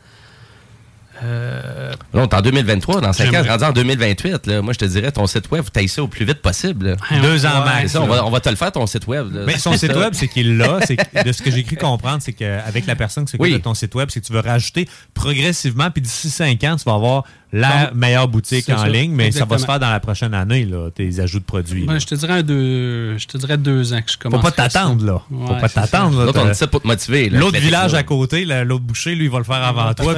[1.24, 4.47] Euh, Là, on est en 2023, dans 5 ans, rendu en 2028.
[4.47, 6.90] Là, moi, je te dirais, ton site web, taille ça au plus vite possible.
[6.90, 7.20] là.
[7.22, 7.82] Deux ans ouais, max.
[7.82, 9.34] C'est ça, on va, on va te le faire, ton site web.
[9.34, 9.43] là.
[9.47, 10.80] Mais son site web, c'est qu'il l'a.
[11.24, 13.52] De ce que j'ai cru comprendre, c'est qu'avec la personne qui s'occupe Oui.
[13.52, 16.84] de ton site web, c'est que tu veux rajouter progressivement, puis d'ici 5 ans, tu
[16.84, 17.24] vas avoir
[17.61, 20.65] la meilleure boutique en ça, ligne, mais ça va se faire dans la prochaine année,
[20.65, 21.85] là, tes ajouts de produits.
[21.87, 24.43] ben, je te dirais deux, je te dirais deux ans que je Faut commence.
[24.43, 25.23] pas t'attendre, là.
[25.28, 26.19] Faut Ouais, pas t'attendre.
[26.19, 26.24] là.
[26.27, 27.28] L'autre, on dit ça pour te motiver.
[27.31, 30.15] L'autre village à côté, l'autre boucher, lui, il va le faire avant toi.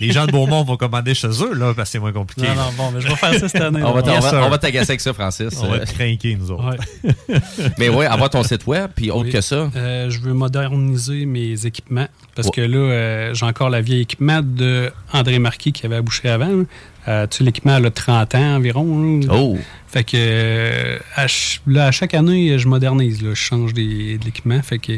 [0.00, 2.48] Les gens de Beaumont vont commander chez eux, là, parce que c'est moins compliqué.
[2.48, 3.82] Non, non, bon, mais je vais faire ça cette année.
[3.84, 4.40] On va, on Yes, va- sir.
[4.44, 5.48] on va t'agacer avec ça, Francis.
[5.62, 6.64] On va Euh, être craqués, nous autres.
[6.70, 7.14] Ouais.
[7.78, 9.30] Mais oui, avoir ton site web, puis autre Oui.
[9.32, 9.70] que ça.
[9.76, 14.40] Euh, je veux moderniser mes équipements parce que là, euh, j'ai encore la vieille équipement
[14.42, 16.64] de André Marquis qui avait abouché avant.
[17.08, 19.20] Euh, tu sais, l'équipement a 30 ans environ.
[19.20, 19.34] là.
[19.34, 19.58] Oh!
[19.88, 21.26] Fait que euh, à,
[21.66, 23.22] là, à chaque année, je modernise.
[23.22, 23.30] là.
[23.30, 24.62] je change des, de l'équipement.
[24.62, 24.92] Fait que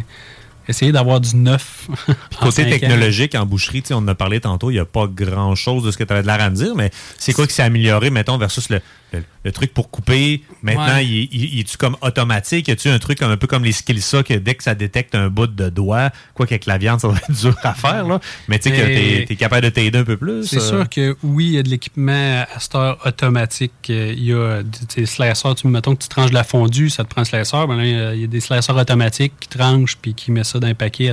[0.68, 1.88] essayer d'avoir du neuf.
[2.40, 2.68] en Côté ans.
[2.70, 5.84] technologique, en boucherie, tu sais, on en a parlé tantôt, il n'y a pas grand-chose
[5.84, 7.62] de ce que tu avais de l'air à me dire, mais c'est quoi qui s'est
[7.62, 8.80] amélioré, mettons, versus le,
[9.18, 11.04] le, le truc pour couper, maintenant, Ouais.
[11.06, 12.68] il, il- il est-tu comme automatique?
[12.68, 15.14] Y a-tu un truc comme, un peu comme les skills que dès que ça détecte
[15.14, 18.20] un bout de doigt, quoi qu'avec la viande, ça va être dur à faire, là?
[18.48, 20.44] Mais tu sais que t'es es capable de t'aider un peu plus.
[20.46, 20.60] C'est euh.
[20.60, 23.72] sûr que oui, il y a de l'équipement à cette heure automatique.
[23.90, 27.04] Euh, Il y a des slicers, tu mettons que tu tranches de la fondue, ça
[27.04, 27.66] te prend un slicer.
[27.66, 27.84] Ben là,
[28.14, 31.12] il y a- des slicers automatiques qui tranchent puis qui mettent ça dans un paquet.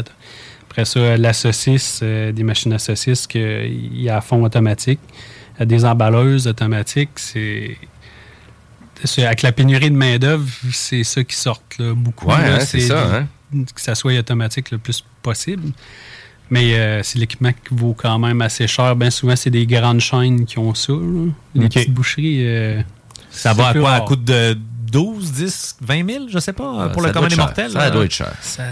[0.69, 4.99] Après ça, la saucisse, euh, des machines à saucisse qu'il y a à fond automatique.
[5.57, 7.09] Il y a des emballeuses automatiques.
[7.17, 7.77] C'est.
[9.05, 12.27] C'est- Avec la pénurie de main-d'œuvre, c'est ça qui sort là, beaucoup.
[12.27, 13.27] Ouais, hein, c'est ça, hein.
[13.75, 15.71] Que ça soit automatique le plus possible.
[16.49, 18.95] Mais euh, c'est l'équipement qui vaut quand même assez cher.
[18.95, 20.93] Bien souvent, c'est des grandes chaînes qui ont ça.
[20.93, 21.31] là.
[21.55, 22.45] Les petites boucheries.
[22.45, 22.81] euh,
[23.29, 23.89] Ça va à quoi?
[23.91, 24.05] À rare.
[24.05, 24.57] coût de
[24.91, 27.71] 12, 10, 20 000, je sais pas, pour ça le commun des mortels?
[27.71, 27.89] Ça là.
[27.89, 28.33] doit être cher.
[28.41, 28.63] Ça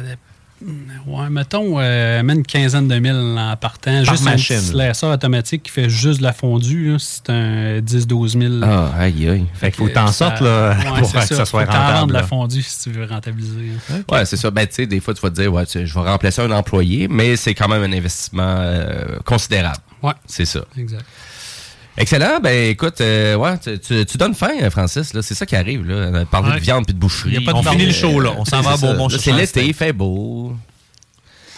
[1.07, 3.91] Ouais, mettons, euh, même une quinzaine de mille en partant.
[4.03, 4.57] Par juste machine.
[4.57, 4.60] un
[4.94, 8.53] slicer automatique qui fait juste de la fondue, c'est un 10-12 000.
[8.64, 9.45] Ah, aïe, aïe.
[9.53, 12.14] Fait qu'il faut que t'en sortes, là, pour c'est que ça soit Faut rentable, de
[12.14, 13.72] la fondue si tu veux rentabiliser.
[13.91, 14.02] hein.
[14.11, 14.52] Ouais, c'est ça.
[14.52, 17.07] Ben, tu sais, des fois, tu vas te dire, ouais, je vais remplacer un employé,
[17.07, 19.77] mais c'est quand même un investissement euh, considérable.
[20.03, 20.14] Ouais.
[20.26, 20.61] C'est ça.
[20.77, 21.06] Exact.
[22.00, 22.40] Excellent.
[22.42, 25.14] Ben, écoute, euh, ouais, tu, tu- tu donnes faim, Francis.
[25.14, 25.22] là.
[25.22, 25.96] C'est ça qui arrive, là.
[25.96, 26.56] euh, Parler Ouais.
[26.56, 27.34] de viande puis de boucherie.
[27.34, 28.32] Y a pas de On finit le show, là.
[28.38, 28.78] On s'en va à.
[28.78, 30.56] Beaumont C'est l'été, il fait beau.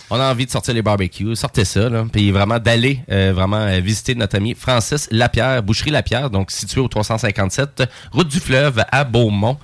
[0.09, 1.35] On a envie de sortir les barbecues.
[1.37, 2.05] Sortez ça, là.
[2.11, 6.89] Puis vraiment d'aller euh, vraiment visiter notre ami Francis Lapierre, Boucherie Lapierre, donc situé au
[6.89, 9.57] 357 Route du Fleuve à Beaumont.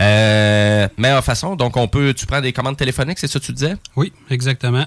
[0.00, 3.52] Euh, meilleure façon, donc on peut, tu prends des commandes téléphoniques, c'est ça que tu
[3.52, 3.74] disais?
[3.94, 4.86] Oui, exactement.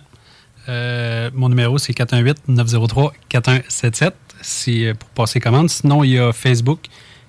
[0.68, 4.14] Euh, mon numéro, c'est 418-903-4177.
[4.46, 5.70] C'est euh, pour passer commande.
[5.70, 6.80] Sinon, il y a Facebook.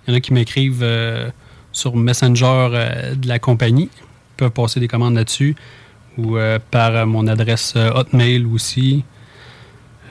[0.06, 1.30] Il y en a qui m'écrivent euh,
[1.72, 3.88] sur Messenger euh, de la compagnie.
[3.94, 5.56] Ils peuvent passer des commandes là-dessus.
[6.18, 9.04] Ou euh, par euh, mon adresse euh, Hotmail aussi.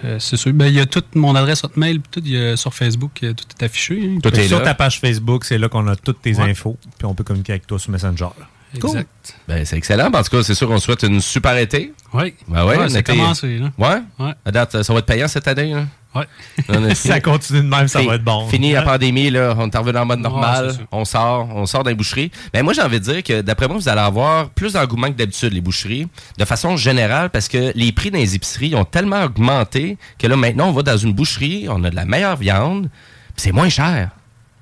[0.04, 0.52] Euh, c'est sûr.
[0.54, 2.02] Ben, il y a toute mon adresse Hotmail.
[2.12, 4.02] Tout, il y a sur Facebook, tout est affiché.
[4.16, 4.20] hein.
[4.22, 6.50] Tout est sur ta page Facebook, c'est là qu'on a toutes tes Ouais.
[6.52, 8.26] infos, puis on peut communiquer avec toi sur Messenger.
[8.40, 8.48] là.
[8.76, 9.08] Exact.
[9.48, 10.08] Ben, c'est excellent.
[10.14, 11.94] En tout cas, c'est sûr qu'on souhaite une super été.
[12.14, 12.34] Oui.
[12.50, 13.72] Ben ouais, Ouais, on ça a était- commencé, là.
[13.78, 14.02] Ouais?
[14.20, 14.34] Ouais.
[14.44, 15.74] À date, ça va être payant cette année.
[15.74, 15.86] Là?
[16.16, 16.94] Ouais.
[16.96, 18.48] Ça continue de même, ça va être bon.
[18.48, 20.74] Fini la pandémie, là, on est revenu en mode normal.
[20.92, 22.32] on sort, on sort d'un boucherie.
[22.54, 25.18] Ben moi, j'ai envie de dire que d'après moi, vous allez avoir plus d'engouement que
[25.18, 29.24] d'habitude, les boucheries, de façon générale, parce que les prix dans les épiceries ont tellement
[29.24, 32.90] augmenté que là, maintenant, on va dans une boucherie, on a de la meilleure viande,
[33.36, 34.12] c'est moins cher.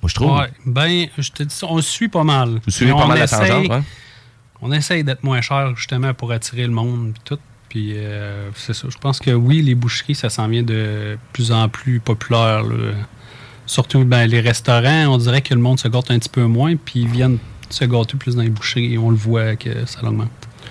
[0.02, 0.38] Moi, je trouve.
[0.38, 2.60] Ouais, ben, je te dis ça, on suit pas mal.
[2.66, 3.84] Vous suivez Mais pas mal la tangente, hein?
[4.62, 7.40] On essaye d'être moins cher, justement, pour attirer le monde tout.
[7.74, 8.88] Puis, euh, c'est ça.
[8.88, 12.62] Je pense que oui, les boucheries, ça s'en vient de plus en plus populaire.
[12.62, 12.92] là.
[13.66, 16.76] Surtout, ben, les restaurants, on dirait que le monde se gâte un petit peu moins,
[16.76, 17.40] puis ils viennent
[17.72, 20.30] se gâter plus dans les boucheries et on le voit que ça augmente.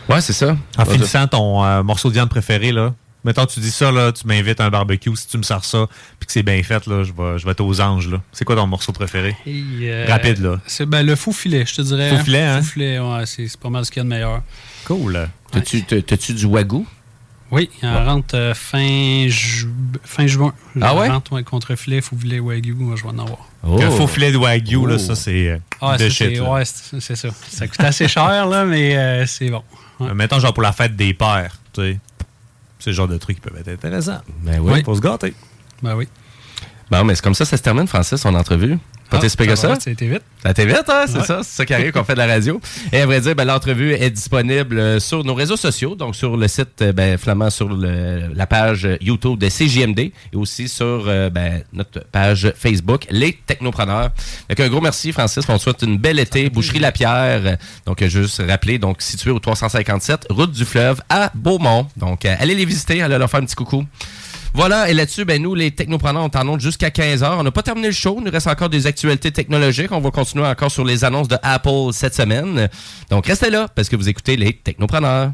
[0.09, 0.57] Ouais, c'est ça.
[0.79, 4.25] En finissant ton euh, morceau de viande préféré, là, mettons, tu dis ça, là, tu
[4.29, 5.89] m'invites à un barbecue, si tu me sers ça,
[6.21, 8.09] puis que c'est bien fait, là, je vais, je vais être aux anges.
[8.09, 8.23] là.
[8.31, 9.35] C'est quoi ton morceau préféré?
[9.45, 10.61] Et, euh, Rapide, là.
[10.69, 12.17] C'est ben, le faux filet, je te dirais.
[12.17, 12.63] Faux filet, hein?
[12.63, 14.43] Faux filet, ouais, c'est c'est pas mal ce qu'il y a de meilleur.
[14.85, 15.29] Cool.
[15.53, 16.85] T'as-tu t'as- t'as-tu du wagyu?
[17.51, 19.69] Oui, il en rentre euh, fin, ju-
[20.05, 20.55] fin juin.
[20.81, 21.07] Ah ouais?
[21.09, 23.41] Il rentre ouais, contre filet, faux filet Wagyu, moi, je vais en avoir.
[23.63, 24.87] Un faux filet de wagyu, Oh.
[24.87, 26.41] là, ça, c'est euh, Ah, de shit.
[26.41, 27.29] ouais, c'est ça.
[27.51, 29.63] Ça coûte assez cher, là, mais euh, c'est bon.
[30.01, 30.09] Ouais.
[30.09, 31.99] Euh, Mettons, genre pour la fête des pères, tu sais.
[32.79, 34.23] C'est le genre de trucs qui peuvent être intéressants.
[34.43, 34.83] Ben oui.
[34.83, 35.35] Faut se gâter.
[35.83, 36.09] Ben oui.
[36.91, 38.79] Bon, mais c'est comme ça, ça se termine, Francis, son entrevue.
[39.13, 39.19] Pas
[39.53, 39.91] Ah, ça?
[39.91, 40.23] été vite.
[40.43, 41.05] Ça a été vite, hein?
[41.07, 41.25] C'est Ouais.
[41.25, 41.41] ça?
[41.43, 42.61] C'est ça qui arrive qu'on fait de la radio.
[42.93, 46.37] Et à vrai dire, ben, l'entrevue est disponible euh, sur nos réseaux sociaux, donc sur
[46.37, 51.05] le site euh, ben, Flamand, sur le- la page YouTube de CJMD et aussi sur
[51.07, 54.11] euh, ben, notre page Facebook, Les Technopreneurs.
[54.49, 55.45] Donc, un gros merci, Francis.
[55.49, 56.49] On te souhaite une belle été.
[56.51, 57.59] Boucherie Lapierre.
[57.87, 61.87] Donc, euh, juste rappeler, donc situé au 357, route du fleuve à Beaumont.
[61.97, 63.85] Donc, allez les visiter, allez leur faire un petit coucou.
[64.55, 67.37] Voilà, et là-dessus, ben nous, les technopreneurs, on t'en onde jusqu'à 15h.
[67.39, 69.91] On n'a pas terminé le show, il nous reste encore des actualités technologiques.
[69.93, 72.69] On va continuer encore sur les annonces de Apple cette semaine.
[73.09, 75.33] Donc restez là, parce que vous écoutez les technopreneurs.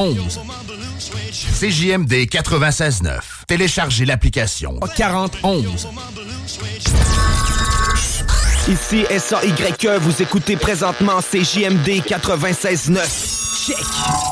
[0.00, 0.14] 41.
[1.60, 3.20] CJMD 96.9.
[3.46, 5.58] Téléchargez l'application 41.
[8.68, 13.66] Ici SAYE, vous écoutez présentement CJMD 96.9.
[13.66, 14.29] Check.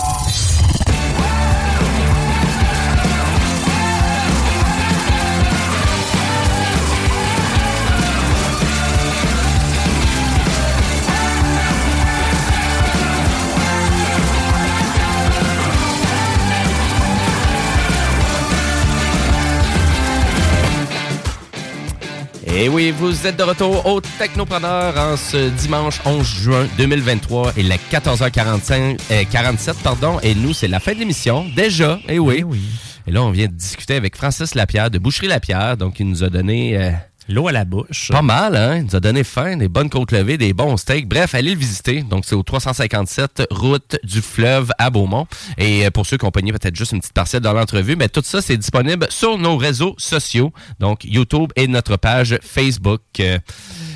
[22.60, 27.62] Et oui, vous êtes de retour au Technopreneur en ce dimanche 11 juin 2023 et
[27.62, 30.18] la 14h45, euh, 47, pardon.
[30.24, 31.47] Et nous, c'est la fin de l'émission.
[31.55, 32.44] Déjà, et oui.
[33.06, 35.76] Et là, on vient de discuter avec Francis Lapierre de Boucherie Lapierre.
[35.76, 36.76] Donc, il nous a donné...
[36.76, 36.90] euh,
[37.28, 38.09] L'eau à la bouche.
[38.10, 38.78] Pas mal, hein?
[38.78, 41.06] Il nous a donné faim, des bonnes côtes levées, des bons steaks.
[41.06, 42.02] Bref, allez le visiter.
[42.02, 45.26] Donc, c'est au 357 route du fleuve à Beaumont.
[45.59, 48.09] Et euh, pour ceux qui ont pogné peut-être juste une petite parcelle dans l'entrevue, mais
[48.09, 50.52] tout ça, c'est disponible sur nos réseaux sociaux.
[50.80, 53.02] Donc, YouTube et notre page Facebook.
[53.20, 53.38] Euh,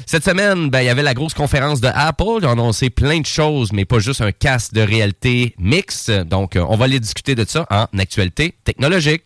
[0.06, 2.40] Cette semaine, ben, il y avait la grosse conférence de Apple.
[2.42, 6.10] Ils annoncé plein de choses, mais pas juste un casque de réalité mix.
[6.10, 9.22] Donc, euh, on va aller discuter de ça en actualité technologique.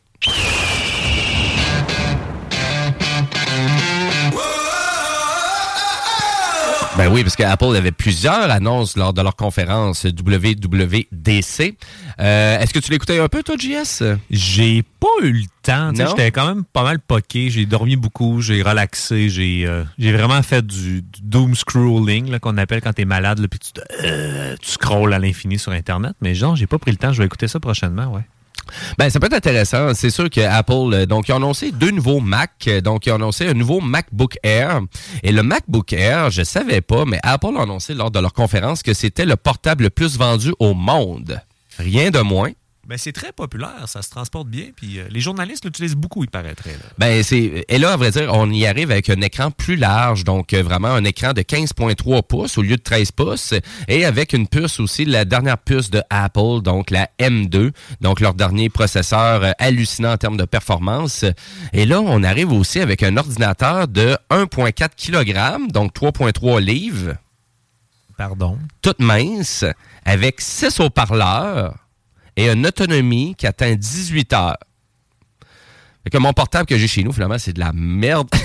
[6.96, 11.76] Ben oui, parce qu'Apple avait plusieurs annonces lors de leur conférence WWDC.
[12.20, 14.02] Euh, Est-ce que tu l'écoutais un peu, toi, JS?
[14.30, 15.90] J'ai pas eu le temps.
[16.08, 17.50] J'étais quand même pas mal poqué.
[17.50, 22.80] J'ai dormi beaucoup, j'ai relaxé, j'ai euh, vraiment fait du, du doom scrolling qu'on appelle
[22.80, 26.12] quand t'es malade, puis tu, te- euh, tu scrolls à l'infini sur Internet.
[26.22, 27.12] Mais genre, j'ai pas pris le temps.
[27.12, 28.22] Je vais écouter ça prochainement, ouais.
[28.98, 29.94] Ben, ça peut être intéressant.
[29.94, 32.52] C'est sûr que Apple, euh, donc, annoncé deux nouveaux Mac.
[32.68, 34.80] Euh, Donc, ils ont annoncé un nouveau MacBook Air.
[35.22, 38.82] Et le MacBook Air, je savais pas, mais Apple a annoncé lors de leur conférence
[38.82, 41.40] que c'était le portable le plus vendu au monde.
[41.78, 42.50] Rien de moins.
[42.86, 46.30] Ben, c'est très populaire, ça se transporte bien, puis euh, les journalistes l'utilisent beaucoup, il
[46.30, 46.70] paraîtrait.
[46.70, 46.86] là.
[46.98, 47.64] Ben, c'est.
[47.68, 50.62] Et là, à vrai dire, on y arrive avec un écran plus large, donc euh,
[50.62, 53.54] vraiment un écran de 15,3 pouces au lieu de 13 pouces,
[53.88, 58.34] et avec une puce aussi, la dernière puce de Apple, donc la M2, donc leur
[58.34, 61.24] dernier processeur euh, hallucinant en termes de performance.
[61.72, 67.14] Et là, on arrive aussi avec un ordinateur de 1,4 kg, donc 3,3 livres.
[68.16, 68.58] Pardon?
[68.80, 69.64] Toute mince,
[70.04, 71.74] avec 6 haut-parleurs
[72.36, 74.56] et une autonomie qui atteint 18 heures.
[76.04, 78.28] Fait que mon portable que j'ai chez nous, finalement, c'est de la merde.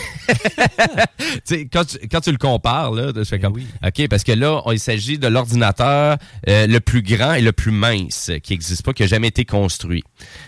[1.71, 4.71] Quand, tu, quand tu le compares, là, je fais comme, OK, parce que là, on-
[4.71, 8.93] il s'agit de l'ordinateur euh, le plus grand et le plus mince qui n'existe pas,
[8.93, 10.03] qui n'a jamais été construit.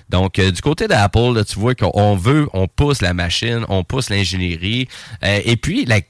[0.09, 4.09] Donc, euh, du côté d'Apple, tu vois qu'on veut, on pousse la machine, on pousse
[4.09, 4.87] l'ingénierie,
[5.23, 6.01] euh, et puis la-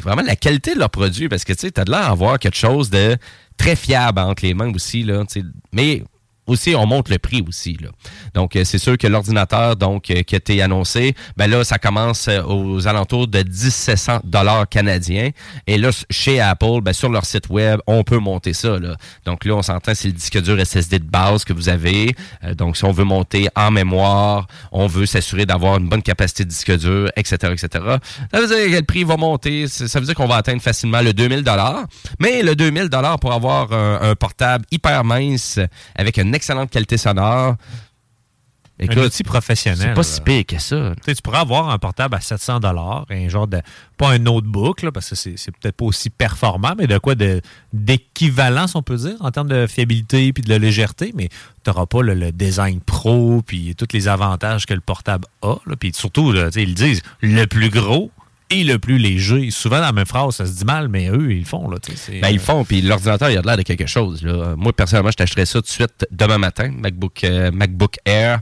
[0.00, 2.56] vraiment la qualité de leurs produits, parce que tu sais, t'as de l'air d'avoir quelque
[2.58, 3.16] chose de
[3.56, 5.24] très fiable entre les mains aussi, là,
[5.72, 6.02] mais
[6.46, 7.76] aussi, on monte le prix aussi.
[7.80, 7.88] Là.
[8.34, 12.28] Donc, euh, c'est sûr que l'ordinateur donc euh, qui été annoncé, ben là, ça commence
[12.28, 15.30] euh, aux alentours de 1700 dollars canadiens.
[15.66, 18.78] Et là, chez Apple, ben, sur leur site web, on peut monter ça.
[18.78, 18.96] Là.
[19.24, 22.14] Donc là, on s'entend, c'est le disque dur SSD de base que vous avez.
[22.56, 26.50] Donc, si on veut monter en mémoire, on veut s'assurer d'avoir une bonne capacité de
[26.50, 27.68] disque dur, etc., etc.
[28.32, 29.66] Ça veut dire que le prix va monter.
[29.68, 31.84] Ça veut dire qu'on va atteindre facilement le 2000 dollars.
[32.20, 35.58] Mais le 2000 dollars pour avoir un, un portable hyper mince
[35.94, 37.56] avec une excellente qualité sonore.
[38.78, 39.88] un outil professionnel.
[39.88, 40.92] C'est pas si pire que ça.
[41.06, 43.60] Tu pourrais avoir un portable à 700 un genre de
[43.96, 47.40] pas un notebook là, parce que c'est peut-être pas aussi performant, mais de quoi de
[47.72, 51.28] d'équivalent, si on peut dire, en termes de fiabilité puis de la légèreté, mais
[51.64, 55.56] tu n'auras pas le, le design pro puis tous les avantages que le portable a.
[55.66, 58.10] Là, puis surtout, là, ils disent le plus gros
[58.50, 59.50] et le plus léger.
[59.50, 61.68] Souvent dans la même phrase, ça se dit mal, mais eux, ils le font.
[61.68, 64.22] Là, sais, Ben, ils le font, puis l'ordinateur, il a de l'air de quelque chose.
[64.22, 64.54] Là.
[64.56, 68.40] Moi, personnellement, je t'achèterais ça tout de suite demain matin, MacBook, euh, MacBook Air.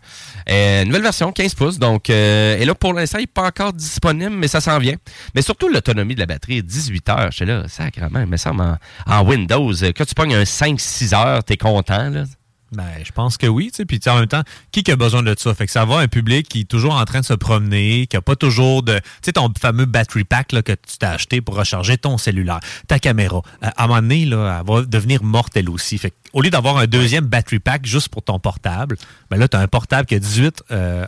[0.51, 1.79] Euh, nouvelle version, 15 pouces.
[1.79, 4.97] Donc, euh, et là, pour l'instant, il n'est pas encore disponible, mais ça s'en vient.
[5.35, 7.31] Mais surtout, l'autonomie de la batterie, 18 heures.
[7.31, 8.77] Je suis là, sacrément, il me semble, en,
[9.07, 12.25] en Windows, euh, quand tu pognes un 5-6 heures, t'es content, là.
[12.75, 13.87] Ben, je pense que oui, tu.
[13.87, 14.43] Puis en même temps,
[14.73, 15.55] qui a besoin de ça?
[15.55, 18.17] Fait que ça va un public qui est toujours en train de se promener, qui
[18.17, 18.95] a pas toujours de.
[18.99, 22.99] Tu sais, ton fameux battery pack que tu t'as acheté pour recharger ton cellulaire, ta
[22.99, 23.43] caméra.
[23.63, 25.99] Euh, à un moment donné, elle va devenir morte elle aussi.
[25.99, 28.97] Fait au lieu d'avoir un deuxième battery pack juste pour ton portable,
[29.31, 30.65] ben là, tu as un portable qui a 18.
[30.71, 31.07] euh,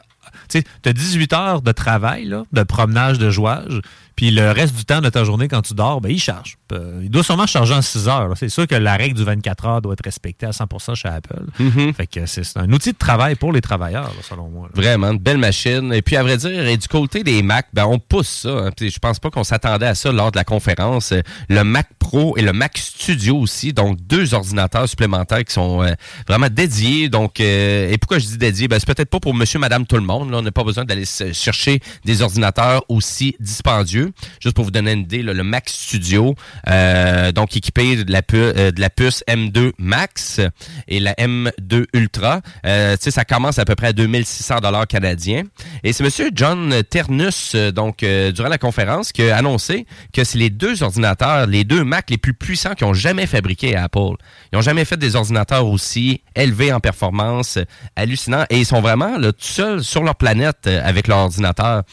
[0.49, 3.81] tu as 18 heures de travail, de promenage, de jouage.
[4.17, 6.57] Puis le reste du temps de ta journée, quand tu dors, ben, il charge.
[6.73, 8.33] Euh, il doit sûrement charger en 6 heures.
[8.37, 11.45] C'est sûr que la règle du 24 heures doit être respectée à 100% chez Apple.
[11.59, 11.93] Mhm.
[11.93, 14.69] Fait que c'est un outil de travail pour les travailleurs, là, selon moi.
[14.69, 14.73] là.
[14.83, 15.93] Vraiment, une belle machine.
[15.93, 18.49] Et puis, à vrai dire, et du côté des Mac, ben, on pousse ça.
[18.49, 18.71] hein.
[18.75, 21.13] Puis, Je pense pas qu'on s'attendait à ça lors de la conférence.
[21.51, 25.93] Le Mac Pro et le Mac Studio aussi, donc deux ordinateurs supplémentaires qui sont euh,
[26.27, 27.11] vraiment dédiés.
[27.11, 28.67] Donc, euh, et pourquoi je dis dédiés?
[28.67, 30.31] Ben, c'est peut-être pas pour monsieur, madame, tout le monde.
[30.31, 30.39] Là.
[30.39, 34.06] On n'a pas besoin d'aller se- chercher des ordinateurs aussi dispendieux.
[34.41, 36.35] Juste pour vous donner une idée, le Mac Studio,
[36.69, 40.41] euh, donc équipé de la, euh, puce M2 Max
[40.89, 42.41] et la M2 Ultra.
[42.67, 45.45] Euh, ça commence à peu près à 2600 dollars canadiens.
[45.85, 48.05] Et c'est monsieur John Ternus, donc,
[48.35, 52.19] durant la conférence, qui a annoncé que c'est les deux ordinateurs, les deux Mac les
[52.19, 54.17] plus puissants qu'ils ont jamais fabriqués à Apple.
[54.53, 57.59] Ils ont jamais fait des ordinateurs aussi élevés en performance,
[57.95, 61.85] hallucinants, et ils sont vraiment là, tout seuls sur leur planète avec leur ordinateur.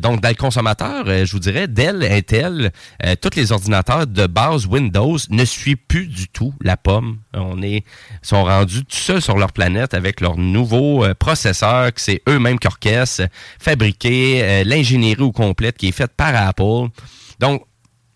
[0.00, 2.72] Donc, dans le consommateur, je vous dirais, Dell, Intel,
[3.06, 7.18] euh, tous les ordinateurs de base Windows ne suivent plus du tout la pomme.
[7.34, 7.84] On est
[8.20, 12.58] sont rendus tout seuls sur leur planète avec leur nouveau euh, processeur, que c'est eux-mêmes
[12.58, 13.28] qui orchestrent,
[13.60, 16.88] fabriqué, euh, l'ingénierie au complète qui est faite par Apple.
[17.38, 17.62] Donc,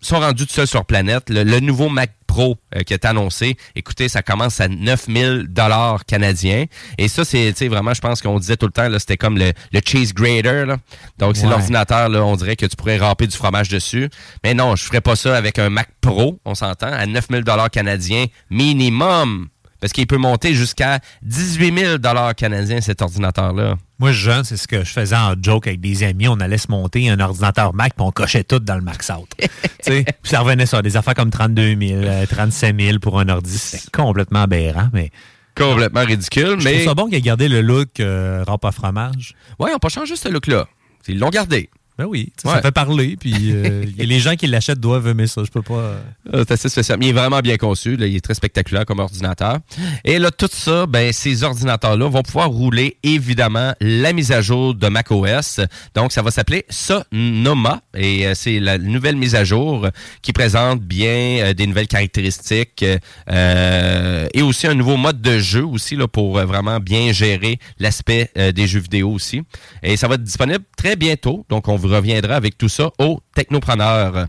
[0.05, 1.29] sont rendus tout seuls sur planète.
[1.29, 6.05] Le, le nouveau Mac Pro euh, qui est annoncé, écoutez, ça commence à 9000 dollars
[6.05, 6.65] canadiens.
[6.97, 9.17] Et ça, c'est tu sais, vraiment, je pense qu'on disait tout le temps, là, c'était
[9.17, 10.65] comme le, le cheese grater.
[10.65, 10.77] là.
[11.17, 11.49] Donc, c'est Ouais.
[11.51, 14.09] l'ordinateur, là, on dirait que tu pourrais râper du fromage dessus.
[14.43, 17.69] Mais non, je ferais pas ça avec un Mac Pro, on s'entend, à 9000 dollars
[17.69, 19.47] canadiens minimum.
[19.85, 23.77] Parce qu'il peut monter jusqu'à 18 000 dollars canadiens, cet ordinateur-là.
[23.99, 26.27] Moi, jeune, c'est ce que je faisais en joke avec des amis.
[26.27, 29.29] On allait se monter un ordinateur Mac puis on cochait tout dans le Max Out.
[29.85, 33.55] Puis ça revenait sur des affaires comme 32 000, euh, 35 000 pour un ordi.
[33.55, 35.11] C'était complètement aberrant, mais...
[35.55, 36.73] Complètement ridicule, Je mais...
[36.73, 39.35] trouve ça bon qu'il ait gardé le look euh, à fromage.
[39.59, 40.67] Ouais, on pas changé ce look-là.
[41.07, 41.69] Ils l'ont gardé.
[41.97, 42.51] Ben oui, Ouais.
[42.51, 45.43] ça fait parler, puis euh, et les gens qui l'achètent doivent aimer ça.
[45.45, 45.73] Je peux pas...
[45.75, 45.99] euh,
[46.33, 46.97] Ah, C'est assez spécial.
[46.99, 47.95] Mais il est vraiment bien conçu.
[47.95, 48.05] là.
[48.05, 49.59] Il est très spectaculaire comme ordinateur.
[50.03, 54.75] Et là, tout ça, ben, ces ordinateurs-là vont pouvoir rouler, évidemment, la mise à jour
[54.75, 55.61] de macOS.
[55.95, 57.81] Donc, ça va s'appeler Sonoma.
[57.95, 59.87] Et euh, c'est la nouvelle mise à jour
[60.21, 62.83] qui présente bien euh, des nouvelles caractéristiques
[63.29, 68.29] euh, et aussi un nouveau mode de jeu aussi là, pour vraiment bien gérer l'aspect
[68.53, 69.41] des jeux vidéo aussi.
[69.83, 71.45] Et ça va être disponible très bientôt.
[71.49, 74.27] Donc, on vous reviendra avec tout ça au Technopreneur.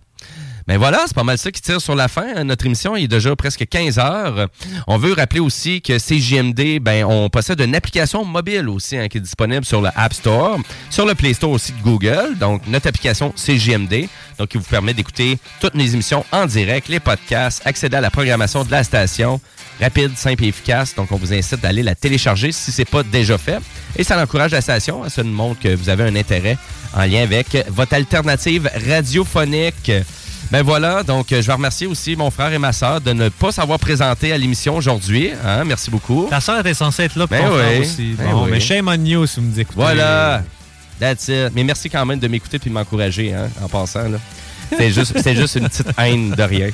[0.68, 2.26] Ben voilà, c'est pas mal ça qui tire sur la fin.
[2.36, 2.42] hein.
[2.42, 4.48] Notre émission est déjà presque 15 heures.
[4.88, 9.18] On veut rappeler aussi que CJMD, ben, on possède une application mobile aussi hein, qui
[9.18, 10.58] est disponible sur le App Store,
[10.90, 12.36] sur le Play Store aussi de Google.
[12.40, 14.08] Donc, notre application CJMD,
[14.40, 18.10] donc qui vous permet d'écouter toutes nos émissions en direct, les podcasts, accéder à la
[18.10, 19.40] programmation de la station.
[19.80, 20.94] Rapide, simple et efficace.
[20.96, 23.58] Donc, on vous incite d'aller la télécharger si c'est pas déjà fait.
[23.96, 25.04] Et ça encourage la station.
[25.04, 25.10] hein.
[25.10, 26.56] Ça nous montre que vous avez un intérêt
[26.94, 29.92] en lien avec votre alternative radiophonique.
[30.52, 33.28] Ben voilà, donc euh, je vais remercier aussi mon frère et ma soeur de ne
[33.28, 35.30] pas s'avoir présenté à l'émission aujourd'hui.
[35.44, 35.64] hein.
[35.64, 36.28] Merci beaucoup.
[36.30, 38.14] Ta soeur était censée être là pour Ben ton frère oui, aussi.
[38.16, 38.50] ben Bon, oui.
[38.52, 39.74] mais shame on you si vous nous écoutez.
[39.76, 40.42] Voilà.
[41.00, 41.50] That's it.
[41.54, 44.08] Mais merci quand même de m'écouter et de m'encourager hein, en passant.
[44.08, 44.18] là.
[44.70, 46.70] C'était juste, juste une petite haine de rien.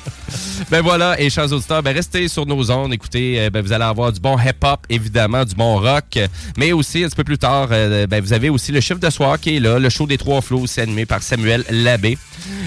[0.71, 2.93] Ben voilà, et chers auditeurs, ben restez sur nos ondes.
[2.93, 6.19] Écoutez, euh, ben vous allez avoir du bon hip-hop, évidemment, du bon rock.
[6.57, 9.11] Mais aussi, un petit peu plus tard, euh, ben vous avez aussi le chiffre de
[9.11, 12.19] soir qui est là, le show des trois flots, aussi animé par Samuel Labbé.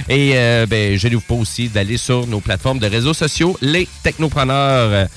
[0.09, 3.87] Et euh, ben, je vous pas aussi d'aller sur nos plateformes de réseaux sociaux, les
[4.03, 5.07] technopreneurs.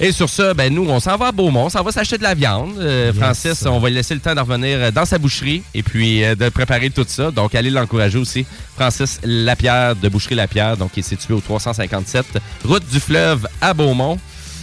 [0.00, 2.22] Et sur ça, ben nous, on s'en va à Beaumont, on s'en va s'acheter de
[2.22, 2.78] la viande.
[2.78, 5.82] Euh, Francis, on va lui laisser le temps de revenir euh, dans sa boucherie et
[5.82, 7.30] puis euh, de préparer tout ça.
[7.30, 8.44] Donc, allez l'encourager aussi.
[8.74, 13.72] Francis Lapierre de Boucherie Lapierre, donc qui est situé au 357 Route du Fleuve à
[13.72, 14.18] Beaumont.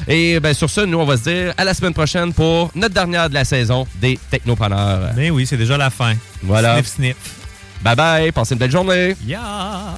[0.08, 2.94] Et ben sur ça, nous, on va se dire à la semaine prochaine pour notre
[2.94, 5.12] dernière de la saison des Technopreneurs.
[5.16, 6.16] Mais oui, c'est déjà la fin.
[6.42, 6.76] Voilà.
[6.76, 7.16] Sniff, sniff.
[7.84, 9.16] Bye bye, passez une belle journée.
[9.26, 9.98] Yeah!